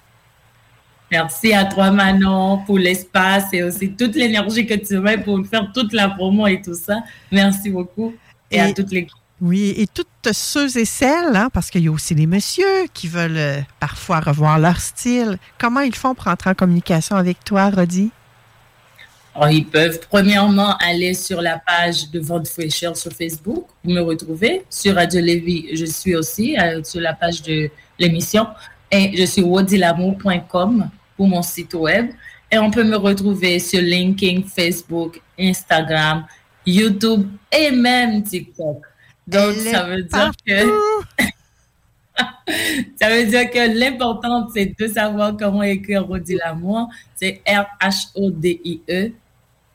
[1.11, 5.71] Merci à toi, Manon, pour l'espace et aussi toute l'énergie que tu mets pour faire
[5.71, 7.03] toute la promo et tout ça.
[7.31, 8.13] Merci beaucoup.
[8.51, 9.15] Et, à toute l'équipe.
[9.41, 13.07] Oui, et toutes ceux et celles, hein, parce qu'il y a aussi les messieurs qui
[13.07, 15.37] veulent euh, parfois revoir leur style.
[15.57, 18.11] Comment ils font pour entrer en communication avec toi, Rodi?
[19.51, 23.65] Ils peuvent premièrement aller sur la page de Vente Fraîcheur sur Facebook.
[23.83, 25.75] Vous me retrouvez sur Radio Lévis.
[25.75, 28.47] Je suis aussi euh, sur la page de l'émission.
[28.89, 32.11] Et je suis wodilamour.com pour mon site web.
[32.49, 36.25] Et on peut me retrouver sur LinkedIn, Facebook, Instagram,
[36.65, 38.85] YouTube et même TikTok.
[39.27, 40.53] Donc, Elle ça veut dire que
[42.99, 46.89] ça veut dire que l'important, c'est de savoir comment écrire Rodi Lamour.
[47.15, 49.11] C'est R-H-O-D-I-E,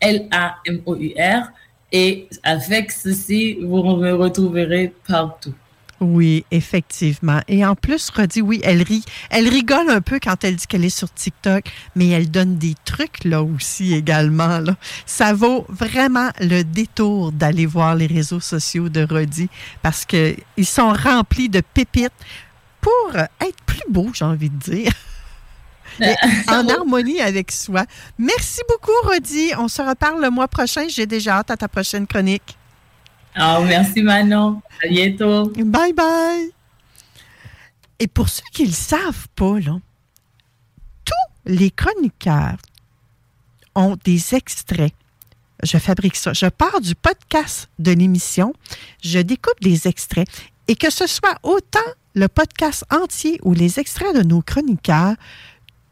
[0.00, 1.50] L-A-M-O-U-R.
[1.92, 5.54] Et avec ceci, vous me retrouverez partout.
[6.00, 7.40] Oui, effectivement.
[7.46, 9.04] Et en plus, Rodi, oui, elle rit.
[9.28, 11.64] Elle rigole un peu quand elle dit qu'elle est sur TikTok,
[11.94, 14.60] mais elle donne des trucs là aussi également.
[14.60, 14.76] Là.
[15.04, 19.50] Ça vaut vraiment le détour d'aller voir les réseaux sociaux de Rodi
[19.82, 22.12] parce qu'ils sont remplis de pépites
[22.80, 24.92] pour être plus beaux, j'ai envie de dire.
[26.00, 26.14] Et
[26.48, 27.84] en harmonie avec soi.
[28.18, 29.52] Merci beaucoup, Rodi.
[29.58, 30.86] On se reparle le mois prochain.
[30.88, 32.56] J'ai déjà hâte à ta prochaine chronique.
[33.34, 34.60] Alors, merci Manon.
[34.82, 35.50] À bientôt.
[35.50, 36.50] Bye bye.
[37.98, 39.56] Et pour ceux qui ne le savent pas,
[41.04, 41.12] tous
[41.44, 42.56] les chroniqueurs
[43.74, 44.94] ont des extraits.
[45.62, 46.32] Je fabrique ça.
[46.32, 48.54] Je pars du podcast de l'émission,
[49.02, 50.26] je découpe des extraits.
[50.68, 51.78] Et que ce soit autant
[52.14, 55.16] le podcast entier ou les extraits de nos chroniqueurs,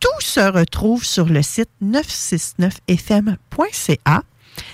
[0.01, 4.23] tout se retrouve sur le site 969fm.ca.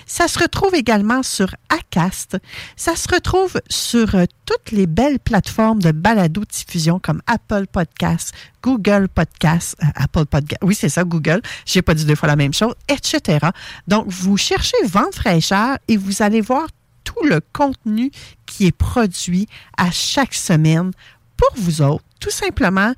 [0.06, 2.36] Ça se retrouve également sur Acast.
[2.76, 8.32] Ça se retrouve sur euh, toutes les belles plateformes de balado-diffusion comme Apple Podcasts,
[8.62, 11.40] Google Podcasts, euh, Apple Podcasts, oui, c'est ça, Google.
[11.66, 13.48] J'ai pas dit deux fois la même chose, etc.
[13.88, 16.66] Donc, vous cherchez Vente fraîcheur et vous allez voir
[17.04, 18.10] tout le contenu
[18.46, 19.46] qui est produit
[19.76, 20.90] à chaque semaine
[21.36, 22.94] pour vous autres, tout simplement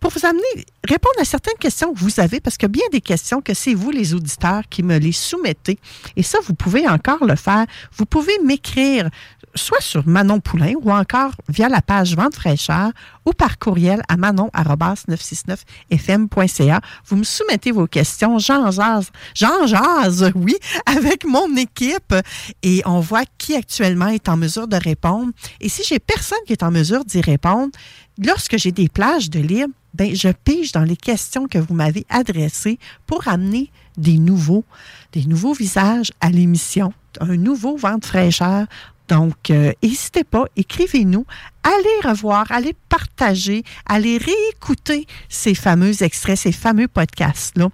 [0.00, 0.42] pour vous amener,
[0.86, 3.54] répondre à certaines questions que vous avez, parce qu'il y a bien des questions que
[3.54, 5.78] c'est vous, les auditeurs, qui me les soumettez.
[6.16, 7.66] Et ça, vous pouvez encore le faire.
[7.96, 9.10] Vous pouvez m'écrire
[9.54, 12.90] soit sur Manon Poulain ou encore via la page Vente fraîcheur
[13.26, 16.80] ou par courriel à manon-969fm.ca.
[17.06, 18.38] Vous me soumettez vos questions.
[18.38, 20.56] J'en jase, j'en jase, oui,
[20.86, 22.14] avec mon équipe
[22.62, 25.32] et on voit qui actuellement est en mesure de répondre.
[25.60, 27.72] Et si j'ai personne qui est en mesure d'y répondre,
[28.18, 32.04] lorsque j'ai des plages de libre, ben, je pige dans les questions que vous m'avez
[32.08, 34.64] adressées pour amener des nouveaux,
[35.12, 38.66] des nouveaux visages à l'émission, un nouveau vent de fraîcheur.
[39.08, 41.24] Donc, euh, n'hésitez pas, écrivez-nous,
[41.62, 47.68] allez revoir, allez partager, allez réécouter ces fameux extraits, ces fameux podcasts-là.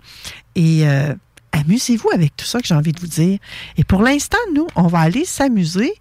[0.55, 1.13] Et euh,
[1.51, 3.39] amusez-vous avec tout ça que j'ai envie de vous dire.
[3.77, 5.93] Et pour l'instant, nous, on va aller s'amuser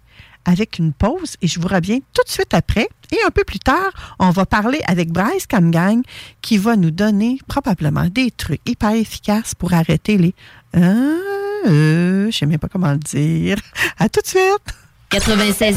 [0.44, 2.88] avec une pause et je vous reviens tout de suite après.
[3.12, 6.02] Et un peu plus tard, on va parler avec Bryce Camgang
[6.42, 10.34] qui va nous donner probablement des trucs hyper efficaces pour arrêter les...
[10.76, 11.18] Euh,
[11.66, 13.56] euh, je sais même pas comment le dire.
[13.98, 14.74] À tout de suite!
[15.10, 15.76] 96.9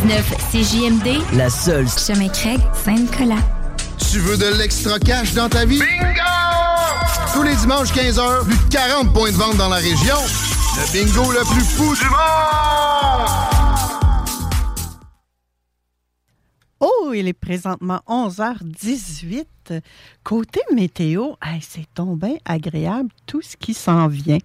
[0.51, 1.87] CJMD, La seule.
[1.87, 3.35] Chemin Craig, Saint-Nicolas.
[4.11, 5.79] Tu veux de l'extra cash dans ta vie?
[5.79, 6.37] Bingo!
[7.33, 10.15] Tous les dimanches 15h, plus de 40 points de vente dans la région.
[10.77, 13.66] Le bingo le plus fou du monde!
[16.79, 19.81] Oh, il est présentement 11h18.
[20.23, 24.37] Côté météo, c'est tombé agréable tout ce qui s'en vient.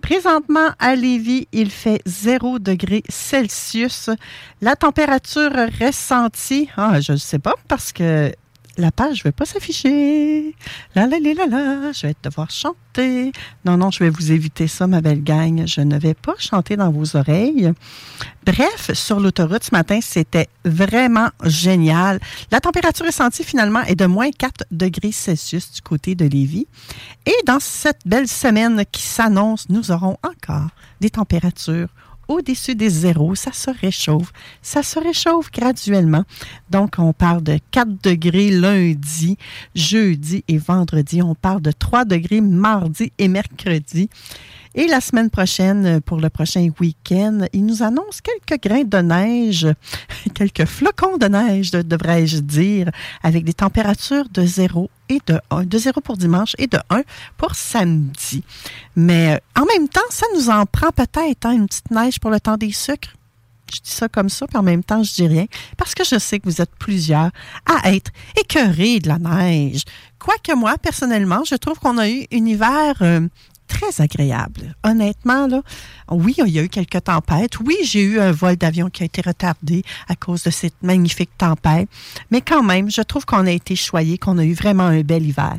[0.00, 4.10] Présentement, à Lévis, il fait 0 degré Celsius.
[4.60, 8.32] La température ressentie, ah, je ne sais pas parce que
[8.76, 10.54] la page ne veut pas s'afficher.
[10.94, 13.32] La la la, je vais devoir chanter.
[13.64, 15.66] Non, non, je vais vous éviter ça, ma belle gang.
[15.66, 17.72] Je ne vais pas chanter dans vos oreilles.
[18.44, 22.20] Bref, sur l'autoroute ce matin, c'était vraiment génial.
[22.50, 26.66] La température ressentie finalement est de moins 4 degrés Celsius du côté de Lévis.
[27.26, 30.68] Et dans cette belle semaine qui s'annonce, nous aurons encore
[31.00, 31.88] des températures
[32.28, 34.32] au-dessus des zéros, ça se réchauffe.
[34.62, 36.24] Ça se réchauffe graduellement.
[36.70, 39.36] Donc, on parle de 4 degrés lundi,
[39.74, 41.22] jeudi et vendredi.
[41.22, 44.08] On parle de 3 degrés mardi et mercredi.
[44.78, 49.66] Et la semaine prochaine, pour le prochain week-end, il nous annonce quelques grains de neige,
[50.34, 52.90] quelques flocons de neige, devrais-je dire,
[53.22, 57.04] avec des températures de 0 et de 1, de 0 pour dimanche et de 1
[57.38, 58.44] pour samedi.
[58.94, 62.30] Mais euh, en même temps, ça nous en prend peut-être hein, une petite neige pour
[62.30, 63.14] le temps des sucres.
[63.72, 65.46] Je dis ça comme ça, puis en même temps, je dis rien,
[65.78, 67.30] parce que je sais que vous êtes plusieurs
[67.64, 69.84] à être écœurés de la neige.
[70.18, 73.26] Quoique moi, personnellement, je trouve qu'on a eu un hiver euh,
[73.76, 74.74] très agréable.
[74.82, 75.62] Honnêtement, là,
[76.10, 77.58] oui, il y a eu quelques tempêtes.
[77.60, 81.30] Oui, j'ai eu un vol d'avion qui a été retardé à cause de cette magnifique
[81.36, 81.88] tempête.
[82.30, 85.26] Mais quand même, je trouve qu'on a été choyé, qu'on a eu vraiment un bel
[85.26, 85.56] hiver.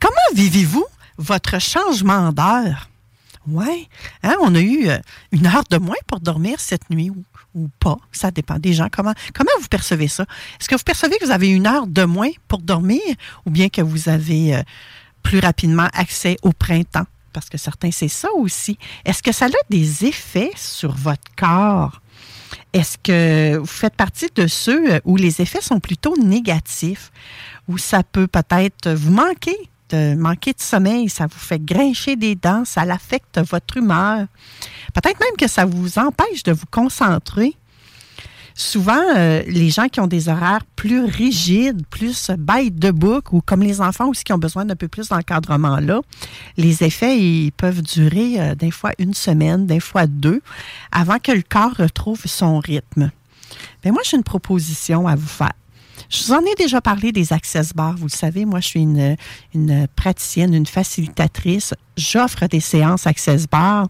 [0.00, 0.84] Comment vivez-vous
[1.18, 2.88] votre changement d'heure?
[3.48, 3.88] Oui,
[4.22, 4.98] hein, on a eu euh,
[5.32, 7.24] une heure de moins pour dormir cette nuit ou,
[7.54, 7.96] ou, pas.
[8.12, 8.86] Ça dépend des gens.
[8.90, 10.26] Comment, comment vous percevez ça?
[10.60, 13.00] Est-ce que vous percevez que vous avez une heure de moins pour dormir
[13.44, 14.56] ou bien que vous avez...
[14.56, 14.62] Euh,
[15.22, 18.78] plus rapidement accès au printemps, parce que certains, c'est ça aussi.
[19.04, 22.00] Est-ce que ça a des effets sur votre corps?
[22.72, 27.10] Est-ce que vous faites partie de ceux où les effets sont plutôt négatifs,
[27.68, 29.56] où ça peut peut-être vous manquer,
[29.90, 34.26] de manquer de sommeil, ça vous fait grincher des dents, ça l'affecte votre humeur?
[34.94, 37.54] Peut-être même que ça vous empêche de vous concentrer
[38.54, 43.40] souvent, euh, les gens qui ont des horaires plus rigides, plus by de book, ou
[43.40, 46.00] comme les enfants aussi qui ont besoin d'un peu plus d'encadrement là,
[46.56, 50.40] les effets, ils peuvent durer euh, des fois une semaine, des fois deux,
[50.90, 53.10] avant que le corps retrouve son rythme.
[53.84, 55.52] Mais moi, j'ai une proposition à vous faire.
[56.08, 57.96] Je vous en ai déjà parlé des access bars.
[57.96, 59.16] Vous le savez, moi, je suis une,
[59.54, 61.74] une praticienne, une facilitatrice.
[61.96, 63.88] J'offre des séances access bar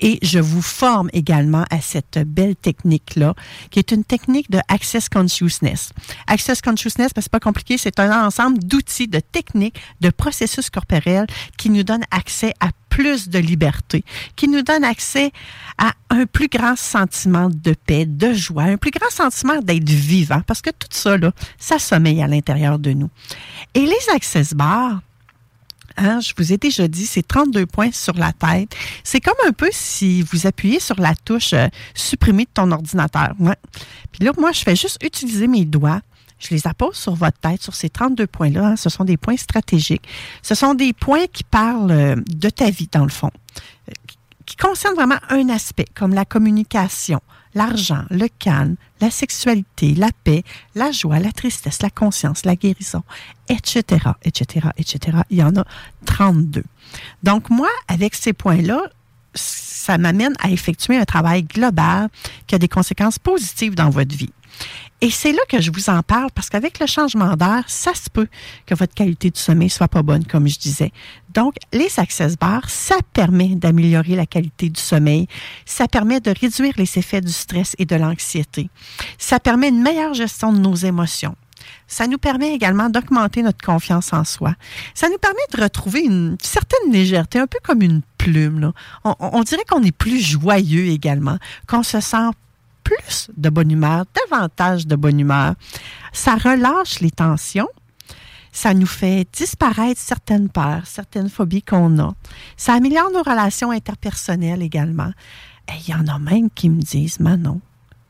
[0.00, 3.34] et je vous forme également à cette belle technique-là,
[3.70, 5.90] qui est une technique de Access Consciousness.
[6.26, 11.26] Access Consciousness, ben, c'est pas compliqué, c'est un ensemble d'outils, de techniques, de processus corporels
[11.56, 14.04] qui nous donnent accès à plus de liberté,
[14.36, 15.30] qui nous donne accès
[15.78, 20.42] à un plus grand sentiment de paix, de joie, un plus grand sentiment d'être vivant,
[20.46, 23.08] parce que tout ça, là, ça sommeille à l'intérieur de nous.
[23.74, 25.00] Et les access bars,
[26.00, 28.74] Je vous ai déjà dit, c'est 32 points sur la tête.
[29.04, 33.34] C'est comme un peu si vous appuyez sur la touche euh, supprimer de ton ordinateur.
[34.10, 36.00] Puis là, moi, je fais juste utiliser mes doigts.
[36.38, 38.68] Je les appose sur votre tête, sur ces 32 points-là.
[38.68, 38.76] Hein.
[38.76, 40.08] Ce sont des points stratégiques.
[40.42, 43.30] Ce sont des points qui parlent euh, de ta vie, dans le fond,
[43.88, 43.92] euh,
[44.46, 47.20] qui concernent vraiment un aspect, comme la communication,
[47.54, 50.44] l'argent, le calme, la sexualité, la paix,
[50.74, 53.02] la joie, la tristesse, la conscience, la guérison,
[53.48, 55.18] etc., etc., etc.
[55.30, 55.64] Il y en a
[56.06, 56.62] 32.
[57.22, 58.82] Donc, moi, avec ces points-là,
[59.34, 62.08] ça m'amène à effectuer un travail global
[62.46, 64.32] qui a des conséquences positives dans votre vie.
[65.02, 68.10] Et c'est là que je vous en parle parce qu'avec le changement d'air, ça se
[68.10, 68.28] peut
[68.66, 70.92] que votre qualité de sommeil soit pas bonne, comme je disais.
[71.32, 75.26] Donc, les access bars, ça permet d'améliorer la qualité du sommeil.
[75.64, 78.68] Ça permet de réduire les effets du stress et de l'anxiété.
[79.16, 81.34] Ça permet une meilleure gestion de nos émotions.
[81.86, 84.54] Ça nous permet également d'augmenter notre confiance en soi.
[84.94, 88.72] Ça nous permet de retrouver une certaine légèreté, un peu comme une plume.
[89.04, 92.30] On, on dirait qu'on est plus joyeux également, qu'on se sent
[92.90, 95.54] plus de bonne humeur, davantage de bonne humeur.
[96.12, 97.68] Ça relâche les tensions.
[98.52, 102.14] Ça nous fait disparaître certaines peurs, certaines phobies qu'on a.
[102.56, 105.12] Ça améliore nos relations interpersonnelles également.
[105.68, 107.60] Et il y en a même qui me disent, Manon,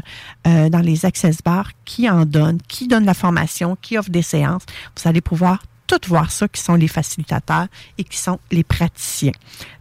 [0.46, 4.24] euh, dans les Access Bars qui en donnent, qui donne la formation, qui offre des
[4.24, 4.64] séances.
[4.98, 9.32] Vous allez pouvoir tout voir ça, qui sont les facilitateurs et qui sont les praticiens.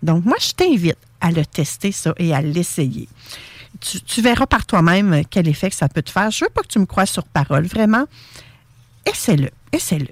[0.03, 3.09] Donc, moi, je t'invite à le tester, ça, et à l'essayer.
[3.81, 6.31] Tu, verras par toi-même quel effet ça peut te faire.
[6.31, 7.66] Je veux pas que tu me croies sur parole.
[7.66, 8.05] Vraiment,
[9.05, 9.51] essaie-le.
[9.73, 10.09] Essaie-le.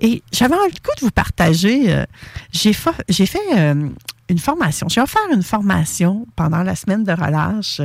[0.00, 1.92] Et j'avais envie de vous partager.
[1.94, 2.04] euh,
[2.52, 3.88] j'ai fa- j'ai fait euh,
[4.28, 4.88] une formation.
[4.90, 7.80] J'ai offert une formation pendant la semaine de relâche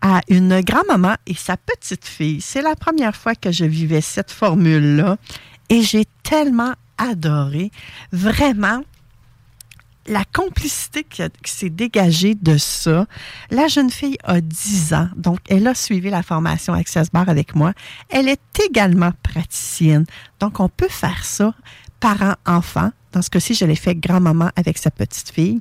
[0.00, 2.40] à une grand-maman et sa petite fille.
[2.40, 5.16] C'est la première fois que je vivais cette formule-là
[5.68, 7.70] et j'ai tellement adoré.
[8.12, 8.82] Vraiment,
[10.06, 13.06] la complicité qui, s'est dégagée de ça.
[13.50, 17.54] La jeune fille a 10 ans, donc elle a suivi la formation Access Bar avec
[17.54, 17.72] moi.
[18.08, 20.06] Elle est également praticienne,
[20.40, 21.54] donc on peut faire ça
[22.00, 22.90] parent-enfant.
[23.12, 25.60] Dans ce cas-ci, je l'ai fait grand-maman avec sa petite fille.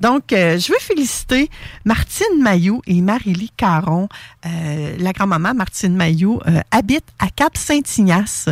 [0.00, 1.48] Donc, euh, je veux féliciter
[1.84, 4.08] Martine Mailloux et Marie-Lie Caron.
[4.46, 8.48] Euh, la grand-maman, Martine Mailloux, euh, habite à Cap-Saint-Ignace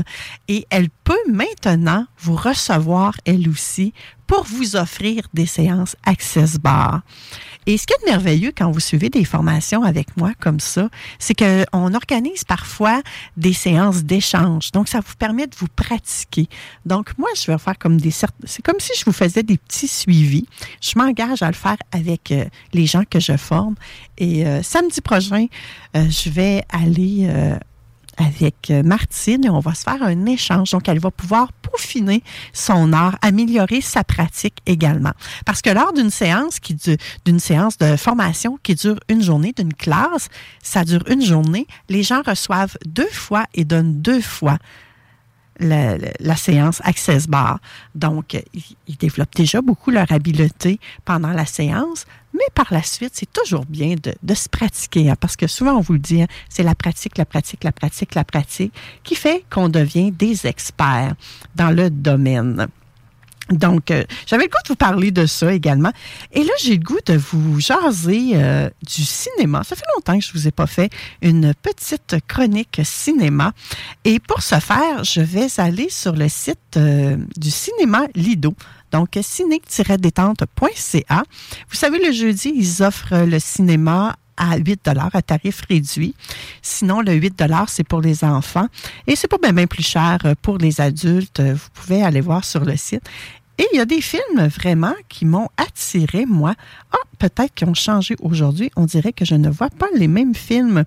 [0.48, 3.92] et elle peut maintenant vous recevoir, elle aussi,
[4.26, 7.02] pour vous offrir des séances Access Bar.
[7.66, 10.88] Et ce qui est merveilleux quand vous suivez des formations avec moi comme ça,
[11.18, 13.02] c'est qu'on organise parfois
[13.36, 14.70] des séances d'échange.
[14.70, 16.48] Donc, ça vous permet de vous pratiquer.
[16.84, 18.10] Donc, moi, je vais faire comme des...
[18.12, 20.46] C'est comme si je vous faisais des petits suivis.
[20.80, 23.74] Je m'engage à le faire avec euh, les gens que je forme.
[24.16, 25.46] Et euh, samedi prochain,
[25.96, 27.28] euh, je vais aller...
[28.16, 30.70] avec euh, Martine et on va se faire un échange.
[30.70, 32.22] Donc, elle va pouvoir peaufiner
[32.52, 35.12] son art, améliorer sa pratique également.
[35.44, 39.52] Parce que lors d'une séance qui du- d'une séance de formation qui dure une journée,
[39.56, 40.28] d'une classe,
[40.62, 44.58] ça dure une journée, les gens reçoivent deux fois et donnent deux fois
[45.58, 47.60] la, séance Access Bar.
[47.94, 48.40] Donc,
[48.88, 53.64] ils, développent déjà beaucoup leur habileté pendant la séance, mais par la suite, c'est toujours
[53.66, 56.62] bien de, de se pratiquer, hein, parce que souvent, on vous le dit, hein, c'est
[56.62, 58.72] la pratique, la pratique, la pratique, la pratique
[59.02, 61.14] qui fait qu'on devient des experts
[61.54, 62.68] dans le domaine.
[63.50, 65.92] Donc, euh, j'avais le goût de vous parler de ça également.
[66.32, 69.62] Et là, j'ai le goût de vous jaser euh, du cinéma.
[69.62, 70.90] Ça fait longtemps que je vous ai pas fait
[71.22, 73.52] une petite chronique cinéma.
[74.04, 78.54] Et pour ce faire, je vais aller sur le site euh, du cinéma Lido.
[78.90, 81.22] Donc, ciné-détente.ca.
[81.68, 86.14] Vous savez, le jeudi, ils offrent le cinéma à 8 à tarif réduit.
[86.62, 88.68] Sinon, le 8 c'est pour les enfants.
[89.06, 91.40] Et c'est pas bien, bien plus cher euh, pour les adultes.
[91.40, 93.02] Euh, Vous pouvez aller voir sur le site.
[93.58, 96.54] Et il y a des films vraiment qui m'ont attiré, moi.
[96.92, 98.70] Ah, peut-être qu'ils ont changé aujourd'hui.
[98.76, 100.84] On dirait que je ne vois pas les mêmes films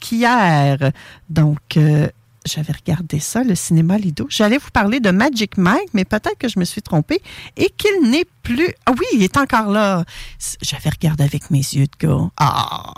[0.00, 0.90] qu'hier.
[1.30, 2.08] Donc, euh,
[2.48, 4.26] j'avais regardé ça, le cinéma Lido.
[4.28, 7.20] J'allais vous parler de Magic Mike, mais peut-être que je me suis trompée
[7.56, 8.74] et qu'il n'est plus.
[8.86, 10.04] Ah oui, il est encore là.
[10.62, 12.30] J'avais regardé avec mes yeux de gars.
[12.38, 12.92] Ah!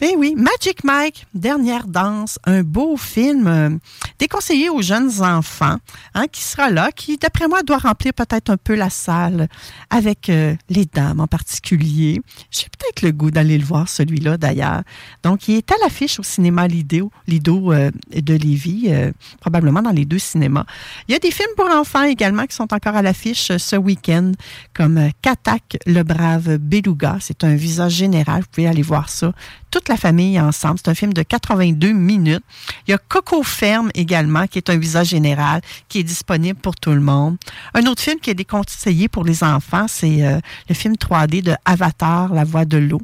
[0.00, 3.70] Mais oui, Magic Mike, Dernière danse, un beau film euh,
[4.18, 5.76] déconseillé aux jeunes enfants,
[6.14, 9.48] hein, qui sera là, qui, d'après moi, doit remplir peut-être un peu la salle
[9.90, 12.20] avec euh, les dames en particulier.
[12.50, 14.82] J'ai peut-être le goût d'aller le voir, celui-là, d'ailleurs.
[15.22, 19.90] Donc, il est à l'affiche au cinéma Lido, Lido euh, de Lévis, euh, probablement dans
[19.90, 20.64] les deux cinémas.
[21.08, 23.76] Il y a des films pour enfants également qui sont encore à l'affiche euh, ce
[23.76, 24.32] week-end,
[24.74, 27.18] comme euh, Katak, le brave Beluga.
[27.20, 28.42] C'est un visage général.
[28.42, 29.32] Vous pouvez aller voir ça.
[29.70, 30.78] Toute la famille ensemble.
[30.82, 32.42] C'est un film de 82 minutes.
[32.86, 36.76] Il y a Coco Ferme également, qui est un visage général, qui est disponible pour
[36.76, 37.36] tout le monde.
[37.74, 42.34] Un autre film qui est déconseillé pour les enfants, c'est le film 3D de Avatar,
[42.34, 43.00] La voix de l'eau.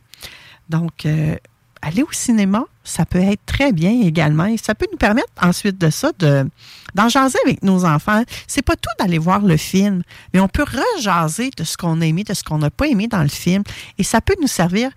[0.68, 1.06] Donc,
[1.82, 5.78] aller au cinéma, ça peut être très bien également et ça peut nous permettre ensuite
[5.78, 6.48] de ça de
[6.94, 8.22] d'en jaser avec nos enfants.
[8.46, 10.02] C'est pas tout d'aller voir le film,
[10.32, 13.06] mais on peut rejaser de ce qu'on a aimé, de ce qu'on n'a pas aimé
[13.06, 13.62] dans le film
[13.98, 14.90] et ça peut nous servir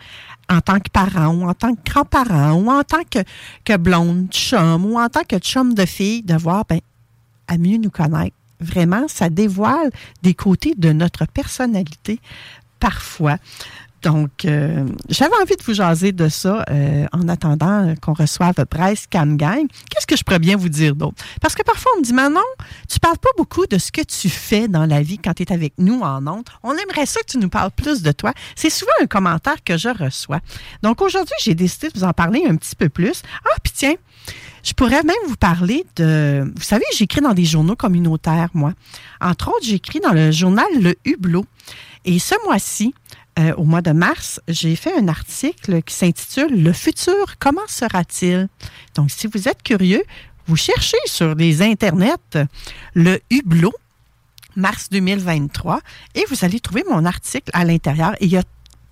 [0.50, 3.20] en tant que parent ou en tant que grand-parent ou en tant que,
[3.66, 6.80] que blonde, chum ou en tant que chum de fille de voir ben,
[7.48, 8.36] à mieux nous connaître.
[8.62, 9.90] Vraiment, ça dévoile
[10.22, 12.20] des côtés de notre personnalité
[12.80, 13.38] parfois.
[14.02, 19.08] Donc, euh, j'avais envie de vous jaser de ça euh, en attendant qu'on reçoive Bryce
[19.12, 19.68] Camgang.
[19.90, 21.22] Qu'est-ce que je pourrais bien vous dire d'autre?
[21.42, 22.40] Parce que parfois, on me dit, Manon,
[22.90, 25.52] tu parles pas beaucoup de ce que tu fais dans la vie quand tu es
[25.52, 26.48] avec nous en ondes.
[26.64, 28.34] On aimerait ça que tu nous parles plus de toi.
[28.56, 30.40] C'est souvent un commentaire que je reçois.
[30.82, 33.22] Donc, aujourd'hui, j'ai décidé de vous en parler un petit peu plus.
[33.46, 33.96] Ah, puis tiens,
[34.64, 36.50] je pourrais même vous parler de...
[36.56, 38.74] Vous savez, j'écris dans des journaux communautaires, moi.
[39.22, 41.46] Entre autres, j'écris dans le journal Le Hublot.
[42.06, 42.94] Et ce mois-ci,
[43.40, 48.50] euh, au mois de mars, j'ai fait un article qui s'intitule Le futur, comment sera-t-il?
[48.96, 50.04] Donc, si vous êtes curieux,
[50.48, 52.48] vous cherchez sur les internets
[52.96, 53.74] le Hublot,
[54.56, 55.80] mars 2023,
[56.16, 58.16] et vous allez trouver mon article à l'intérieur.
[58.20, 58.44] Il y a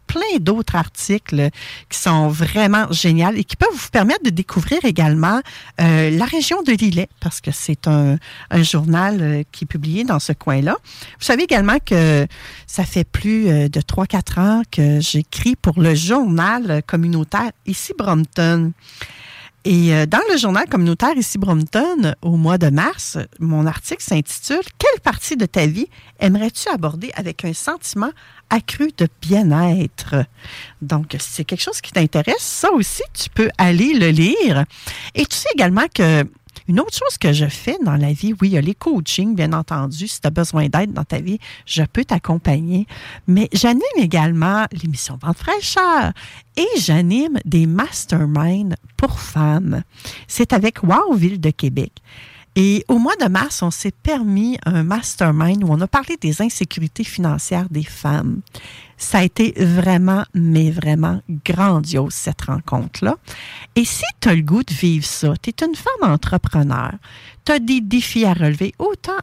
[0.08, 1.50] plein d'autres articles
[1.90, 5.42] qui sont vraiment géniaux et qui peuvent vous permettre de découvrir également
[5.82, 8.18] euh, la région de Lillet, parce que c'est un,
[8.50, 10.78] un journal euh, qui est publié dans ce coin-là.
[11.20, 12.26] Vous savez également que
[12.66, 18.72] ça fait plus euh, de 3-4 ans que j'écris pour le journal communautaire ici Brompton.
[19.66, 24.64] Et euh, dans le journal communautaire ici Brompton, au mois de mars, mon article s'intitule
[24.78, 25.88] Quelle partie de ta vie
[26.20, 28.12] aimerais-tu aborder avec un sentiment
[28.50, 30.16] accru de bien-être?
[30.82, 34.64] Donc, si c'est quelque chose qui t'intéresse, ça aussi, tu peux aller le lire.
[35.16, 36.24] Et tu sais également que
[36.68, 39.36] une autre chose que je fais dans la vie, oui, il y a les coachings,
[39.36, 40.08] bien entendu.
[40.08, 42.88] Si tu as besoin d'aide dans ta vie, je peux t'accompagner.
[43.28, 46.12] Mais j'anime également l'émission Vente fraîcheur
[46.56, 49.84] et j'anime des masterminds pour femmes.
[50.28, 51.92] C'est avec Wow de Québec.
[52.56, 56.42] Et au mois de mars, on s'est permis un mastermind où on a parlé des
[56.42, 58.42] insécurités financières des femmes.
[58.98, 63.16] Ça a été vraiment, mais vraiment grandiose, cette rencontre-là.
[63.76, 66.92] Et si tu as le goût de vivre ça, tu es une femme entrepreneur,
[67.46, 69.20] tu as des défis à relever, autant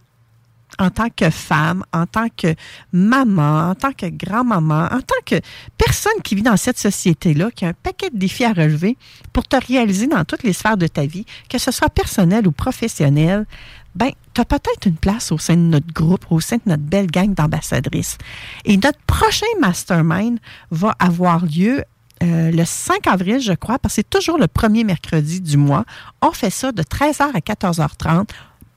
[0.78, 2.54] en tant que femme, en tant que
[2.92, 5.40] maman, en tant que grand-maman, en tant que
[5.78, 8.96] personne qui vit dans cette société-là, qui a un paquet de défis à relever
[9.32, 12.52] pour te réaliser dans toutes les sphères de ta vie, que ce soit personnel ou
[12.52, 13.46] professionnel,
[13.94, 16.82] ben, tu as peut-être une place au sein de notre groupe, au sein de notre
[16.82, 18.18] belle gang d'ambassadrices.
[18.64, 20.38] Et notre prochain mastermind
[20.70, 21.84] va avoir lieu
[22.22, 25.84] euh, le 5 avril, je crois, parce que c'est toujours le premier mercredi du mois.
[26.22, 28.28] On fait ça de 13h à 14h30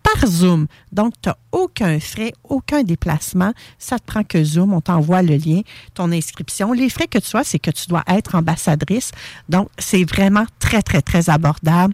[0.04, 0.68] par Zoom.
[0.92, 3.54] Donc, tu n'as aucun frais, aucun déplacement.
[3.78, 4.74] Ça te prend que Zoom.
[4.74, 5.62] On t'envoie le lien,
[5.94, 6.72] ton inscription.
[6.72, 9.12] Les frais que tu as, c'est que tu dois être ambassadrice.
[9.50, 11.94] Donc, c'est vraiment très, très, très abordable.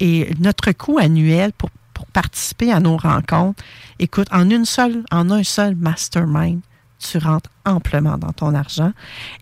[0.00, 3.62] Et notre coût annuel pour, pour participer à nos rencontres,
[3.98, 6.62] écoute, en une seule, en un seul mastermind,
[6.98, 8.92] tu rentres amplement dans ton argent.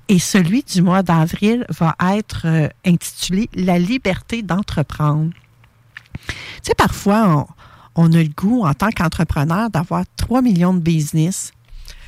[0.09, 5.31] Et celui du mois d'avril va être euh, intitulé La liberté d'entreprendre.
[6.27, 7.47] Tu sais, parfois,
[7.95, 11.53] on, on a le goût, en tant qu'entrepreneur, d'avoir 3 millions de business.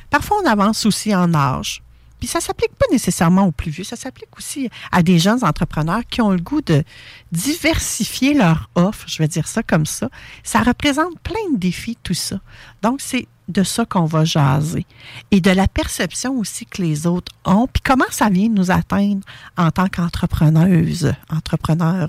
[0.09, 1.81] Parfois, on avance aussi en âge.
[2.21, 6.03] Puis ça s'applique pas nécessairement aux plus vieux, ça s'applique aussi à des jeunes entrepreneurs
[6.07, 6.83] qui ont le goût de
[7.31, 10.07] diversifier leur offre, je vais dire ça comme ça.
[10.43, 12.39] Ça représente plein de défis, tout ça.
[12.83, 14.85] Donc, c'est de ça qu'on va jaser
[15.31, 19.21] et de la perception aussi que les autres ont, puis comment ça vient nous atteindre
[19.57, 22.07] en tant qu'entrepreneuse, entrepreneur.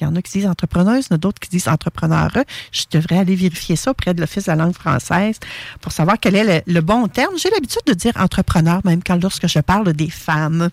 [0.00, 2.30] Il y en a qui disent entrepreneuse, il y en a d'autres qui disent entrepreneur.
[2.72, 5.38] Je devrais aller vérifier ça auprès de l'Office de la langue française
[5.80, 7.36] pour savoir quel est le, bon terme.
[7.38, 10.70] J'ai l'habitude de dire entrepreneur, même quand lorsque je parle des femmes.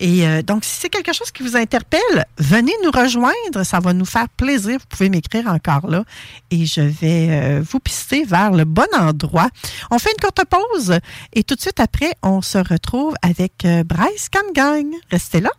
[0.00, 3.64] Et euh, donc, si c'est quelque chose qui vous interpelle, venez nous rejoindre.
[3.64, 4.78] Ça va nous faire plaisir.
[4.80, 6.04] Vous pouvez m'écrire encore là
[6.50, 9.48] et je vais euh, vous pister vers le bon endroit.
[9.90, 10.98] On fait une courte pause
[11.32, 14.90] et tout de suite après, on se retrouve avec euh, Bryce Camgang.
[15.10, 15.50] Restez là.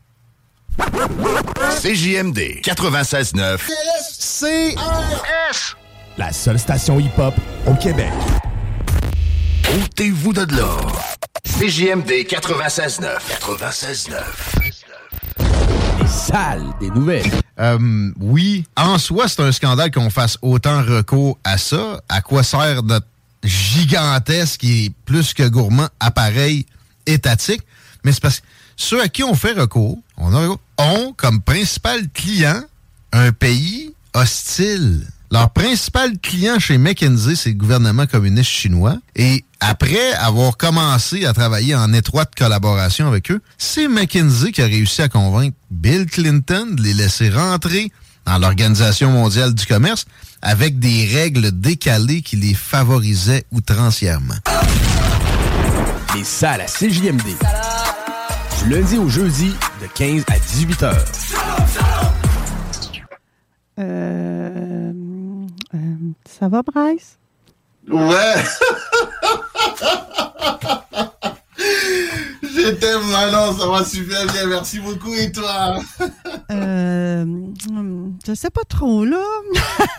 [1.82, 3.60] CJMD 96.9.
[4.20, 5.78] CRS.
[6.18, 7.34] La seule station hip-hop
[7.68, 8.12] au Québec.
[9.74, 10.78] Ôtez-vous de là.
[11.44, 13.02] CJMD 96.9.
[13.42, 14.14] 96.9.
[16.00, 17.32] Les salles des nouvelles.
[17.60, 22.00] Euh, oui, en soi, c'est un scandale qu'on fasse autant recours à ça.
[22.10, 23.08] À quoi sert notre
[23.44, 26.68] gigantesque et plus que gourmand appareil
[27.08, 27.64] étatique?
[28.04, 28.46] Mais c'est parce que
[28.78, 32.62] ceux à qui on fait recours, on a recours, ont comme principal client
[33.12, 35.08] un pays hostile.
[35.32, 38.98] Leur principal client chez McKinsey, c'est le gouvernement communiste chinois.
[39.16, 44.66] Et après avoir commencé à travailler en étroite collaboration avec eux, c'est McKinsey qui a
[44.66, 47.92] réussi à convaincre Bill Clinton de les laisser rentrer
[48.26, 50.06] dans l'Organisation mondiale du commerce
[50.42, 54.36] avec des règles décalées qui les favorisaient outrancièrement.
[56.16, 57.24] Les salles à CJMD.
[58.64, 61.06] Du lundi au jeudi, de 15 à 18 heures.
[63.80, 64.94] Euh,
[65.73, 65.95] euh,
[66.30, 67.18] ça va, Bryce?
[67.90, 68.36] Ouais.
[72.56, 74.48] J'étais malin, ça va super bien.
[74.48, 75.14] Merci beaucoup.
[75.14, 75.80] Et toi?
[76.52, 77.26] Euh,
[78.26, 79.23] je sais pas trop, là.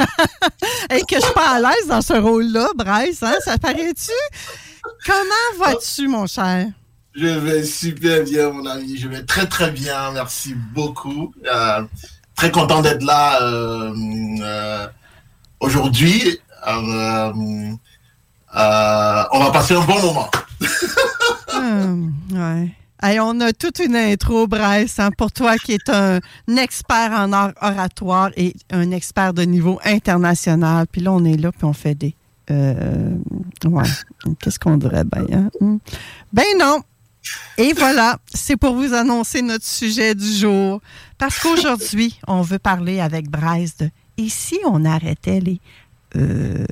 [0.90, 3.36] Et que je suis pas à l'aise dans ce rôle-là, Bryce, hein?
[3.44, 4.10] Ça paraît-tu?
[5.04, 6.66] Comment vas-tu, mon cher?
[7.14, 8.96] Je vais super bien, mon ami.
[8.96, 10.12] Je vais très, très bien.
[10.12, 11.32] Merci beaucoup.
[11.46, 11.82] Euh,
[12.34, 14.86] très content d'être là euh,
[15.60, 16.38] aujourd'hui.
[16.66, 17.72] Euh,
[18.56, 20.30] euh, on va passer un bon moment.
[21.54, 22.72] Hum, ouais.
[23.20, 26.20] On a toute une intro, Bryce, hein, pour toi qui est un,
[26.56, 30.86] expert en art oratoire et un expert de niveau international.
[30.90, 32.14] Puis là, on est là, puis on fait des...
[32.50, 33.10] euh,
[33.64, 33.84] ouais.
[34.40, 35.04] Qu'est-ce qu'on dirait?
[35.04, 35.50] Ben,
[36.32, 36.80] ben non.
[37.58, 40.80] Et voilà, c'est pour vous annoncer notre sujet du jour.
[41.18, 45.60] Parce qu'aujourd'hui, on veut parler avec Bryce de Et si on arrêtait les.
[46.16, 46.64] Euh...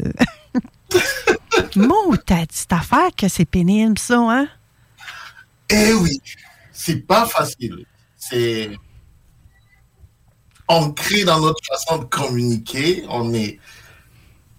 [1.76, 4.48] Mon, t'as cette affaire que c'est pénible, ça, hein?
[5.70, 6.20] Eh oui,
[6.72, 7.84] c'est pas facile.
[8.16, 8.70] C'est
[10.68, 13.04] ancré dans notre façon de communiquer.
[13.08, 13.58] On est,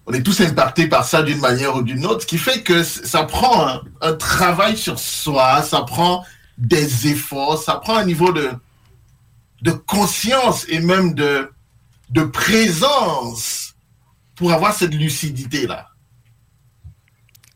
[0.05, 2.83] on est tous impactés par ça d'une manière ou d'une autre, ce qui fait que
[2.83, 6.23] ça prend un, un, travail sur soi, ça prend
[6.57, 8.51] des efforts, ça prend un niveau de,
[9.61, 11.49] de conscience et même de,
[12.09, 13.73] de présence
[14.35, 15.87] pour avoir cette lucidité-là.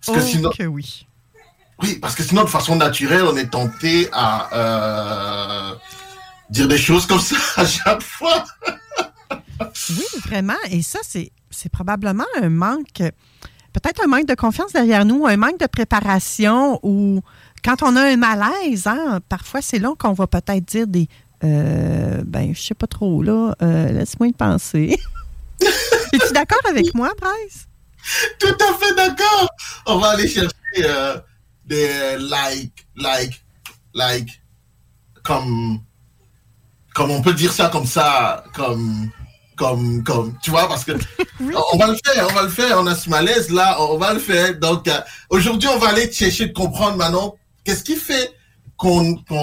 [0.06, 1.06] Parce que sinon, que oui.
[1.82, 5.76] Oui, parce que sinon, de façon naturelle, on est tenté à euh,
[6.50, 8.44] dire des choses comme ça à chaque fois.
[9.90, 10.58] oui, vraiment.
[10.72, 13.02] Et ça, c'est, c'est probablement un manque,
[13.74, 17.22] peut-être un manque de confiance derrière nous, un manque de préparation ou
[17.64, 21.08] quand on a un malaise, hein, parfois c'est là qu'on va peut-être dire des
[21.44, 23.56] euh, ben, je sais pas trop, là.
[23.62, 24.98] Euh, laisse-moi y penser.
[25.62, 27.68] Es-tu d'accord avec moi, Bryce?
[28.40, 29.50] Tout à fait d'accord.
[29.86, 31.18] On va aller chercher euh,
[31.66, 33.44] des like, like,
[33.94, 34.42] like,
[35.24, 35.82] comme,
[36.94, 39.10] comme on peut dire ça comme ça, comme,
[39.56, 40.94] comme, comme, tu vois, parce que
[41.40, 41.54] oui.
[41.74, 42.80] on va le faire, on va le faire.
[42.80, 44.58] On a ce malaise là, on va le faire.
[44.58, 44.90] Donc
[45.30, 48.34] aujourd'hui, on va aller chercher de comprendre maintenant qu'est-ce qui fait
[48.78, 49.34] qu'on qu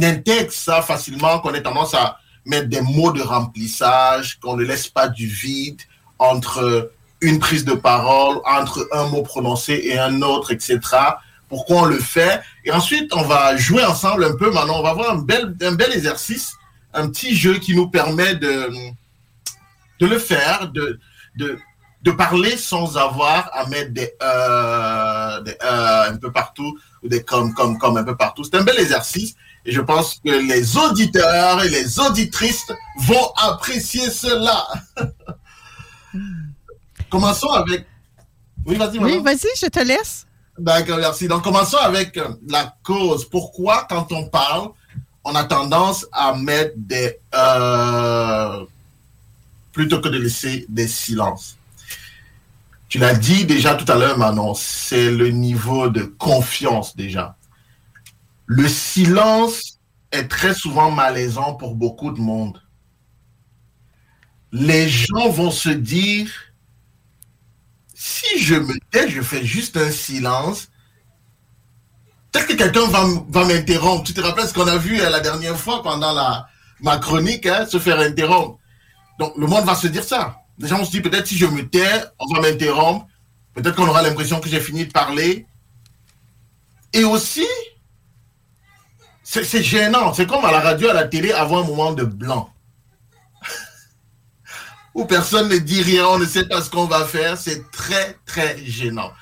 [0.00, 4.88] intègre ça facilement, qu'on ait tendance à mettre des mots de remplissage, qu'on ne laisse
[4.88, 5.80] pas du vide
[6.18, 10.80] entre une prise de parole, entre un mot prononcé et un autre, etc.
[11.48, 12.40] Pourquoi on le fait?
[12.64, 14.50] Et ensuite, on va jouer ensemble un peu.
[14.50, 16.54] Maintenant, on va avoir un bel, un bel exercice,
[16.94, 18.70] un petit jeu qui nous permet de,
[20.00, 20.98] de le faire, de,
[21.36, 21.58] de,
[22.02, 27.54] de parler sans avoir à mettre des euh, euh, un peu partout ou des comme,
[27.54, 28.42] comme, comme un peu partout.
[28.44, 29.36] C'est un bel exercice.
[29.64, 32.66] Et je pense que les auditeurs et les auditrices
[32.98, 34.66] vont apprécier cela.
[37.10, 37.86] commençons avec.
[38.66, 38.98] Oui, vas-y.
[38.98, 40.26] Oui, vas-y, je te laisse.
[40.58, 41.28] D'accord, merci.
[41.28, 42.18] Donc, commençons avec
[42.48, 43.24] la cause.
[43.28, 44.70] Pourquoi, quand on parle,
[45.24, 47.18] on a tendance à mettre des.
[47.34, 48.64] Euh,
[49.72, 51.56] plutôt que de laisser des silences?
[52.88, 57.36] Tu l'as dit déjà tout à l'heure, Manon, c'est le niveau de confiance déjà.
[58.54, 59.78] Le silence
[60.10, 62.62] est très souvent malaisant pour beaucoup de monde.
[64.52, 66.30] Les gens vont se dire,
[67.94, 70.68] si je me tais, je fais juste un silence,
[72.30, 74.04] peut-être que quelqu'un va, m'interrompre.
[74.04, 76.46] Tu te rappelles ce qu'on a vu la dernière fois pendant la,
[76.80, 78.58] ma chronique, hein, se faire interrompre.
[79.18, 80.36] Donc le monde va se dire ça.
[80.58, 83.06] Les gens vont se dire, peut-être si je me tais, on va m'interrompre.
[83.54, 85.46] Peut-être qu'on aura l'impression que j'ai fini de parler.
[86.92, 87.46] Et aussi,
[89.22, 90.12] c'est gênant.
[90.12, 92.50] C'est comme à la radio, à la télé, avoir un moment de blanc.
[94.94, 97.36] Où personne ne dit rien, on ne sait pas ce qu'on va faire.
[97.36, 99.12] C'est très, très gênant.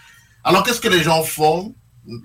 [0.43, 1.74] Alors, qu'est-ce que les gens font?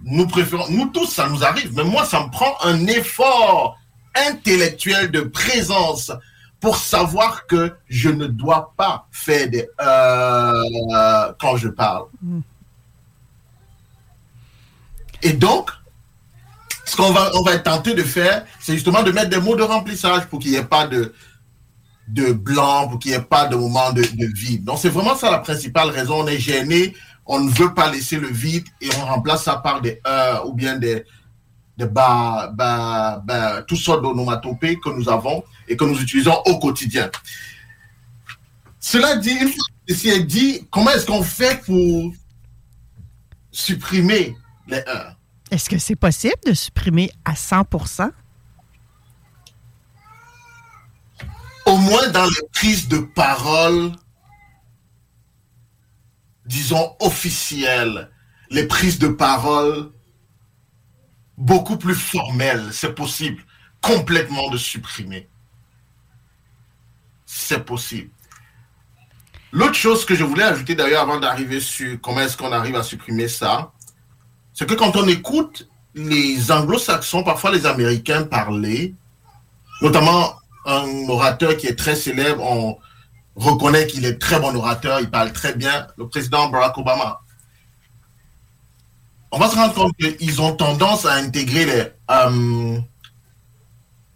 [0.03, 1.73] Nous préférons, nous tous, ça nous arrive.
[1.75, 3.77] Mais moi, ça me prend un effort
[4.15, 6.11] intellectuel de présence
[6.61, 12.05] pour savoir que je ne dois pas faire des euh, quand je parle.
[12.21, 12.39] Mm.
[15.21, 15.71] Et donc,
[16.85, 19.63] ce qu'on va, on va tenté de faire, c'est justement de mettre des mots de
[19.63, 21.13] remplissage pour qu'il n'y ait pas de,
[22.07, 24.63] de blanc, pour qu'il n'y ait pas de moment de, de vide.
[24.63, 26.23] Donc, c'est vraiment ça la principale raison.
[26.23, 26.95] On est gêné,
[27.25, 30.53] on ne veut pas laisser le vide et on remplace ça par des heures ou
[30.53, 31.03] bien des,
[31.75, 36.59] des bas, bas, bas, toutes sortes d'onomatopées que nous avons et que nous utilisons au
[36.59, 37.09] quotidien.
[38.79, 42.13] Cela dit, une fois dit, comment est-ce qu'on fait pour
[43.51, 44.35] supprimer
[44.67, 45.14] les heures?
[45.51, 48.11] Est-ce que c'est possible de supprimer à 100%
[51.65, 53.91] Au moins dans les prises de parole,
[56.45, 58.11] disons officielles,
[58.49, 59.91] les prises de parole
[61.37, 63.43] beaucoup plus formelles, c'est possible
[63.81, 65.27] complètement de supprimer.
[67.25, 68.09] C'est possible.
[69.51, 72.83] L'autre chose que je voulais ajouter d'ailleurs avant d'arriver sur comment est-ce qu'on arrive à
[72.83, 73.71] supprimer ça,
[74.55, 78.95] c'est que quand on écoute les anglo-saxons, parfois les Américains parler,
[79.81, 80.33] notamment
[80.65, 82.77] un orateur qui est très célèbre, on
[83.35, 87.19] reconnaît qu'il est très bon orateur, il parle très bien, le président Barack Obama.
[89.31, 91.83] On va se rendre compte qu'ils ont tendance à intégrer les...
[92.11, 92.79] Euh,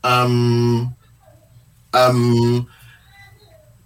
[0.05, 0.81] euh,
[1.95, 2.61] euh,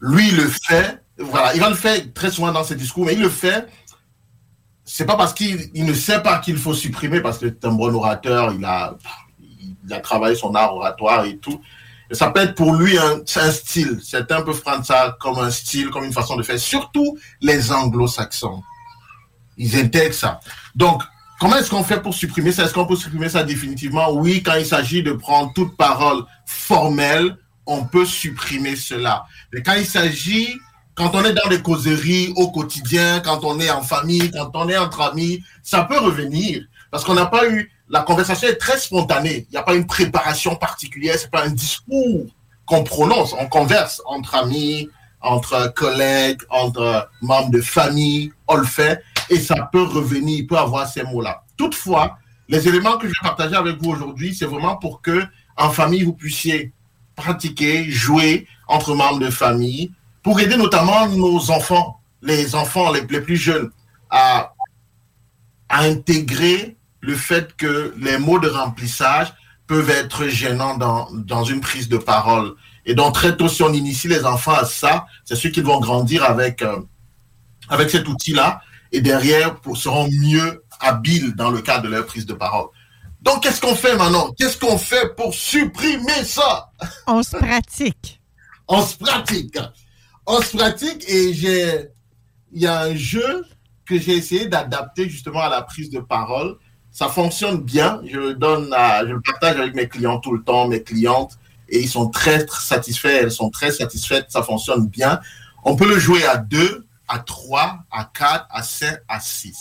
[0.02, 3.22] lui le fait, voilà, il va le faire très souvent dans ses discours, mais il
[3.22, 3.68] le fait
[4.86, 7.72] c'est pas parce qu'il il ne sait pas qu'il faut supprimer, parce que c'est un
[7.72, 8.96] bon orateur, il a,
[9.86, 11.62] il a travaillé son art oratoire et tout.
[12.12, 14.00] Et ça peut être pour lui un, un style.
[14.04, 16.60] Certains peuvent prendre ça comme un style, comme une façon de faire.
[16.60, 18.62] Surtout les anglo-saxons.
[19.58, 20.40] Ils intègrent ça.
[20.76, 21.02] Donc,
[21.40, 22.66] comment est-ce qu'on fait pour supprimer ça?
[22.66, 24.12] Est-ce qu'on peut supprimer ça définitivement?
[24.12, 29.26] Oui, quand il s'agit de prendre toute parole formelle, on peut supprimer cela.
[29.54, 30.58] Mais quand il s'agit,
[30.96, 34.70] quand on est dans des causeries au quotidien, quand on est en famille, quand on
[34.70, 36.64] est entre amis, ça peut revenir.
[36.92, 39.48] Parce qu'on n'a pas eu, la conversation est très spontanée.
[39.50, 42.26] Il n'y a pas une préparation particulière, c'est pas un discours
[42.66, 43.34] qu'on prononce.
[43.40, 44.90] On converse entre amis,
[45.22, 50.58] entre collègues, entre membres de famille, on le fait, et ça peut revenir, il peut
[50.58, 51.44] avoir ces mots-là.
[51.58, 52.18] Toutefois,
[52.50, 55.24] les éléments que je vais partager avec vous aujourd'hui, c'est vraiment pour que,
[55.58, 56.74] en famille, vous puissiez
[57.16, 59.92] pratiquer, jouer entre membres de famille,
[60.24, 63.70] pour aider notamment nos enfants, les enfants les, les plus jeunes,
[64.10, 64.54] à,
[65.70, 69.34] à intégrer le fait que les mots de remplissage
[69.68, 72.54] peuvent être gênants dans, dans une prise de parole.
[72.86, 75.80] Et donc, très tôt, si on initie les enfants à ça, c'est ceux qui vont
[75.80, 76.80] grandir avec, euh,
[77.70, 82.26] avec cet outil-là et derrière pour, seront mieux habiles dans le cadre de leur prise
[82.26, 82.68] de parole.
[83.22, 84.34] Donc, qu'est-ce qu'on fait maintenant?
[84.38, 86.72] Qu'est-ce qu'on fait pour supprimer ça?
[87.08, 88.22] On se pratique.
[88.68, 89.58] On se pratique.
[90.26, 91.90] On se pratique et j'ai,
[92.52, 93.46] il y a un jeu
[93.86, 96.58] que j'ai essayé d'adapter justement à la prise de parole.
[96.92, 98.02] Ça fonctionne bien.
[98.06, 101.38] Je le donne je le partage avec mes clients tout le temps, mes clientes,
[101.68, 103.20] et ils sont très, très satisfaits.
[103.24, 104.28] Elles sont très satisfaites.
[104.30, 105.20] Ça fonctionne bien.
[105.66, 109.58] On peut le jouer à deux, à trois, à quatre, à cinq, à six.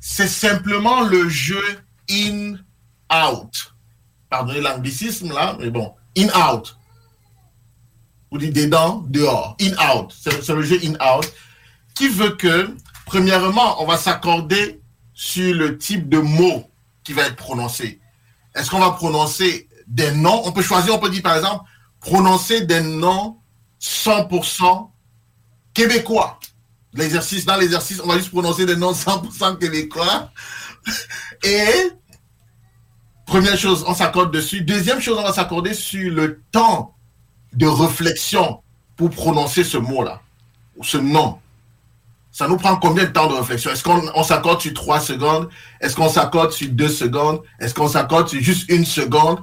[0.00, 1.62] C'est simplement le jeu
[2.08, 3.74] in-out.
[4.30, 6.76] Pardonnez l'anglicisme là, mais bon, in-out.
[8.30, 10.14] Vous dites dedans, dehors, in-out.
[10.18, 11.32] C'est le jeu in-out
[11.94, 12.74] qui veut que,
[13.06, 14.80] premièrement, on va s'accorder
[15.12, 16.70] sur le type de mot
[17.04, 18.00] qui va être prononcé.
[18.54, 20.42] Est-ce qu'on va prononcer des noms?
[20.44, 21.64] On peut choisir, on peut dire par exemple,
[22.00, 23.38] prononcer des noms
[23.80, 24.90] 100%
[25.74, 26.38] québécois.
[26.94, 30.30] L'exercice, dans l'exercice, on va juste prononcer des noms 100% québécois.
[31.44, 31.92] Et
[33.26, 34.62] première chose, on s'accorde dessus.
[34.62, 36.96] Deuxième chose, on va s'accorder sur le temps
[37.52, 38.60] de réflexion
[38.96, 40.20] pour prononcer ce mot-là,
[40.76, 41.38] ou ce nom.
[42.32, 43.70] Ça nous prend combien de temps de réflexion?
[43.72, 45.48] Est-ce qu'on on s'accorde sur trois secondes?
[45.80, 47.40] Est-ce qu'on s'accorde sur deux secondes?
[47.58, 49.40] Est-ce qu'on s'accorde sur juste une seconde?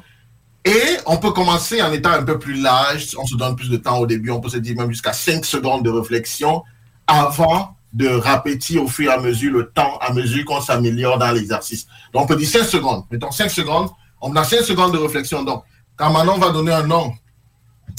[0.63, 3.15] Et on peut commencer en étant un peu plus large.
[3.17, 4.31] On se donne plus de temps au début.
[4.31, 6.63] On peut se dire même jusqu'à cinq secondes de réflexion
[7.07, 11.31] avant de répéter au fur et à mesure le temps, à mesure qu'on s'améliore dans
[11.31, 11.87] l'exercice.
[12.13, 13.05] Donc, on peut dire 5 secondes.
[13.09, 13.89] Mettons 5 secondes.
[14.21, 15.43] On a 5 secondes de réflexion.
[15.43, 15.63] Donc,
[15.95, 17.13] quand Manon va donner un nom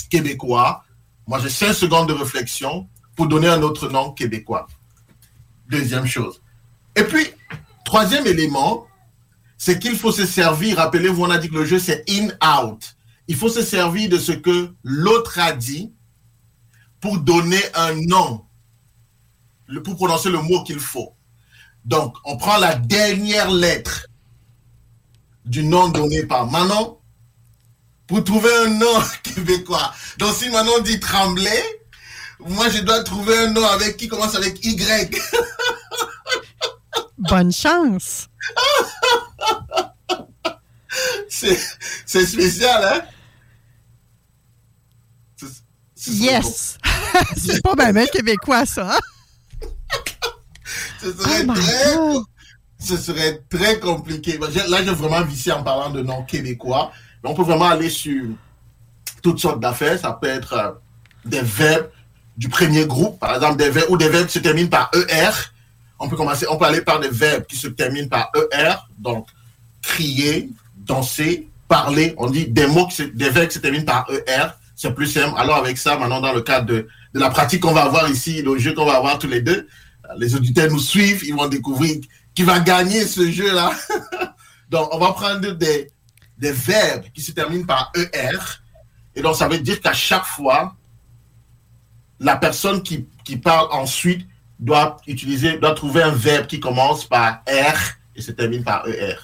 [0.08, 0.84] québécois,
[1.26, 4.66] moi j'ai 5 secondes de réflexion pour donner un autre nom québécois.
[5.68, 6.40] Deuxième chose.
[6.96, 7.26] Et puis,
[7.84, 8.86] troisième élément,
[9.56, 12.96] c'est qu'il faut se servir, rappelez-vous, on a dit que le jeu c'est in-out.
[13.26, 15.92] Il faut se servir de ce que l'autre a dit
[17.00, 18.44] pour donner un nom,
[19.84, 21.14] pour prononcer le mot qu'il faut.
[21.84, 24.08] Donc, on prend la dernière lettre
[25.44, 26.97] du nom donné par Manon
[28.08, 29.92] pour trouver un nom québécois.
[30.18, 31.62] Donc, si Manon dit Tremblay,
[32.40, 35.16] moi, je dois trouver un nom avec qui commence avec Y.
[37.18, 38.28] Bonne chance.
[41.28, 43.02] C'est spécial, hein?
[46.06, 46.78] Yes.
[47.36, 48.96] C'est pas même québécois, ça.
[48.96, 48.98] hein?
[51.00, 54.38] Ce serait, Oh très, ce serait très compliqué.
[54.38, 56.92] Là, j'ai vraiment vissé en parlant de noms québécois.
[57.24, 58.24] On peut vraiment aller sur
[59.22, 59.98] toutes sortes d'affaires.
[59.98, 60.70] Ça peut être euh,
[61.24, 61.90] des verbes
[62.36, 65.30] du premier groupe, par exemple, des verbes, ou des verbes qui se terminent par ER.
[65.98, 68.74] On peut commencer, on peut aller par des verbes qui se terminent par ER.
[68.98, 69.26] Donc,
[69.82, 72.14] crier, danser, parler.
[72.16, 74.46] On dit des mots, des verbes qui se terminent par ER.
[74.76, 75.34] C'est plus simple.
[75.36, 78.42] Alors, avec ça, maintenant, dans le cadre de, de la pratique qu'on va avoir ici,
[78.42, 79.66] le jeu qu'on va avoir tous les deux,
[80.16, 81.96] les auditeurs nous suivent, ils vont découvrir
[82.34, 83.72] qui va gagner ce jeu-là.
[84.70, 85.90] donc, on va prendre des,
[86.38, 88.38] des verbes qui se terminent par ER.
[89.14, 90.76] Et donc, ça veut dire qu'à chaque fois,
[92.20, 94.26] la personne qui, qui parle ensuite
[94.58, 97.76] doit utiliser, doit trouver un verbe qui commence par R
[98.16, 99.16] et se termine par ER.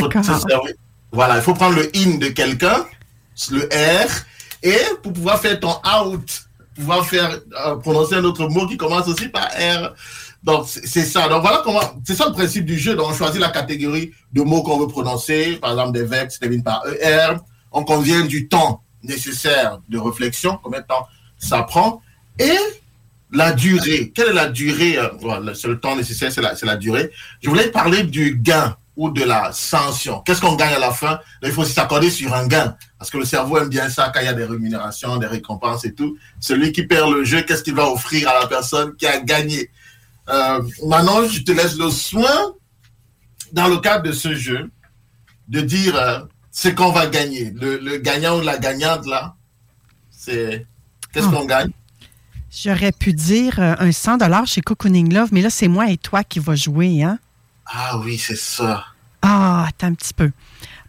[0.00, 0.74] Donc, il faut servir-
[1.12, 2.84] Voilà, il faut prendre le in de quelqu'un,
[3.50, 3.68] le
[4.06, 4.08] R,
[4.62, 9.06] et pour pouvoir faire ton out, pouvoir faire euh, prononcer un autre mot qui commence
[9.08, 9.94] aussi par R.
[10.44, 11.26] Donc, c'est ça.
[11.28, 12.94] Donc, voilà comment, c'est ça le principe du jeu.
[12.94, 16.62] Donc, on choisit la catégorie de mots qu'on veut prononcer, par exemple des verbes qui
[16.62, 17.36] par ER.
[17.72, 21.06] On convient du temps nécessaire de réflexion, combien de temps
[21.38, 22.02] ça prend?
[22.38, 22.56] Et
[23.32, 24.12] la durée.
[24.14, 27.10] Quelle est la durée euh, C'est le temps nécessaire, c'est la, la durée.
[27.42, 30.20] Je voulais parler du gain ou de la sanction.
[30.20, 31.18] Qu'est-ce qu'on gagne à la fin?
[31.42, 32.76] Il faut s'accorder sur un gain.
[32.98, 35.84] Parce que le cerveau aime bien ça quand il y a des rémunérations, des récompenses
[35.84, 36.16] et tout.
[36.38, 39.70] Celui qui perd le jeu, qu'est-ce qu'il va offrir à la personne qui a gagné?
[40.28, 42.52] Euh, Maintenant, je te laisse le soin,
[43.52, 44.70] dans le cadre de ce jeu,
[45.48, 46.20] de dire euh,
[46.50, 47.50] ce qu'on va gagner.
[47.50, 49.34] Le, le gagnant ou la gagnante, là,
[50.10, 50.66] c'est...
[51.12, 51.70] Qu'est-ce qu'on gagne?
[52.50, 56.24] J'aurais pu dire euh, un 100 chez Cocooning Love, mais là, c'est moi et toi
[56.24, 57.18] qui va jouer, hein?
[57.66, 58.84] Ah oui, c'est ça.
[59.22, 60.30] Ah, attends un petit peu.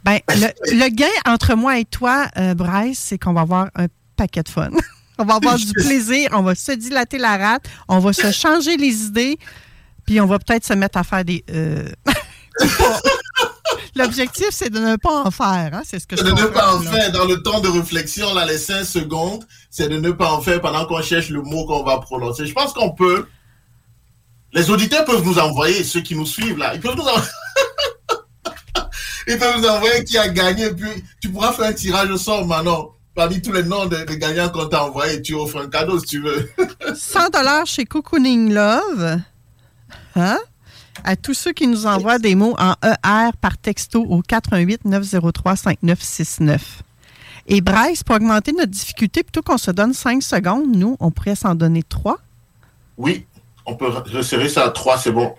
[0.03, 3.87] Ben, le, le gain entre moi et toi, euh, Bryce, c'est qu'on va avoir un
[4.15, 4.69] paquet de fun.
[5.17, 8.77] on va avoir du plaisir, on va se dilater la rate, on va se changer
[8.77, 9.37] les idées,
[10.05, 11.43] puis on va peut-être se mettre à faire des...
[11.49, 11.87] euh,
[13.97, 15.81] L'objectif, c'est de ne pas en faire, hein?
[15.85, 16.91] C'est ce que je de ne pas en là.
[16.91, 20.41] faire dans le temps de réflexion, là, les 5 secondes, c'est de ne pas en
[20.41, 22.45] faire pendant qu'on cherche le mot qu'on va prononcer.
[22.45, 23.27] Je pense qu'on peut.
[24.51, 27.25] Les auditeurs peuvent nous envoyer, ceux qui nous suivent là, ils peuvent nous envoyer.
[29.27, 30.89] ils peuvent nous envoyer qui a gagné, puis
[31.21, 32.91] tu pourras faire un tirage au sort maintenant.
[33.15, 36.05] Parmi tous les noms de, de gagnants qu'on t'a envoyés, tu offres un cadeau si
[36.05, 36.49] tu veux.
[36.95, 39.19] 100 chez Cocooning Love.
[40.15, 40.37] Hein?
[41.03, 45.55] À tous ceux qui nous envoient des mots en ER par texto au 88 903
[45.55, 46.83] 5969.
[47.47, 51.35] Et Bryce, pour augmenter notre difficulté, plutôt qu'on se donne 5 secondes, nous, on pourrait
[51.35, 52.17] s'en donner 3.
[52.97, 53.25] Oui,
[53.65, 55.33] on peut resserrer ça à 3, c'est bon.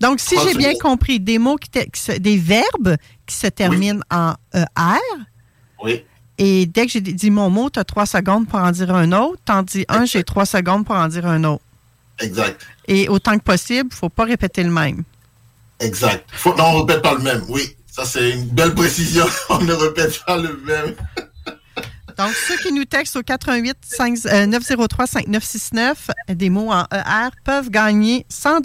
[0.00, 2.96] Donc, si j'ai bien compris, des mots qui, te- qui se- des verbes
[3.26, 4.98] qui se terminent en ER,
[5.84, 6.04] Oui,
[6.42, 9.12] et dès que j'ai dit mon mot, tu as 3 secondes pour en dire un
[9.12, 9.38] autre.
[9.44, 11.62] T'en dis un, j'ai 3 secondes pour en dire un autre.
[12.18, 12.66] exact.
[12.88, 15.02] Et autant que possible, il ne faut pas répéter le même.
[15.80, 16.26] Exact.
[16.32, 17.44] Faut, non, on ne répète pas le même.
[17.50, 19.26] Oui, ça c'est une belle précision.
[19.50, 20.94] On ne répète pas le même.
[22.16, 27.28] Donc, ceux qui nous textent au 88 5, euh, 903 5969, des mots en ER,
[27.44, 28.62] peuvent gagner 100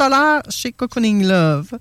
[0.49, 1.71] chez Cocooning Love.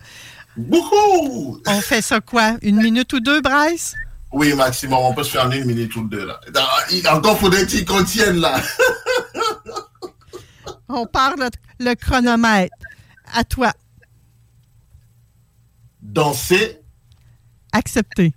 [0.57, 1.61] Beaucoup!
[1.67, 2.57] On fait ça quoi?
[2.63, 3.95] Une minute ou deux, Bryce?
[4.35, 6.41] Oui, maximum, on peut se faire une minute ou deux là.
[6.53, 8.61] Dans- il- Encore faudrait qu'ils contiennent là.
[10.89, 11.35] On part
[11.79, 12.75] le, chronomètre.
[13.33, 13.73] À toi.
[16.03, 16.81] Danser.
[17.73, 18.35] Accepté.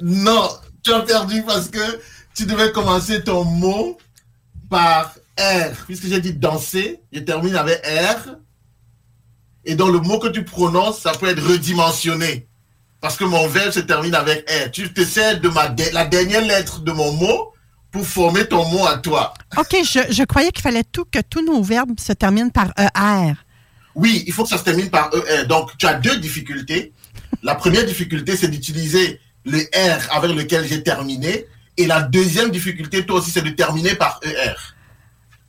[0.00, 0.48] Non,
[0.82, 2.00] tu as perdu parce que
[2.34, 3.98] tu devais commencer ton mot
[4.70, 5.70] par R.
[5.86, 8.36] Puisque j'ai dit danser, je termine avec R.
[9.66, 12.48] Et donc le mot que tu prononces, ça peut être redimensionné.
[13.04, 14.70] Parce que mon verbe se termine avec R.
[14.70, 17.52] Tu te sers de ma de- la dernière lettre de mon mot
[17.90, 19.34] pour former ton mot à toi.
[19.58, 23.34] OK, je, je croyais qu'il fallait tout que tous nos verbes se terminent par ER.
[23.94, 25.44] Oui, il faut que ça se termine par ER.
[25.44, 26.94] Donc, tu as deux difficultés.
[27.42, 31.44] La première difficulté, c'est d'utiliser le R avec lequel j'ai terminé.
[31.76, 34.54] Et la deuxième difficulté, toi aussi, c'est de terminer par ER.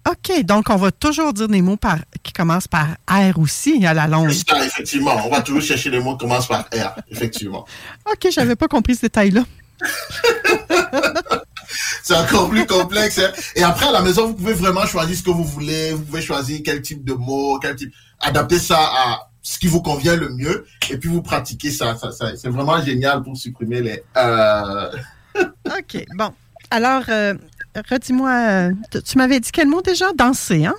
[0.08, 3.94] OK, donc on va toujours dire des mots par, qui commencent par R aussi à
[3.96, 4.30] la longue.
[4.32, 5.16] C'est ça, effectivement.
[5.26, 7.66] On va toujours chercher les mots qui commencent par R, effectivement.
[8.12, 9.42] OK, j'avais pas compris ce détail-là.
[12.04, 13.18] C'est encore plus complexe.
[13.20, 13.32] hein.
[13.56, 15.92] Et après, à la maison, vous pouvez vraiment choisir ce que vous voulez.
[15.92, 17.92] Vous pouvez choisir quel type de mots, quel type...
[18.20, 20.66] Adapter ça à ce qui vous convient le mieux.
[20.90, 21.96] Et puis, vous pratiquez ça.
[21.98, 24.04] ça, ça- c'est vraiment génial pour supprimer les...
[24.18, 24.92] euh,
[25.66, 26.32] OK, bon.
[26.72, 27.34] Alors, euh,
[27.90, 28.70] redis-moi,
[29.06, 30.12] tu- m'avais dit quel mot déjà?
[30.14, 30.76] Danser, hein?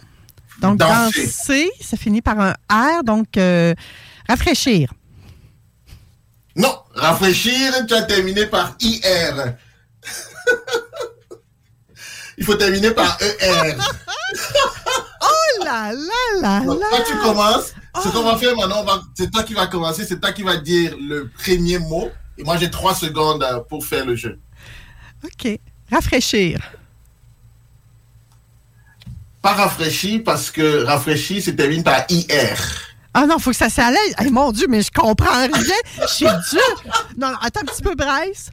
[0.61, 1.27] Donc, Danser.
[1.27, 3.75] danser, ça finit par un R, donc euh,
[4.29, 4.93] rafraîchir.
[6.55, 9.55] Non, rafraîchir, tu as terminé par IR.
[12.39, 13.77] Il faut terminer par ER.
[15.59, 16.87] Oh là là là Donc, là!
[16.91, 20.33] Quand tu commences, ce qu'on va faire maintenant, c'est toi qui vas commencer, c'est toi
[20.33, 22.11] qui vas dire le premier mot.
[22.37, 24.39] Et moi, j'ai trois secondes euh, pour faire le jeu.
[25.25, 25.59] OK.
[25.91, 26.59] Rafraîchir.
[29.47, 32.59] Pas rafraîchir parce que rafraîchir se termine par IR.
[33.15, 34.13] Ah non, faut que ça s'allège.
[34.19, 35.49] Hey, mon Dieu, mais je comprends rien.
[36.01, 36.93] Je suis dure.
[37.17, 38.51] Non, non, attends un petit peu, Bryce.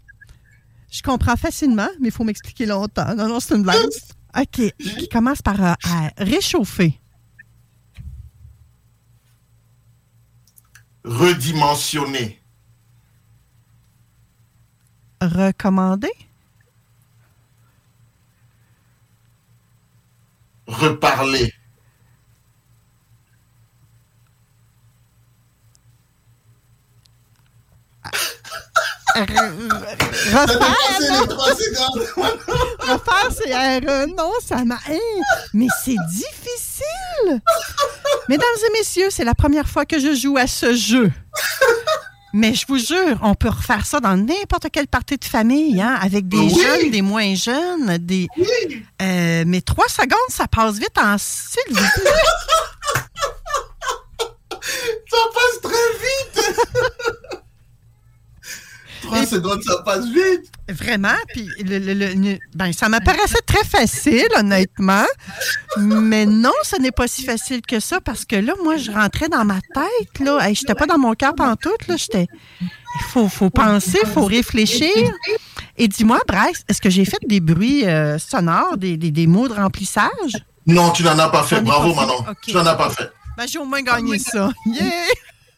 [0.91, 3.15] Je comprends facilement, mais il faut m'expliquer longtemps.
[3.15, 3.89] Non, non, c'est une blague.
[4.37, 4.71] OK.
[4.77, 6.11] Qui commence par euh, R.
[6.19, 7.01] Réchauffer.
[11.03, 12.39] Redimensionner.
[15.19, 16.13] Recommander?
[20.73, 21.53] Reparler.
[30.33, 32.07] Refaire, trois secondes.
[32.79, 34.07] Refaire, c'est R.
[34.07, 34.79] Non, ça m'a.
[34.89, 35.21] Hein,
[35.53, 37.41] mais c'est difficile.
[38.27, 41.11] Mesdames et messieurs, c'est la première fois que je joue à ce jeu.
[42.35, 45.97] Mais je vous jure, on peut refaire ça dans n'importe quelle partie de famille, hein,
[46.01, 46.55] avec des Oui.
[46.61, 48.27] jeunes, des moins jeunes, des.
[49.01, 52.11] Euh, mais trois secondes, ça passe vite en s'il vous plaît.
[55.09, 56.55] Ça passe très vite!
[59.13, 60.51] Trois secondes, ça passe vite!
[60.69, 65.05] Vraiment, puis le, le- le- ben, ça m'apparaissait très facile, honnêtement.
[65.77, 69.29] Mais non, ce n'est pas si facile que ça parce que là, moi, je rentrais
[69.29, 70.39] dans ma tête, là.
[70.47, 71.97] Hey, j'étais pas dans mon cœur pantoute, là.
[71.97, 72.27] J'étais.
[72.61, 74.93] Il faut, faut penser, il faut réfléchir.
[75.77, 79.47] Et dis-moi, Bryce, est-ce que j'ai fait des bruits euh, sonores, des, des- des mots
[79.47, 80.09] de remplissage?
[80.67, 81.59] Non, tu n'en as pas fait.
[81.61, 81.93] Bravo.
[81.93, 82.23] Manon.
[82.41, 83.11] Tu n'en as pas fait.
[83.35, 84.51] Ben, j'ai au moins gagné ça.
[84.67, 84.85] Yeah!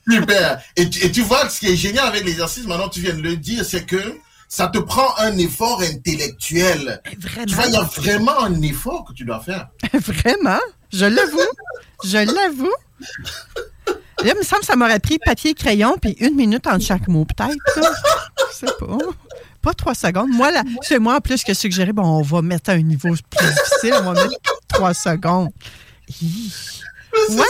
[0.09, 0.61] Super.
[0.75, 3.21] Et, tu- et tu vois, ce qui est génial avec l'exercice, maintenant tu viens de
[3.21, 4.17] le dire, c'est que
[4.47, 7.01] ça te prend un effort intellectuel.
[7.19, 7.45] Vraiment?
[7.47, 9.67] Tu vois, il y a vraiment un effort que tu dois faire.
[9.93, 10.59] Vraiment?
[10.93, 11.39] Je l'avoue.
[12.03, 12.73] Je l'avoue.
[14.23, 16.85] Là, il me semble que ça m'aurait pris papier et crayon puis une minute entre
[16.85, 17.53] chaque mot, peut-être.
[17.75, 18.97] Je sais pas.
[19.61, 20.29] Pas trois secondes.
[20.29, 23.09] Moi, là, c'est moi en plus que suggéré, bon, on va mettre à un niveau
[23.09, 25.49] plus difficile, on va mettre trois secondes.
[26.21, 26.51] Hi.
[27.29, 27.43] Ouais.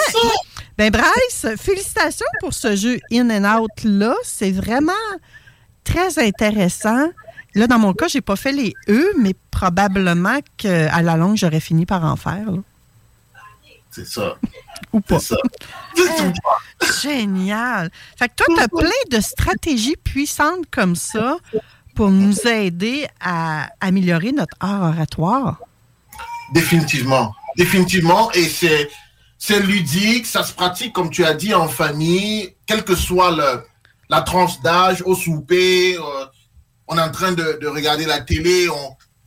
[0.77, 4.14] Ben, Bryce, félicitations pour ce jeu In and Out là.
[4.23, 4.91] C'est vraiment
[5.84, 7.10] très intéressant.
[7.53, 11.61] Là, dans mon cas, j'ai pas fait les E, mais probablement qu'à la longue, j'aurais
[11.61, 12.52] fini par en faire.
[12.52, 12.60] là.
[13.91, 14.35] C'est ça.
[14.91, 15.19] Ou pas.
[15.19, 15.38] C'est ça.
[16.81, 17.89] Eh, Génial.
[18.18, 21.38] Fait que toi, tu as plein de stratégies puissantes comme ça
[21.95, 25.61] pour nous aider à améliorer notre art oratoire.
[26.52, 27.34] Définitivement.
[27.56, 28.30] Définitivement.
[28.34, 28.89] Et c'est,
[29.48, 33.64] c'est ludique, ça se pratique, comme tu as dit, en famille, quelle que soit le,
[34.10, 36.26] la tranche d'âge, au souper, euh,
[36.88, 38.68] on est en train de, de regarder la télé,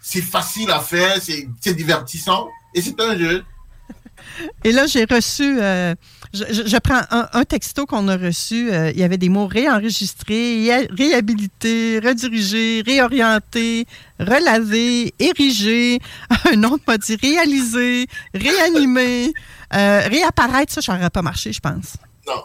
[0.01, 2.49] c'est facile à faire, c'est, divertissant.
[2.75, 3.45] Et c'est un jeu.
[4.65, 5.95] Et là, j'ai reçu, euh,
[6.33, 8.73] je, prends un, un texto qu'on a reçu.
[8.73, 13.87] euh, il y avait des mots réenregistrés, ré- réhabilités, redirigés, réorientés,
[14.19, 16.01] relavés, érigés.
[16.53, 19.33] Un autre m'a dit réalisé, réanimé,
[19.75, 20.73] euh, réapparaître.
[20.73, 21.97] Ça, ça n'aurait pas marché, je pense.
[22.27, 22.43] Non.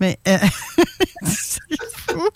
[0.00, 0.38] Mais euh,
[1.24, 1.60] c'est
[1.96, 2.28] fou.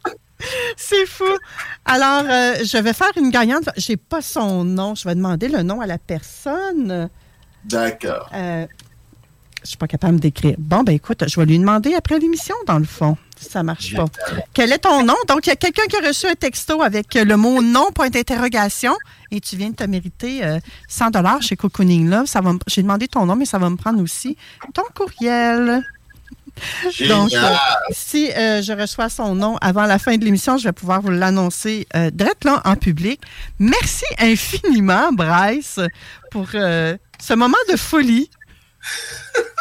[0.76, 1.38] C'est fou.
[1.84, 3.70] Alors, euh, je vais faire une gagnante.
[3.76, 4.94] J'ai pas son nom.
[4.94, 7.08] Je vais demander le nom à la personne.
[7.64, 8.30] D'accord.
[9.64, 10.54] Euh, je suis pas capable d'écrire.
[10.58, 13.94] Bon, ben écoute, je vais lui demander après l'émission, dans le fond, si ça marche
[13.94, 14.04] pas.
[14.52, 15.16] Quel est ton nom?
[15.28, 18.10] Donc, il y a quelqu'un qui a reçu un texto avec le mot non, point
[18.10, 18.94] d'interrogation,
[19.30, 20.58] et tu viens de te mériter euh,
[20.88, 22.26] 100 dollars chez Cocooning Love.
[22.26, 24.36] Ça va me- J'ai demandé ton nom, mais ça va me prendre aussi
[24.74, 25.82] ton courriel.
[27.08, 27.54] Donc, euh,
[27.90, 31.10] si euh, je reçois son nom avant la fin de l'émission, je vais pouvoir vous
[31.10, 33.20] l'annoncer euh, direct là en public.
[33.58, 35.80] Merci infiniment, Bryce,
[36.30, 38.30] pour euh, ce moment de folie.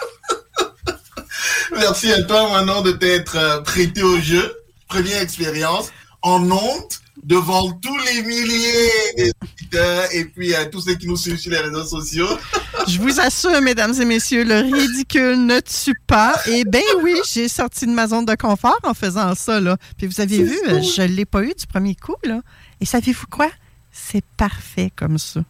[1.78, 4.56] Merci à toi, Manon, de t'être euh, prêté au jeu.
[4.88, 5.92] Première expérience
[6.22, 11.38] en honte devant tous les milliers d'auditeurs et puis euh, tous ceux qui nous suivent
[11.38, 12.28] sur les réseaux sociaux.
[12.88, 16.36] Je vous assure, mesdames et messieurs, le ridicule ne tue pas.
[16.48, 19.60] Et ben oui, j'ai sorti de ma zone de confort en faisant ça.
[19.60, 19.78] Là.
[19.98, 22.16] Puis vous avez vu, je ne l'ai pas eu du premier coup.
[22.24, 22.42] Là.
[22.82, 23.50] Et savez-vous quoi?
[23.92, 25.42] C'est parfait comme ça.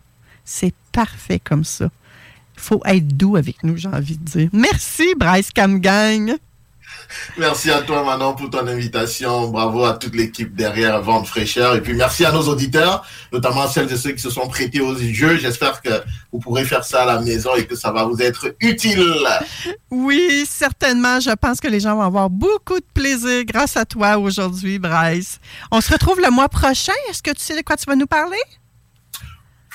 [0.46, 1.90] C'est parfait comme ça.
[2.56, 4.50] Il faut être doux avec nous, j'ai envie de dire.
[4.54, 6.38] Merci, Bryce Camgang.
[7.38, 9.50] Merci à toi, Manon, pour ton invitation.
[9.50, 11.76] Bravo à toute l'équipe derrière Vente Fraîcheur.
[11.76, 14.96] Et puis merci à nos auditeurs, notamment celles et ceux qui se sont prêtés aux
[14.96, 15.38] jeux.
[15.38, 15.90] J'espère que
[16.32, 19.16] vous pourrez faire ça à la maison et que ça va vous être utile.
[19.92, 21.20] Oui, certainement.
[21.20, 25.40] Je pense que les gens vont avoir beaucoup de plaisir grâce à toi aujourd'hui, Bryce.
[25.72, 26.94] On se retrouve le mois prochain.
[27.10, 28.38] Est-ce que tu sais de quoi tu vas nous parler?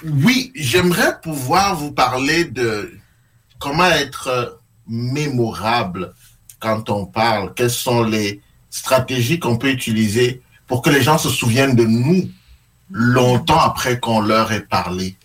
[0.04, 2.92] Oui, j'aimerais pouvoir vous parler de
[3.58, 4.46] comment être euh,
[4.86, 6.14] mémorable
[6.60, 7.52] quand on parle.
[7.54, 12.30] Quelles sont les stratégies qu'on peut utiliser pour que les gens se souviennent de nous
[12.90, 15.16] longtemps après qu'on leur ait parlé?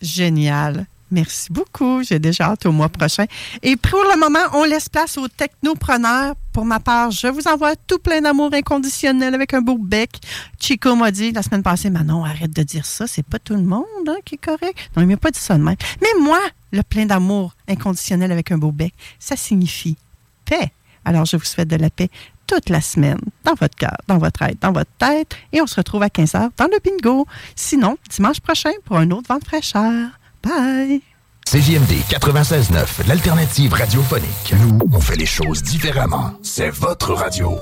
[0.00, 0.86] Génial.
[1.10, 2.02] Merci beaucoup.
[2.02, 3.24] J'ai déjà hâte au mois prochain.
[3.62, 6.34] Et pour le moment, on laisse place aux technopreneurs.
[6.52, 10.10] Pour ma part, je vous envoie tout plein d'amour inconditionnel avec un beau bec.
[10.58, 13.06] Chico m'a dit la semaine passée, Manon, arrête de dire ça.
[13.06, 14.76] C'est pas tout le monde hein, qui est correct.
[14.96, 15.76] Non, il m'a pas dit ça de même.
[16.00, 16.40] Mais moi,
[16.72, 19.96] le plein d'amour inconditionnel avec un beau bec, ça signifie
[20.44, 20.72] paix.
[21.04, 22.10] Alors, je vous souhaite de la paix
[22.46, 25.36] toute la semaine, dans votre cœur, dans votre tête, dans votre tête.
[25.52, 27.26] Et on se retrouve à 15h dans le bingo.
[27.54, 30.08] Sinon, dimanche prochain pour un autre vent de fraîcheur.
[30.42, 31.00] Bye!
[31.46, 34.54] CJMD 96.9, l'alternative radiophonique.
[34.60, 36.32] Nous, on fait les choses différemment.
[36.42, 37.58] C'est votre radio.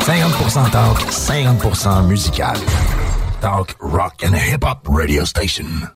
[0.00, 2.56] 50% talk, 50% musical.
[3.40, 5.88] Talk, rock and hip-hop radio station.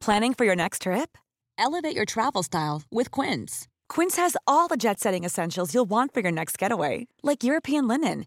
[0.00, 1.16] Planning for your next trip?
[1.58, 3.66] Elevate your travel style with Quince.
[3.88, 7.86] Quince has all the jet setting essentials you'll want for your next getaway, like European
[7.88, 8.26] linen,